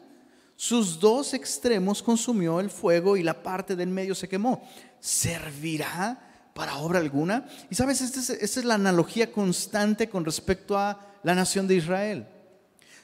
Sus 0.55 0.99
dos 0.99 1.33
extremos 1.33 2.03
consumió 2.03 2.59
el 2.59 2.69
fuego 2.69 3.15
y 3.15 3.23
la 3.23 3.41
parte 3.41 3.75
del 3.75 3.89
medio 3.89 4.13
se 4.13 4.27
quemó. 4.27 4.67
¿Servirá 4.99 6.29
para 6.59 6.77
obra 6.79 6.99
alguna. 6.99 7.47
Y 7.69 7.75
sabes, 7.75 8.01
esta 8.01 8.19
es, 8.19 8.29
esta 8.31 8.59
es 8.59 8.65
la 8.65 8.73
analogía 8.73 9.31
constante 9.31 10.09
con 10.09 10.25
respecto 10.25 10.77
a 10.77 10.99
la 11.23 11.33
nación 11.33 11.69
de 11.69 11.75
Israel. 11.75 12.27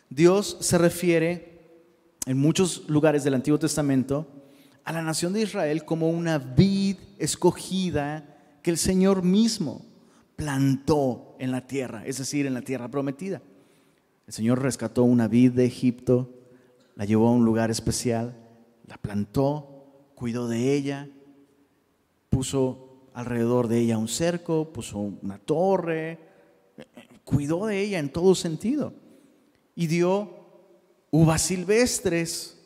Dios 0.10 0.58
se 0.60 0.78
refiere 0.78 1.62
en 2.26 2.38
muchos 2.38 2.84
lugares 2.90 3.24
del 3.24 3.34
Antiguo 3.34 3.58
Testamento 3.58 4.28
a 4.84 4.92
la 4.92 5.02
nación 5.02 5.32
de 5.32 5.44
Israel 5.44 5.86
como 5.86 6.10
una 6.10 6.38
vid 6.38 6.98
escogida 7.18 8.26
que 8.62 8.72
el 8.72 8.78
Señor 8.78 9.24
mismo 9.24 9.86
plantó 10.36 11.36
en 11.40 11.52
la 11.52 11.68
tierra, 11.68 12.06
es 12.06 12.18
decir, 12.18 12.46
en 12.46 12.54
la 12.54 12.62
tierra 12.62 12.90
prometida. 12.90 13.42
El 14.28 14.34
Señor 14.34 14.62
rescató 14.62 15.04
una 15.04 15.28
vid 15.28 15.52
de 15.52 15.66
Egipto, 15.66 16.30
la 16.96 17.06
llevó 17.06 17.28
a 17.28 17.32
un 17.32 17.46
lugar 17.46 17.72
especial, 17.72 18.36
la 18.88 18.98
plantó, 18.98 20.10
cuidó 20.16 20.48
de 20.48 20.74
ella, 20.74 21.10
puso 22.30 23.10
alrededor 23.14 23.68
de 23.68 23.80
ella 23.80 23.98
un 23.98 24.08
cerco, 24.08 24.72
puso 24.74 25.00
una 25.00 25.38
torre, 25.38 26.20
cuidó 27.24 27.66
de 27.66 27.82
ella 27.82 28.00
en 28.00 28.10
todo 28.10 28.36
sentido 28.36 28.94
y 29.76 29.88
dio 29.88 30.30
uvas 31.12 31.42
silvestres. 31.42 32.58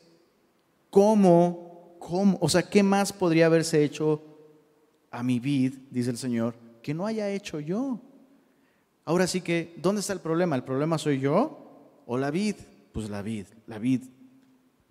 ¿Cómo? 0.90 1.98
¿Cómo? 2.00 2.38
O 2.42 2.50
sea, 2.50 2.64
¿qué 2.64 2.84
más 2.84 3.14
podría 3.14 3.46
haberse 3.46 3.84
hecho 3.84 4.24
a 5.12 5.24
mi 5.24 5.40
vid, 5.40 5.74
dice 5.90 6.12
el 6.12 6.18
Señor, 6.18 6.56
que 6.90 6.96
no 6.96 7.06
haya 7.06 7.30
hecho 7.30 7.60
yo? 7.60 8.02
Ahora 9.06 9.28
sí 9.28 9.42
que, 9.42 9.76
¿dónde 9.78 10.02
está 10.02 10.12
el 10.12 10.22
problema? 10.22 10.56
¿El 10.56 10.64
problema 10.64 10.98
soy 10.98 11.20
yo 11.20 12.02
o 12.08 12.18
la 12.18 12.32
vid? 12.32 12.56
Pues 12.92 13.12
la 13.12 13.22
vid, 13.22 13.46
la 13.68 13.78
vid 13.78 14.02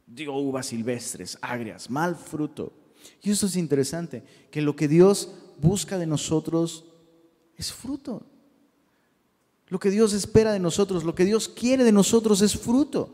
dio 0.07 0.33
uvas 0.35 0.67
silvestres, 0.67 1.37
agrias, 1.41 1.91
mal 1.91 2.15
fruto. 2.15 2.73
Y 3.21 3.33
eso 3.33 3.47
es 3.47 3.57
interesante, 3.57 4.23
que 4.53 4.63
lo 4.63 4.77
que 4.77 4.87
Dios 4.87 5.35
busca 5.61 5.99
de 5.99 6.07
nosotros 6.07 6.85
es 7.57 7.73
fruto. 7.73 8.25
Lo 9.67 9.81
que 9.81 9.91
Dios 9.91 10.13
espera 10.13 10.53
de 10.53 10.61
nosotros, 10.61 11.03
lo 11.03 11.17
que 11.17 11.25
Dios 11.25 11.49
quiere 11.49 11.83
de 11.83 11.91
nosotros 11.91 12.43
es 12.43 12.57
fruto. 12.57 13.13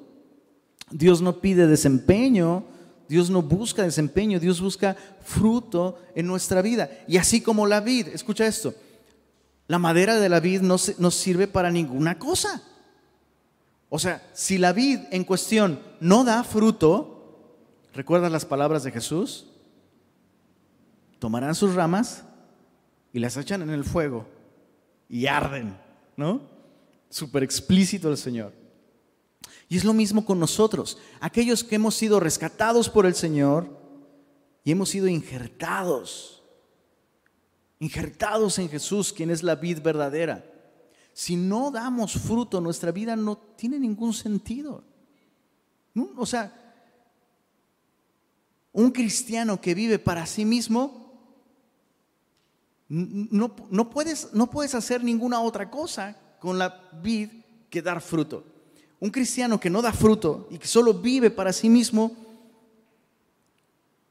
Dios 0.90 1.22
no 1.22 1.40
pide 1.40 1.66
desempeño, 1.66 2.64
Dios 3.08 3.30
no 3.30 3.42
busca 3.42 3.82
desempeño, 3.82 4.40
Dios 4.40 4.60
busca 4.60 4.96
fruto 5.22 5.98
en 6.14 6.26
nuestra 6.26 6.62
vida. 6.62 6.90
Y 7.06 7.16
así 7.16 7.40
como 7.40 7.66
la 7.66 7.80
vid, 7.80 8.08
escucha 8.08 8.46
esto, 8.46 8.74
la 9.66 9.78
madera 9.78 10.16
de 10.16 10.28
la 10.28 10.40
vid 10.40 10.60
no, 10.60 10.76
no 10.98 11.10
sirve 11.10 11.46
para 11.46 11.70
ninguna 11.70 12.18
cosa. 12.18 12.62
O 13.88 13.98
sea, 13.98 14.28
si 14.32 14.58
la 14.58 14.72
vid 14.72 15.00
en 15.10 15.24
cuestión 15.24 15.80
no 16.00 16.24
da 16.24 16.42
fruto, 16.44 17.48
¿recuerdas 17.92 18.32
las 18.32 18.44
palabras 18.44 18.82
de 18.82 18.90
Jesús? 18.90 19.46
Tomarán 21.18 21.54
sus 21.54 21.74
ramas 21.74 22.24
y 23.12 23.20
las 23.20 23.36
echan 23.36 23.62
en 23.62 23.70
el 23.70 23.84
fuego 23.84 24.26
y 25.08 25.26
arden, 25.26 25.78
¿no? 26.16 26.42
Súper 27.08 27.42
explícito 27.42 28.10
el 28.10 28.16
Señor. 28.16 28.63
Y 29.68 29.76
es 29.76 29.84
lo 29.84 29.92
mismo 29.92 30.24
con 30.24 30.38
nosotros, 30.38 30.98
aquellos 31.20 31.64
que 31.64 31.76
hemos 31.76 31.94
sido 31.94 32.20
rescatados 32.20 32.88
por 32.88 33.06
el 33.06 33.14
Señor 33.14 33.68
y 34.62 34.72
hemos 34.72 34.90
sido 34.90 35.08
injertados, 35.08 36.42
injertados 37.78 38.58
en 38.58 38.68
Jesús, 38.68 39.12
quien 39.12 39.30
es 39.30 39.42
la 39.42 39.54
vid 39.54 39.80
verdadera. 39.80 40.44
Si 41.12 41.36
no 41.36 41.70
damos 41.70 42.12
fruto, 42.12 42.60
nuestra 42.60 42.92
vida 42.92 43.16
no 43.16 43.36
tiene 43.36 43.78
ningún 43.78 44.12
sentido. 44.12 44.84
O 46.16 46.26
sea, 46.26 46.60
un 48.72 48.90
cristiano 48.90 49.60
que 49.60 49.74
vive 49.74 49.98
para 49.98 50.26
sí 50.26 50.44
mismo 50.44 51.04
no, 52.88 53.90
puedes, 53.90 54.32
no 54.34 54.50
puedes 54.50 54.74
hacer 54.74 55.02
ninguna 55.02 55.40
otra 55.40 55.70
cosa 55.70 56.16
con 56.38 56.58
la 56.58 56.90
vid 57.02 57.30
que 57.70 57.82
dar 57.82 58.00
fruto. 58.00 58.53
Un 59.00 59.10
cristiano 59.10 59.58
que 59.58 59.70
no 59.70 59.82
da 59.82 59.92
fruto 59.92 60.48
y 60.50 60.58
que 60.58 60.66
solo 60.66 60.94
vive 60.94 61.30
para 61.30 61.52
sí 61.52 61.68
mismo, 61.68 62.12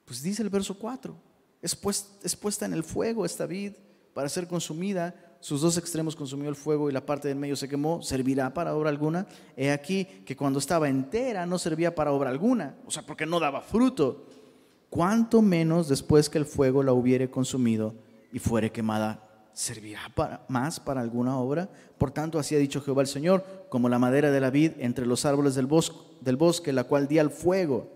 pues 0.06 0.22
dice 0.22 0.44
el 0.44 0.50
verso 0.50 0.78
4, 0.78 1.16
es, 1.62 1.78
es 2.24 2.36
puesta 2.36 2.66
en 2.66 2.74
el 2.74 2.84
fuego 2.84 3.26
esta 3.26 3.46
vid 3.46 3.74
para 4.14 4.30
ser 4.30 4.48
consumida, 4.48 5.16
sus 5.40 5.62
dos 5.62 5.78
extremos 5.78 6.16
consumió 6.16 6.50
el 6.50 6.56
fuego 6.56 6.90
y 6.90 6.94
la 6.94 7.06
parte 7.06 7.28
del 7.28 7.38
medio 7.38 7.56
se 7.56 7.68
quemó, 7.68 8.02
¿servirá 8.02 8.54
para 8.54 8.76
obra 8.76 8.90
alguna? 8.90 9.28
He 9.58 9.72
aquí 9.72 10.06
que 10.26 10.38
cuando 10.38 10.60
estaba 10.60 10.88
entera 10.88 11.46
no 11.46 11.58
servía 11.58 11.96
para 11.96 12.12
obra 12.12 12.30
alguna, 12.30 12.76
o 12.86 12.92
sea, 12.92 13.06
porque 13.06 13.26
no 13.26 13.40
daba 13.40 13.62
fruto. 13.62 14.26
Cuanto 14.90 15.42
menos 15.42 15.90
después 15.90 16.30
que 16.30 16.38
el 16.38 16.46
fuego 16.46 16.84
la 16.84 16.94
hubiere 16.94 17.30
consumido, 17.30 17.96
y 18.34 18.40
fuere 18.40 18.72
quemada, 18.72 19.24
¿servirá 19.54 20.01
para, 20.14 20.45
más 20.49 20.80
para 20.80 21.01
alguna 21.01 21.38
obra? 21.38 21.70
Por 21.97 22.12
tanto, 22.12 22.39
así 22.39 22.56
ha 22.56 22.60
dicho 22.60 22.82
Jehová 22.82 23.01
el 23.01 23.08
Señor, 23.08 23.45
como 23.70 23.89
la 23.89 23.99
madera 23.99 24.32
de 24.32 24.41
la 24.41 24.49
vid 24.49 24.72
entre 24.80 25.06
los 25.06 25.26
árboles 25.26 25.56
del 25.56 25.68
bosque, 25.68 25.97
del 26.22 26.38
bosque 26.38 26.74
la 26.74 26.86
cual 26.86 27.08
di 27.08 27.20
al 27.20 27.30
fuego 27.30 27.89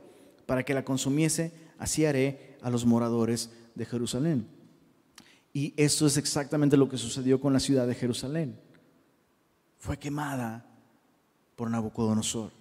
para 0.45 0.63
que 0.63 0.73
la 0.73 0.85
consumiese, 0.85 1.51
así 1.77 2.05
haré 2.05 2.57
a 2.61 2.69
los 2.69 2.85
moradores 2.85 3.51
de 3.75 3.85
Jerusalén. 3.85 4.47
Y 5.53 5.73
esto 5.75 6.05
es 6.05 6.17
exactamente 6.17 6.77
lo 6.77 6.87
que 6.89 6.97
sucedió 6.97 7.39
con 7.39 7.53
la 7.53 7.59
ciudad 7.59 7.87
de 7.87 7.95
Jerusalén. 7.95 8.59
Fue 9.79 9.97
quemada 9.97 10.65
por 11.55 11.69
Nabucodonosor. 11.69 12.51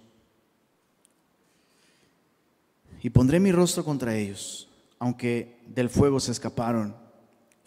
Y 3.01 3.09
pondré 3.09 3.39
mi 3.39 3.51
rostro 3.51 3.85
contra 3.85 4.15
ellos, 4.15 4.67
aunque 4.99 5.59
del 5.67 5.89
fuego 5.89 6.19
se 6.19 6.31
escaparon, 6.31 6.95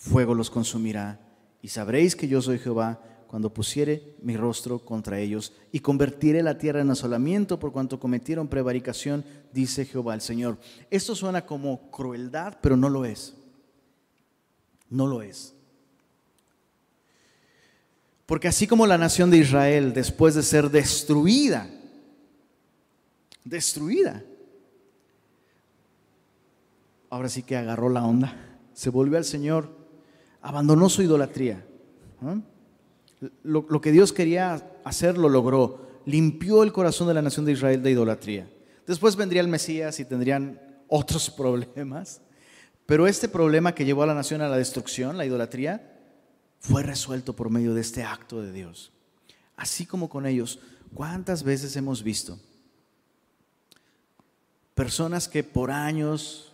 fuego 0.01 0.35
los 0.35 0.51
consumirá. 0.51 1.21
Y 1.63 1.69
sabréis 1.69 2.17
que 2.17 2.27
yo 2.27 2.41
soy 2.41 2.59
Jehová 2.59 3.03
cuando 3.27 3.53
pusiere 3.53 4.17
mi 4.23 4.37
rostro 4.37 4.81
contra 4.81 5.21
ellos 5.21 5.53
y 5.71 5.81
convertiré 5.81 6.43
la 6.43 6.59
tierra 6.59 6.81
en 6.81 6.91
asolamiento 6.91 7.61
por 7.61 7.71
cuanto 7.71 8.01
cometieron 8.01 8.49
prevaricación, 8.49 9.25
dice 9.53 9.85
Jehová 9.85 10.15
el 10.15 10.23
Señor. 10.23 10.59
Esto 10.91 11.15
suena 11.15 11.47
como 11.47 11.91
crueldad, 11.91 12.59
pero 12.61 12.77
no 12.77 12.89
lo 12.89 13.05
es. 13.05 13.37
No 14.89 15.07
lo 15.07 15.23
es. 15.23 15.55
Porque 18.27 18.49
así 18.49 18.67
como 18.67 18.87
la 18.87 18.99
nación 18.99 19.31
de 19.31 19.39
Israel, 19.39 19.93
después 19.93 20.35
de 20.35 20.43
ser 20.43 20.71
destruida, 20.71 21.69
destruida, 23.45 24.25
ahora 27.11 27.29
sí 27.29 27.43
que 27.43 27.57
agarró 27.57 27.91
la 27.91 28.05
onda, 28.05 28.59
se 28.73 28.89
volvió 28.89 29.19
al 29.19 29.25
Señor, 29.25 29.80
abandonó 30.43 30.89
su 30.89 31.03
idolatría. 31.03 31.65
Lo, 33.43 33.67
lo, 33.69 33.81
que 33.81 33.93
Dios 33.93 34.13
quería 34.13 34.63
hacer 34.85 35.19
lo 35.19 35.29
logró, 35.29 35.89
limpió 36.07 36.63
el 36.63 36.73
corazón 36.73 37.09
de 37.09 37.15
la 37.15 37.23
nación 37.23 37.45
de 37.45 37.53
Israel 37.53 37.83
de 37.83 37.91
idolatría. 37.91 38.49
Después 38.87 39.17
vendría 39.17 39.43
el 39.43 39.49
Mesías 39.49 40.01
y 40.01 40.05
tendrían 40.05 40.61
otros 40.89 41.31
problemas. 41.31 42.21
Pero 42.87 43.07
este 43.07 43.29
problema 43.29 43.75
que 43.75 43.85
llevó 43.85 44.03
a 44.03 44.07
la 44.07 44.15
nación 44.15 44.43
a 44.43 44.49
la 44.49 44.57
destrucción, 44.57 45.17
la 45.17 45.25
idolatría, 45.25 45.97
fue 46.59 46.83
resuelto 46.83 47.35
por 47.35 47.51
medio 47.51 47.73
de 47.73 47.81
este 47.81 48.03
acto 48.03 48.43
de 48.43 48.53
Dios. 48.53 48.93
Así 49.57 49.87
como 49.87 50.09
con 50.09 50.27
ellos, 50.27 50.59
¿cuántas 50.95 51.43
veces 51.43 51.77
hemos 51.77 52.03
visto 52.03 52.39
personas 54.75 55.29
que 55.29 55.45
por 55.45 55.71
años 55.71 56.53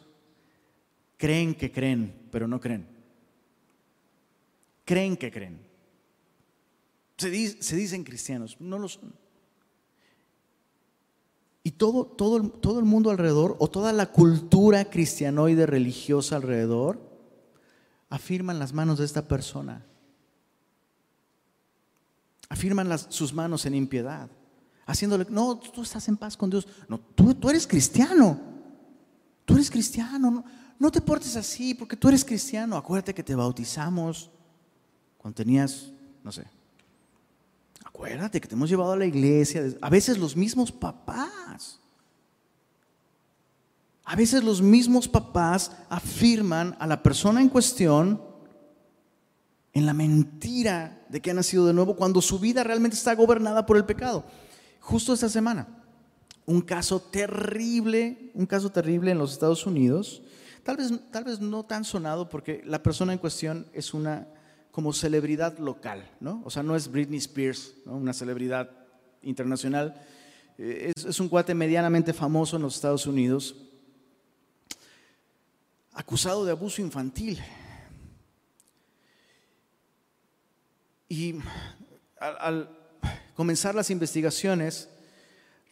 creen 1.16 1.54
que 1.54 1.72
creen, 1.72 2.14
pero 2.30 2.46
no 2.46 2.60
creen? 2.60 2.95
Creen 4.86 5.16
que 5.16 5.32
creen. 5.32 5.60
Se, 7.18 7.28
dicen 7.28 8.04
cristianos, 8.04 8.56
no 8.60 8.78
lo 8.78 8.88
son. 8.88 9.12
Y 11.64 11.72
todo, 11.72 12.06
todo, 12.06 12.48
todo 12.48 12.78
el 12.78 12.84
mundo 12.84 13.10
alrededor, 13.10 13.56
o 13.58 13.68
toda 13.68 13.92
la 13.92 14.12
cultura 14.12 14.84
cristianoide 14.84 15.66
religiosa 15.66 16.36
alrededor, 16.36 17.00
afirman 18.08 18.60
las 18.60 18.72
manos 18.72 18.98
de 18.98 19.06
esta 19.06 19.26
persona. 19.26 19.84
Afirman 22.48 22.96
sus 23.10 23.34
manos 23.34 23.66
en 23.66 23.74
impiedad. 23.74 24.30
Haciéndole, 24.86 25.26
no, 25.28 25.58
tú 25.58 25.82
estás 25.82 26.06
en 26.06 26.16
paz 26.16 26.36
con 26.36 26.48
Dios. 26.48 26.68
No, 26.88 27.00
tú, 27.00 27.34
tú 27.34 27.50
eres 27.50 27.66
cristiano. 27.66 28.38
Tú 29.44 29.54
eres 29.54 29.68
cristiano. 29.68 30.30
No, 30.30 30.44
no 30.78 30.92
te 30.92 31.00
portes 31.00 31.34
así 31.34 31.74
porque 31.74 31.96
tú 31.96 32.06
eres 32.06 32.24
cristiano. 32.24 32.76
Acuérdate 32.76 33.12
que 33.12 33.24
te 33.24 33.34
bautizamos 33.34 34.30
cuando 35.26 35.42
tenías, 35.42 35.90
no 36.22 36.30
sé, 36.30 36.44
Acuérdate 37.84 38.40
que 38.40 38.46
te 38.46 38.54
hemos 38.54 38.70
llevado 38.70 38.92
a 38.92 38.96
la 38.96 39.06
iglesia, 39.06 39.64
a 39.80 39.90
veces 39.90 40.18
los 40.18 40.36
mismos 40.36 40.70
papás. 40.70 41.80
A 44.04 44.14
veces 44.14 44.44
los 44.44 44.62
mismos 44.62 45.08
papás 45.08 45.72
afirman 45.88 46.76
a 46.78 46.86
la 46.86 47.02
persona 47.02 47.40
en 47.40 47.48
cuestión 47.48 48.22
en 49.72 49.84
la 49.84 49.94
mentira 49.94 51.04
de 51.08 51.20
que 51.20 51.32
ha 51.32 51.34
nacido 51.34 51.66
de 51.66 51.72
nuevo 51.74 51.96
cuando 51.96 52.22
su 52.22 52.38
vida 52.38 52.62
realmente 52.62 52.96
está 52.96 53.12
gobernada 53.16 53.66
por 53.66 53.78
el 53.78 53.84
pecado. 53.84 54.24
Justo 54.78 55.12
esta 55.12 55.28
semana, 55.28 55.66
un 56.44 56.60
caso 56.60 57.00
terrible, 57.00 58.30
un 58.34 58.46
caso 58.46 58.70
terrible 58.70 59.10
en 59.10 59.18
los 59.18 59.32
Estados 59.32 59.66
Unidos, 59.66 60.22
tal 60.62 60.76
vez, 60.76 60.92
tal 61.10 61.24
vez 61.24 61.40
no 61.40 61.64
tan 61.64 61.82
sonado 61.82 62.28
porque 62.28 62.62
la 62.64 62.80
persona 62.80 63.12
en 63.12 63.18
cuestión 63.18 63.66
es 63.72 63.92
una 63.92 64.28
como 64.76 64.92
celebridad 64.92 65.56
local, 65.58 66.06
¿no? 66.20 66.42
O 66.44 66.50
sea, 66.50 66.62
no 66.62 66.76
es 66.76 66.92
Britney 66.92 67.16
Spears, 67.16 67.72
una 67.86 68.12
celebridad 68.12 68.70
internacional. 69.22 69.98
Eh, 70.58 70.92
es, 70.94 71.18
un 71.18 71.30
cuate 71.30 71.54
medianamente 71.54 72.12
famoso 72.12 72.56
en 72.56 72.62
los 72.62 72.74
Estados 72.74 73.06
Unidos, 73.06 73.56
acusado 75.94 76.44
de 76.44 76.50
abuso 76.50 76.82
infantil. 76.82 77.42
Y 81.08 81.36
al, 82.20 82.36
al, 82.38 82.78
comenzar 83.34 83.74
las 83.74 83.88
investigaciones, 83.88 84.90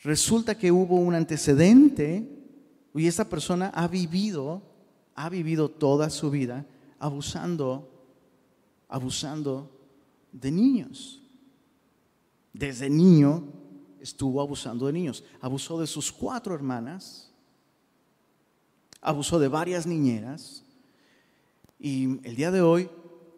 resulta 0.03 0.57
que 0.57 0.73
hubo 0.73 0.97
un 0.97 1.15
antecedente 1.15 2.27
y 2.95 3.07
esta 3.07 3.29
persona 3.29 3.71
ha 3.75 3.87
vivido, 3.87 4.63
ha 5.15 5.29
vivido 5.29 5.69
toda 5.69 6.09
su 6.09 6.31
vida 6.31 6.65
abusando 6.99 7.94
abusando 8.95 9.73
de 10.31 10.53
niños. 10.53 11.21
Desde 12.53 12.89
niño 12.89 13.43
estuvo 14.01 14.41
abusando 14.41 14.87
de 14.87 14.93
niños. 14.93 15.25
Abusó 15.41 15.81
de 15.81 15.89
sus 15.89 16.13
cuatro 16.13 16.55
hermanas, 16.55 17.29
abusó 19.01 19.41
de 19.41 19.49
varias 19.49 19.85
niñeras 19.85 20.63
y 21.77 22.25
el 22.25 22.37
día 22.37 22.53
de 22.53 22.61
hoy, 22.61 22.89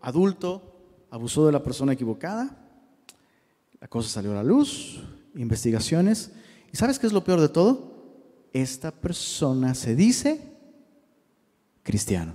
adulto, 0.02 0.76
abusó 1.08 1.46
de 1.46 1.52
la 1.52 1.62
persona 1.62 1.94
equivocada. 1.94 2.54
La 3.80 3.88
cosa 3.88 4.10
salió 4.10 4.32
a 4.32 4.34
la 4.34 4.44
luz, 4.44 5.00
investigaciones. 5.36 6.32
¿Y 6.70 6.76
sabes 6.76 6.98
qué 6.98 7.06
es 7.06 7.14
lo 7.14 7.24
peor 7.24 7.40
de 7.40 7.48
todo? 7.48 7.94
Esta 8.52 8.90
persona 8.90 9.74
se 9.74 9.96
dice 9.96 10.52
cristiano. 11.82 12.34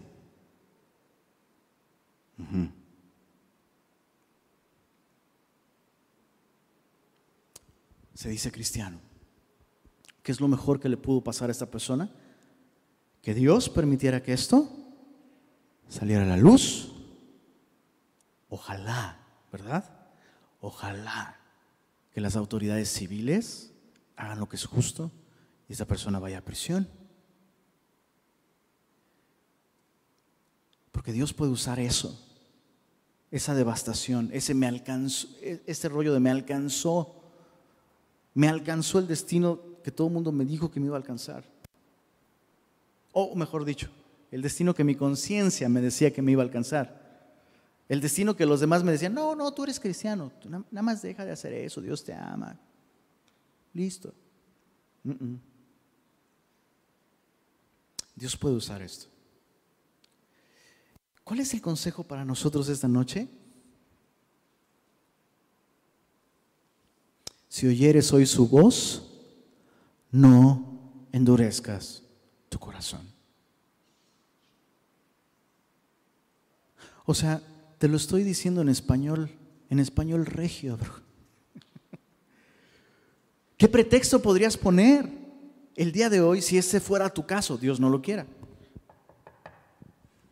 Se 8.22 8.30
dice 8.30 8.52
cristiano. 8.52 9.00
¿Qué 10.22 10.32
es 10.32 10.40
lo 10.40 10.48
mejor 10.48 10.80
que 10.80 10.90
le 10.90 10.96
pudo 10.96 11.24
pasar 11.24 11.50
a 11.50 11.52
esta 11.52 11.72
persona? 11.72 12.12
Que 13.24 13.34
Dios 13.34 13.68
permitiera 13.68 14.22
que 14.22 14.32
esto 14.32 14.70
saliera 15.90 16.22
a 16.22 16.28
la 16.28 16.38
luz. 16.38 16.92
Ojalá, 18.48 19.18
¿verdad? 19.52 19.90
Ojalá 20.60 21.40
que 22.12 22.22
las 22.22 22.36
autoridades 22.36 22.90
civiles 22.90 23.74
hagan 24.16 24.40
lo 24.40 24.48
que 24.48 24.58
es 24.58 24.66
justo 24.66 25.12
y 25.68 25.74
esta 25.74 25.86
persona 25.88 26.20
vaya 26.20 26.38
a 26.38 26.46
prisión. 26.46 26.88
Porque 30.92 31.12
Dios 31.12 31.34
puede 31.34 31.52
usar 31.52 31.80
eso, 31.80 32.24
esa 33.32 33.56
devastación, 33.56 34.30
ese 34.32 34.54
me 34.54 34.68
alcanzó, 34.68 35.28
e-, 35.42 35.64
este 35.66 35.90
rollo 35.90 36.14
de 36.14 36.20
me 36.20 36.30
alcanzó 36.30 37.18
me 38.34 38.48
alcanzó 38.48 39.00
el 39.00 39.08
destino 39.08 39.60
que 39.84 39.92
todo 39.92 40.08
el 40.08 40.14
mundo 40.14 40.32
me 40.32 40.46
dijo 40.46 40.72
que 40.72 40.80
me 40.80 40.88
iba 40.88 40.96
a 40.96 41.00
alcanzar. 41.00 41.44
O 43.12 43.36
mejor 43.36 43.66
dicho, 43.66 43.90
el 44.32 44.42
destino 44.42 44.74
que 44.74 44.84
mi 44.84 44.96
conciencia 44.96 45.68
me 45.68 45.82
decía 45.82 46.14
que 46.14 46.22
me 46.22 46.32
iba 46.32 46.42
a 46.42 46.46
alcanzar. 46.46 47.02
El 47.90 48.00
destino 48.00 48.36
que 48.36 48.46
los 48.46 48.62
demás 48.62 48.84
me 48.84 48.94
decían, 48.94 49.14
no, 49.14 49.36
no, 49.36 49.52
tú 49.54 49.64
eres 49.64 49.80
cristiano, 49.80 50.32
nada 50.46 50.82
más 50.82 51.02
deja 51.02 51.26
de 51.26 51.32
hacer 51.32 51.52
eso, 51.54 51.82
Dios 51.82 52.04
te 52.04 52.14
ama. 52.14 52.58
Listo. 53.74 54.14
Dios 58.16 58.38
puede 58.38 58.56
usar 58.56 58.82
esto. 58.82 59.08
¿Cuál 61.24 61.42
es 61.42 61.54
el 61.54 61.62
consejo 61.62 62.04
para 62.04 62.24
nosotros 62.24 62.70
esta 62.70 62.88
noche? 62.88 63.28
Si 67.52 67.68
oyeres 67.68 68.12
hoy 68.14 68.26
su 68.26 68.48
voz, 68.48 69.12
no 70.10 70.80
endurezcas 71.12 72.02
tu 72.48 72.58
corazón. 72.58 73.02
O 77.04 77.14
sea, 77.14 77.42
te 77.78 77.90
lo 77.90 77.98
estoy 77.98 78.24
diciendo 78.24 78.62
en 78.62 78.70
español, 78.70 79.32
en 79.70 79.80
español 79.80 80.26
regio, 80.26 80.78
¿Qué 83.58 83.68
pretexto 83.68 84.22
podrías 84.22 84.56
poner 84.56 85.10
el 85.76 85.92
día 85.92 86.10
de 86.10 86.22
hoy 86.22 86.42
si 86.42 86.58
ese 86.58 86.80
fuera 86.80 87.10
tu 87.10 87.26
caso? 87.26 87.58
Dios 87.58 87.82
no 87.82 87.90
lo 87.90 88.02
quiera. 88.02 88.26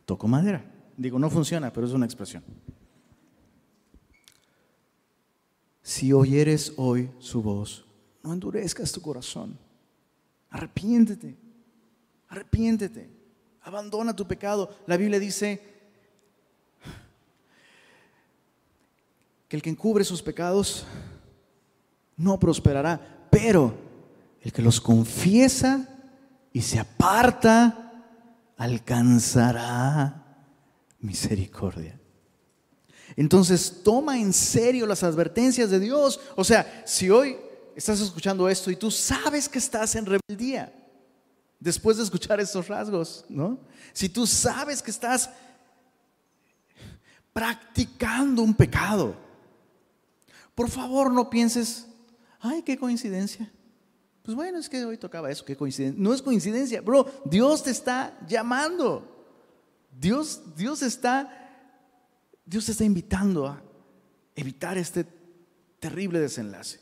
Toco 0.05 0.29
madera. 0.29 0.63
Digo, 0.95 1.19
no 1.19 1.29
funciona, 1.29 1.73
pero 1.73 1.85
es 1.85 1.91
una 1.91 2.05
expresión. 2.05 2.45
Si 5.89 6.13
oyeres 6.13 6.73
hoy 6.77 7.09
su 7.17 7.41
voz, 7.41 7.83
no 8.21 8.31
endurezcas 8.31 8.91
tu 8.91 9.01
corazón. 9.01 9.57
Arrepiéntete. 10.51 11.35
Arrepiéntete. 12.27 13.09
Abandona 13.63 14.15
tu 14.15 14.27
pecado. 14.27 14.69
La 14.85 14.97
Biblia 14.97 15.17
dice 15.17 15.59
que 19.47 19.55
el 19.55 19.63
que 19.63 19.71
encubre 19.71 20.03
sus 20.03 20.21
pecados 20.21 20.85
no 22.17 22.39
prosperará, 22.39 23.27
pero 23.31 23.73
el 24.41 24.53
que 24.53 24.61
los 24.61 24.79
confiesa 24.79 25.89
y 26.53 26.61
se 26.61 26.77
aparta 26.77 28.05
alcanzará 28.57 30.37
misericordia. 30.99 31.98
Entonces 33.19 33.81
toma 33.83 34.17
en 34.17 34.31
serio 34.31 34.85
las 34.85 35.03
advertencias 35.03 35.69
de 35.69 35.81
Dios. 35.81 36.21
O 36.37 36.43
sea, 36.45 36.83
si 36.85 37.09
hoy 37.09 37.35
estás 37.75 37.99
escuchando 37.99 38.47
esto 38.47 38.71
y 38.71 38.77
tú 38.77 38.89
sabes 38.89 39.49
que 39.49 39.59
estás 39.59 39.93
en 39.95 40.05
rebeldía, 40.05 40.73
después 41.59 41.97
de 41.97 42.03
escuchar 42.03 42.39
estos 42.39 42.69
rasgos, 42.69 43.25
¿no? 43.27 43.59
Si 43.91 44.07
tú 44.07 44.25
sabes 44.25 44.81
que 44.81 44.91
estás 44.91 45.29
practicando 47.33 48.41
un 48.41 48.53
pecado, 48.53 49.17
por 50.55 50.69
favor 50.69 51.11
no 51.11 51.29
pienses, 51.29 51.87
ay, 52.39 52.63
qué 52.63 52.77
coincidencia. 52.77 53.51
Pues 54.23 54.33
bueno, 54.33 54.59
es 54.59 54.69
que 54.69 54.85
hoy 54.85 54.97
tocaba 54.97 55.29
eso, 55.29 55.43
qué 55.43 55.57
coincidencia. 55.57 56.01
No 56.01 56.13
es 56.13 56.21
coincidencia, 56.21 56.79
bro, 56.79 57.05
Dios 57.25 57.63
te 57.63 57.71
está 57.71 58.17
llamando. 58.29 59.17
Dios, 59.91 60.55
Dios 60.55 60.81
está, 60.81 61.38
Dios 62.49 62.65
te 62.65 62.71
está 62.71 62.83
invitando 62.83 63.45
a 63.47 63.61
evitar 64.35 64.77
este 64.77 65.05
terrible 65.79 66.19
desenlace. 66.19 66.79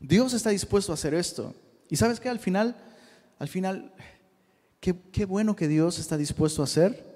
Dios 0.00 0.32
está 0.32 0.50
dispuesto 0.50 0.92
a 0.92 0.94
hacer 0.94 1.14
esto. 1.14 1.54
Y 1.88 1.96
sabes 1.96 2.18
que 2.18 2.28
al 2.28 2.38
final, 2.38 2.76
al 3.38 3.48
final 3.48 3.94
Qué, 5.12 5.24
bueno 5.24 5.56
que 5.56 5.66
Dios 5.66 5.98
está 5.98 6.18
dispuesto 6.18 6.60
a 6.60 6.66
hacer 6.66 7.14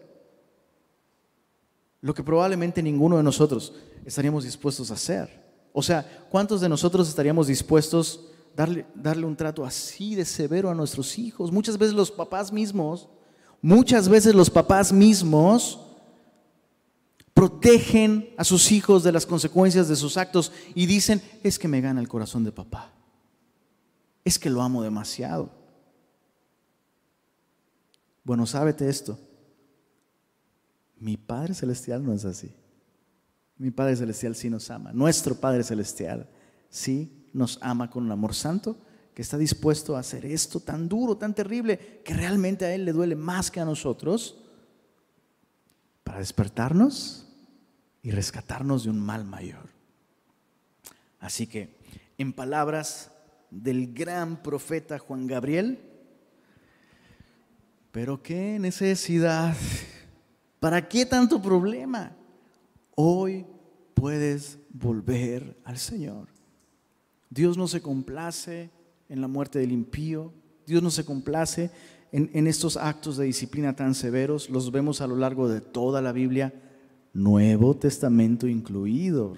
lo 2.01 2.15
que 2.15 2.23
probablemente 2.23 2.83
ninguno 2.83 3.19
de 3.19 3.23
nosotros 3.23 3.75
estaríamos 4.07 4.45
dispuestos 4.45 4.91
a 4.91 4.95
hacer. 4.95 5.29
O 5.75 5.83
sea, 5.83 6.27
¿cuántos 6.31 6.63
de 6.63 6.69
nosotros 6.71 7.11
estaríamos 7.11 7.47
dispuestos 7.47 8.25
a 8.55 8.57
darle, 8.57 8.87
darle 8.95 9.27
un 9.27 9.37
trato 9.37 9.67
así 9.67 10.15
de 10.15 10.25
severo 10.25 10.71
a 10.71 10.75
nuestros 10.75 11.19
hijos? 11.19 11.53
Muchas 11.53 11.77
veces 11.77 11.95
los 11.95 12.11
papás 12.11 12.51
mismos, 12.51 13.11
muchas 13.61 14.09
veces 14.09 14.35
los 14.35 14.49
papás 14.49 14.91
mismos 14.91 15.79
protegen 17.39 18.35
a 18.37 18.43
sus 18.43 18.73
hijos 18.73 19.05
de 19.05 19.13
las 19.13 19.25
consecuencias 19.25 19.87
de 19.87 19.95
sus 19.95 20.17
actos 20.17 20.51
y 20.75 20.87
dicen, 20.87 21.23
es 21.45 21.57
que 21.57 21.69
me 21.69 21.81
gana 21.81 22.01
el 22.01 22.09
corazón 22.09 22.43
de 22.43 22.51
papá, 22.51 22.91
es 24.25 24.41
que 24.41 24.51
lo 24.51 24.61
amo 24.61 24.83
demasiado. 24.83 25.49
Bueno, 28.25 28.45
sábete 28.45 28.89
esto. 28.89 29.17
Mi 30.99 31.17
Padre 31.17 31.55
Celestial 31.55 32.05
no 32.05 32.13
es 32.13 32.25
así. 32.25 32.53
Mi 33.57 33.71
Padre 33.71 33.95
Celestial 33.95 34.35
sí 34.35 34.51
nos 34.51 34.69
ama. 34.73 34.93
Nuestro 34.93 35.37
Padre 35.37 35.63
Celestial 35.63 36.29
sí 36.69 37.29
nos 37.33 37.61
ama 37.63 37.89
con 37.89 38.03
un 38.03 38.11
amor 38.11 38.35
santo 38.35 38.79
que 39.15 39.23
está 39.23 39.39
dispuesto 39.39 39.95
a 39.95 40.01
hacer 40.01 40.27
esto 40.27 40.59
tan 40.59 40.89
duro, 40.89 41.17
tan 41.17 41.37
terrible, 41.37 42.03
que 42.05 42.15
realmente 42.15 42.65
a 42.65 42.75
Él 42.75 42.85
le 42.85 42.93
duele 42.93 43.15
más 43.15 43.49
que 43.49 43.61
a 43.61 43.65
nosotros, 43.65 44.43
para 46.03 46.19
despertarnos 46.19 47.27
y 48.03 48.11
rescatarnos 48.11 48.85
de 48.85 48.91
un 48.91 49.01
mal 49.01 49.25
mayor. 49.25 49.69
Así 51.21 51.47
que, 51.47 51.77
en 52.17 52.33
palabras 52.33 53.11
del 53.51 53.93
gran 53.93 54.43
profeta 54.43 54.99
Juan 54.99 55.27
Gabriel, 55.27 55.79
pero 57.91 58.23
qué 58.23 58.59
necesidad. 58.59 59.57
¿Para 60.61 60.89
qué 60.89 61.07
tanto 61.07 61.41
problema? 61.41 62.17
Hoy 62.95 63.47
puedes 63.95 64.59
volver 64.71 65.57
al 65.65 65.79
Señor. 65.79 66.29
Dios 67.31 67.57
no 67.57 67.69
se 67.69 67.81
complace 67.81 68.71
en 69.09 69.21
la 69.21 69.29
muerte 69.29 69.59
del 69.59 69.73
impío. 69.73 70.33
Dios 70.67 70.83
no 70.83 70.91
se 70.91 71.05
complace 71.05 71.71
en, 72.13 72.31
en, 72.35 72.47
estos 72.47 72.77
actos 72.77 73.17
de 73.17 73.25
disciplina 73.25 73.75
tan 73.75 73.95
severos. 73.95 74.51
Los 74.51 74.71
vemos 74.71 75.01
a 75.01 75.07
lo 75.07 75.17
largo 75.17 75.49
de 75.49 75.61
toda 75.61 76.03
la 76.03 76.13
Biblia, 76.13 76.53
Nuevo 77.19 77.77
Testamento 77.77 78.47
incluido. 78.47 79.37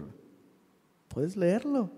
Puedes 1.08 1.36
leerlo. 1.36 1.90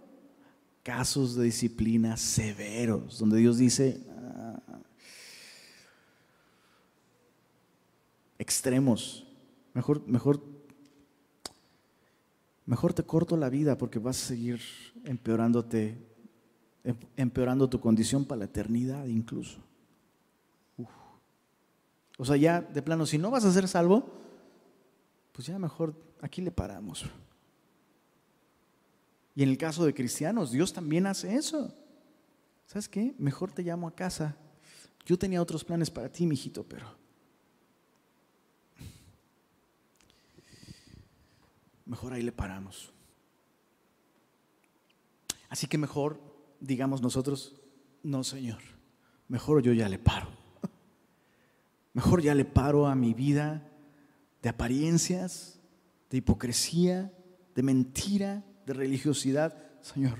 Casos 0.82 1.34
de 1.36 1.44
disciplina 1.44 2.16
severos, 2.16 3.18
donde 3.18 3.38
Dios 3.38 3.58
dice, 3.58 4.00
extremos. 8.38 9.26
Mejor, 9.74 10.06
mejor, 10.06 10.42
mejor 12.66 12.92
te 12.92 13.02
corto 13.04 13.36
la 13.36 13.48
vida 13.48 13.78
porque 13.78 13.98
vas 13.98 14.22
a 14.22 14.26
seguir 14.26 14.60
empeorándote, 15.04 15.96
em, 16.84 16.96
empeorando 17.16 17.68
tu 17.68 17.80
condición 17.80 18.24
para 18.24 18.40
la 18.40 18.44
eternidad 18.46 19.06
incluso. 19.06 19.58
O 22.18 22.24
sea, 22.24 22.36
ya 22.36 22.60
de 22.60 22.82
plano, 22.82 23.06
si 23.06 23.18
no 23.18 23.30
vas 23.30 23.44
a 23.44 23.52
ser 23.52 23.66
salvo, 23.66 24.21
pues 25.32 25.46
ya 25.46 25.58
mejor 25.58 25.94
aquí 26.20 26.42
le 26.42 26.50
paramos. 26.50 27.04
Y 29.34 29.42
en 29.42 29.48
el 29.48 29.58
caso 29.58 29.84
de 29.84 29.94
cristianos, 29.94 30.50
Dios 30.50 30.72
también 30.72 31.06
hace 31.06 31.34
eso. 31.34 31.74
¿Sabes 32.66 32.88
qué? 32.88 33.14
Mejor 33.18 33.50
te 33.50 33.62
llamo 33.62 33.88
a 33.88 33.94
casa. 33.94 34.36
Yo 35.06 35.18
tenía 35.18 35.42
otros 35.42 35.64
planes 35.64 35.90
para 35.90 36.10
ti, 36.10 36.26
mijito, 36.26 36.64
pero 36.64 36.86
mejor 41.86 42.12
ahí 42.12 42.22
le 42.22 42.32
paramos. 42.32 42.92
Así 45.48 45.66
que 45.66 45.76
mejor 45.76 46.32
digamos 46.62 47.02
nosotros, 47.02 47.54
no 48.02 48.22
Señor, 48.24 48.60
mejor 49.28 49.62
yo 49.62 49.72
ya 49.72 49.88
le 49.88 49.98
paro. 49.98 50.28
Mejor 51.92 52.22
ya 52.22 52.34
le 52.34 52.46
paro 52.46 52.86
a 52.86 52.94
mi 52.94 53.12
vida 53.12 53.68
de 54.42 54.48
apariencias, 54.48 55.60
de 56.10 56.18
hipocresía, 56.18 57.12
de 57.54 57.62
mentira, 57.62 58.44
de 58.66 58.72
religiosidad. 58.74 59.56
Señor, 59.80 60.18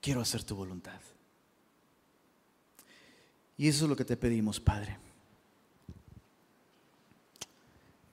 quiero 0.00 0.20
hacer 0.20 0.42
tu 0.42 0.56
voluntad. 0.56 1.00
Y 3.56 3.68
eso 3.68 3.84
es 3.84 3.90
lo 3.90 3.96
que 3.96 4.06
te 4.06 4.16
pedimos, 4.16 4.58
Padre. 4.58 4.98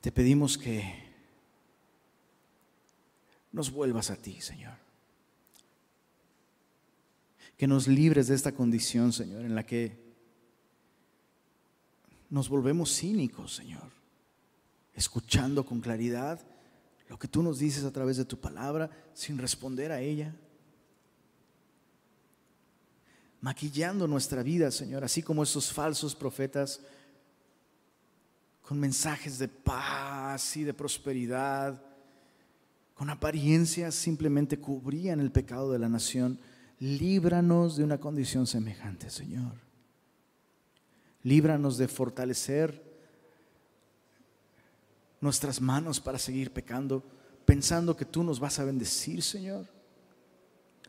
Te 0.01 0.11
pedimos 0.11 0.57
que 0.57 1.07
nos 3.53 3.71
vuelvas 3.71 4.11
a 4.11 4.17
ti, 4.17 4.41
Señor. 4.41 4.75
Que 7.57 7.65
nos 7.65 7.87
libres 7.87 8.27
de 8.27 8.35
esta 8.35 8.51
condición, 8.51 9.13
Señor, 9.13 9.45
en 9.45 9.55
la 9.55 9.65
que 9.65 10.06
nos 12.29 12.49
volvemos 12.49 12.95
cínicos, 12.95 13.55
Señor, 13.55 13.91
escuchando 14.93 15.65
con 15.65 15.79
claridad 15.79 16.39
lo 17.09 17.17
que 17.17 17.27
tú 17.27 17.41
nos 17.41 17.59
dices 17.59 17.83
a 17.83 17.91
través 17.91 18.17
de 18.17 18.25
tu 18.25 18.39
palabra 18.39 18.89
sin 19.13 19.37
responder 19.37 19.91
a 19.91 20.01
ella. 20.01 20.35
Maquillando 23.39 24.07
nuestra 24.07 24.43
vida, 24.43 24.71
Señor, 24.71 25.03
así 25.03 25.21
como 25.23 25.43
esos 25.43 25.71
falsos 25.71 26.15
profetas 26.15 26.81
con 28.61 28.79
mensajes 28.79 29.39
de 29.39 29.47
paz 29.47 30.57
y 30.57 30.63
de 30.63 30.73
prosperidad, 30.73 31.81
con 32.93 33.09
apariencias 33.09 33.95
simplemente 33.95 34.59
cubrían 34.59 35.21
el 35.21 35.31
pecado 35.31 35.71
de 35.71 35.79
la 35.79 35.87
nación. 35.87 36.39
Líbranos 36.79 37.77
de 37.77 37.83
una 37.83 37.99
condición 37.99 38.47
semejante, 38.47 39.09
Señor. 39.09 39.66
Líbranos 41.23 41.77
de 41.77 41.87
fortalecer 41.87 42.83
nuestras 45.19 45.59
manos 45.59 45.99
para 45.99 46.19
seguir 46.19 46.51
pecando, 46.51 47.03
pensando 47.45 47.97
que 47.97 48.05
tú 48.05 48.23
nos 48.23 48.39
vas 48.39 48.59
a 48.59 48.65
bendecir, 48.65 49.21
Señor. 49.23 49.65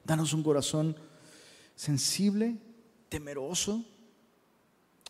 Danos 0.04 0.32
un 0.32 0.42
corazón 0.42 0.96
sensible, 1.74 2.56
temeroso 3.08 3.84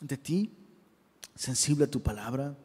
de 0.01 0.17
ti 0.17 0.55
sensible 1.39 1.85
a 1.85 1.91
tu 1.91 2.03
palabra. 2.03 2.57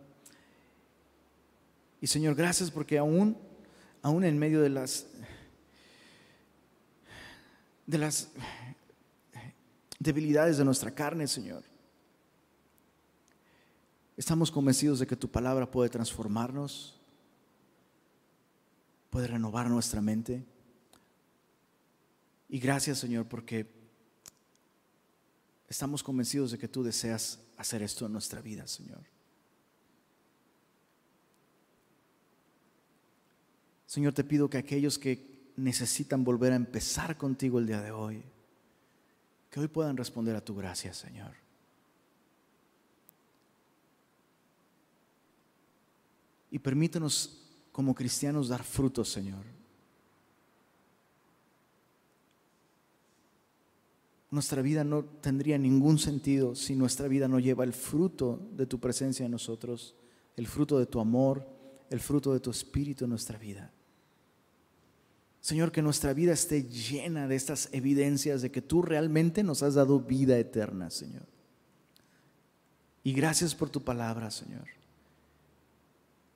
Y 2.01 2.07
Señor, 2.07 2.35
gracias 2.35 2.71
porque 2.71 2.97
aún, 2.97 3.37
aún 4.01 4.23
en 4.23 4.37
medio 4.37 4.61
de 4.61 4.69
las, 4.69 5.05
de 7.85 7.97
las 7.99 8.29
debilidades 9.99 10.57
de 10.57 10.65
nuestra 10.65 10.91
carne, 10.91 11.27
Señor, 11.27 11.63
estamos 14.17 14.51
convencidos 14.51 14.99
de 14.99 15.07
que 15.07 15.15
tu 15.15 15.29
palabra 15.29 15.69
puede 15.69 15.89
transformarnos, 15.89 16.99
puede 19.09 19.27
renovar 19.27 19.69
nuestra 19.69 20.01
mente. 20.01 20.45
Y 22.49 22.59
gracias, 22.59 22.99
Señor, 22.99 23.27
porque 23.27 23.83
Estamos 25.73 26.03
convencidos 26.03 26.51
de 26.51 26.59
que 26.59 26.67
tú 26.67 26.83
deseas 26.83 27.39
hacer 27.57 27.81
esto 27.81 28.05
en 28.05 28.13
nuestra 28.13 28.41
vida, 28.41 28.67
Señor. 28.67 29.01
Señor, 33.87 34.13
te 34.13 34.23
pido 34.23 34.47
que 34.47 34.59
aquellos 34.59 34.99
que 34.99 35.51
necesitan 35.55 36.23
volver 36.23 36.53
a 36.53 36.57
empezar 36.57 37.17
contigo 37.17 37.57
el 37.57 37.65
día 37.65 37.81
de 37.81 37.89
hoy, 37.89 38.21
que 39.49 39.59
hoy 39.61 39.67
puedan 39.67 39.97
responder 39.97 40.35
a 40.35 40.45
tu 40.45 40.55
gracia, 40.55 40.93
Señor. 40.93 41.42
Y 46.53 46.59
permítanos 46.59 47.41
como 47.71 47.95
cristianos 47.95 48.47
dar 48.47 48.63
frutos, 48.63 49.09
Señor. 49.09 49.43
Nuestra 54.29 54.61
vida 54.61 54.83
no 54.83 55.03
tendría 55.03 55.57
ningún 55.57 55.97
sentido 55.97 56.53
si 56.53 56.75
nuestra 56.75 57.07
vida 57.07 57.27
no 57.27 57.39
lleva 57.39 57.63
el 57.63 57.73
fruto 57.73 58.39
de 58.55 58.67
tu 58.67 58.79
presencia 58.79 59.25
en 59.25 59.31
nosotros, 59.31 59.95
el 60.37 60.45
fruto 60.45 60.77
de 60.77 60.85
tu 60.85 60.99
amor, 60.99 61.43
el 61.89 61.99
fruto 61.99 62.31
de 62.31 62.39
tu 62.39 62.51
espíritu 62.51 63.05
en 63.05 63.09
nuestra 63.09 63.39
vida. 63.39 63.71
Señor, 65.41 65.71
que 65.71 65.81
nuestra 65.81 66.13
vida 66.13 66.33
esté 66.33 66.69
llena 66.69 67.27
de 67.27 67.35
estas 67.35 67.69
evidencias 67.71 68.43
de 68.43 68.51
que 68.51 68.61
tú 68.61 68.83
realmente 68.83 69.41
nos 69.41 69.63
has 69.63 69.73
dado 69.73 69.99
vida 70.01 70.37
eterna, 70.37 70.91
Señor. 70.91 71.25
Y 73.03 73.11
gracias 73.11 73.55
por 73.55 73.71
tu 73.71 73.81
palabra, 73.81 74.29
Señor. 74.29 74.82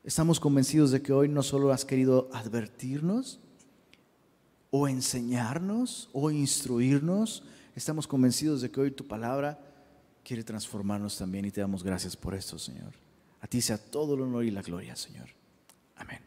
Estamos 0.07 0.39
convencidos 0.39 0.91
de 0.91 1.01
que 1.01 1.11
hoy 1.11 1.27
no 1.27 1.43
solo 1.43 1.73
has 1.73 1.83
querido 1.83 2.29
advertirnos 2.31 3.41
o 4.71 4.87
enseñarnos 4.87 6.09
o 6.13 6.31
instruirnos, 6.31 7.43
estamos 7.75 8.07
convencidos 8.07 8.61
de 8.61 8.71
que 8.71 8.79
hoy 8.79 8.91
tu 8.91 9.05
palabra 9.05 9.59
quiere 10.23 10.45
transformarnos 10.45 11.17
también 11.17 11.43
y 11.43 11.51
te 11.51 11.59
damos 11.59 11.83
gracias 11.83 12.15
por 12.15 12.35
esto, 12.35 12.57
Señor. 12.57 12.93
A 13.41 13.47
ti 13.47 13.59
sea 13.59 13.77
todo 13.77 14.15
el 14.15 14.21
honor 14.21 14.45
y 14.45 14.51
la 14.51 14.61
gloria, 14.61 14.95
Señor. 14.95 15.27
Amén. 15.97 16.21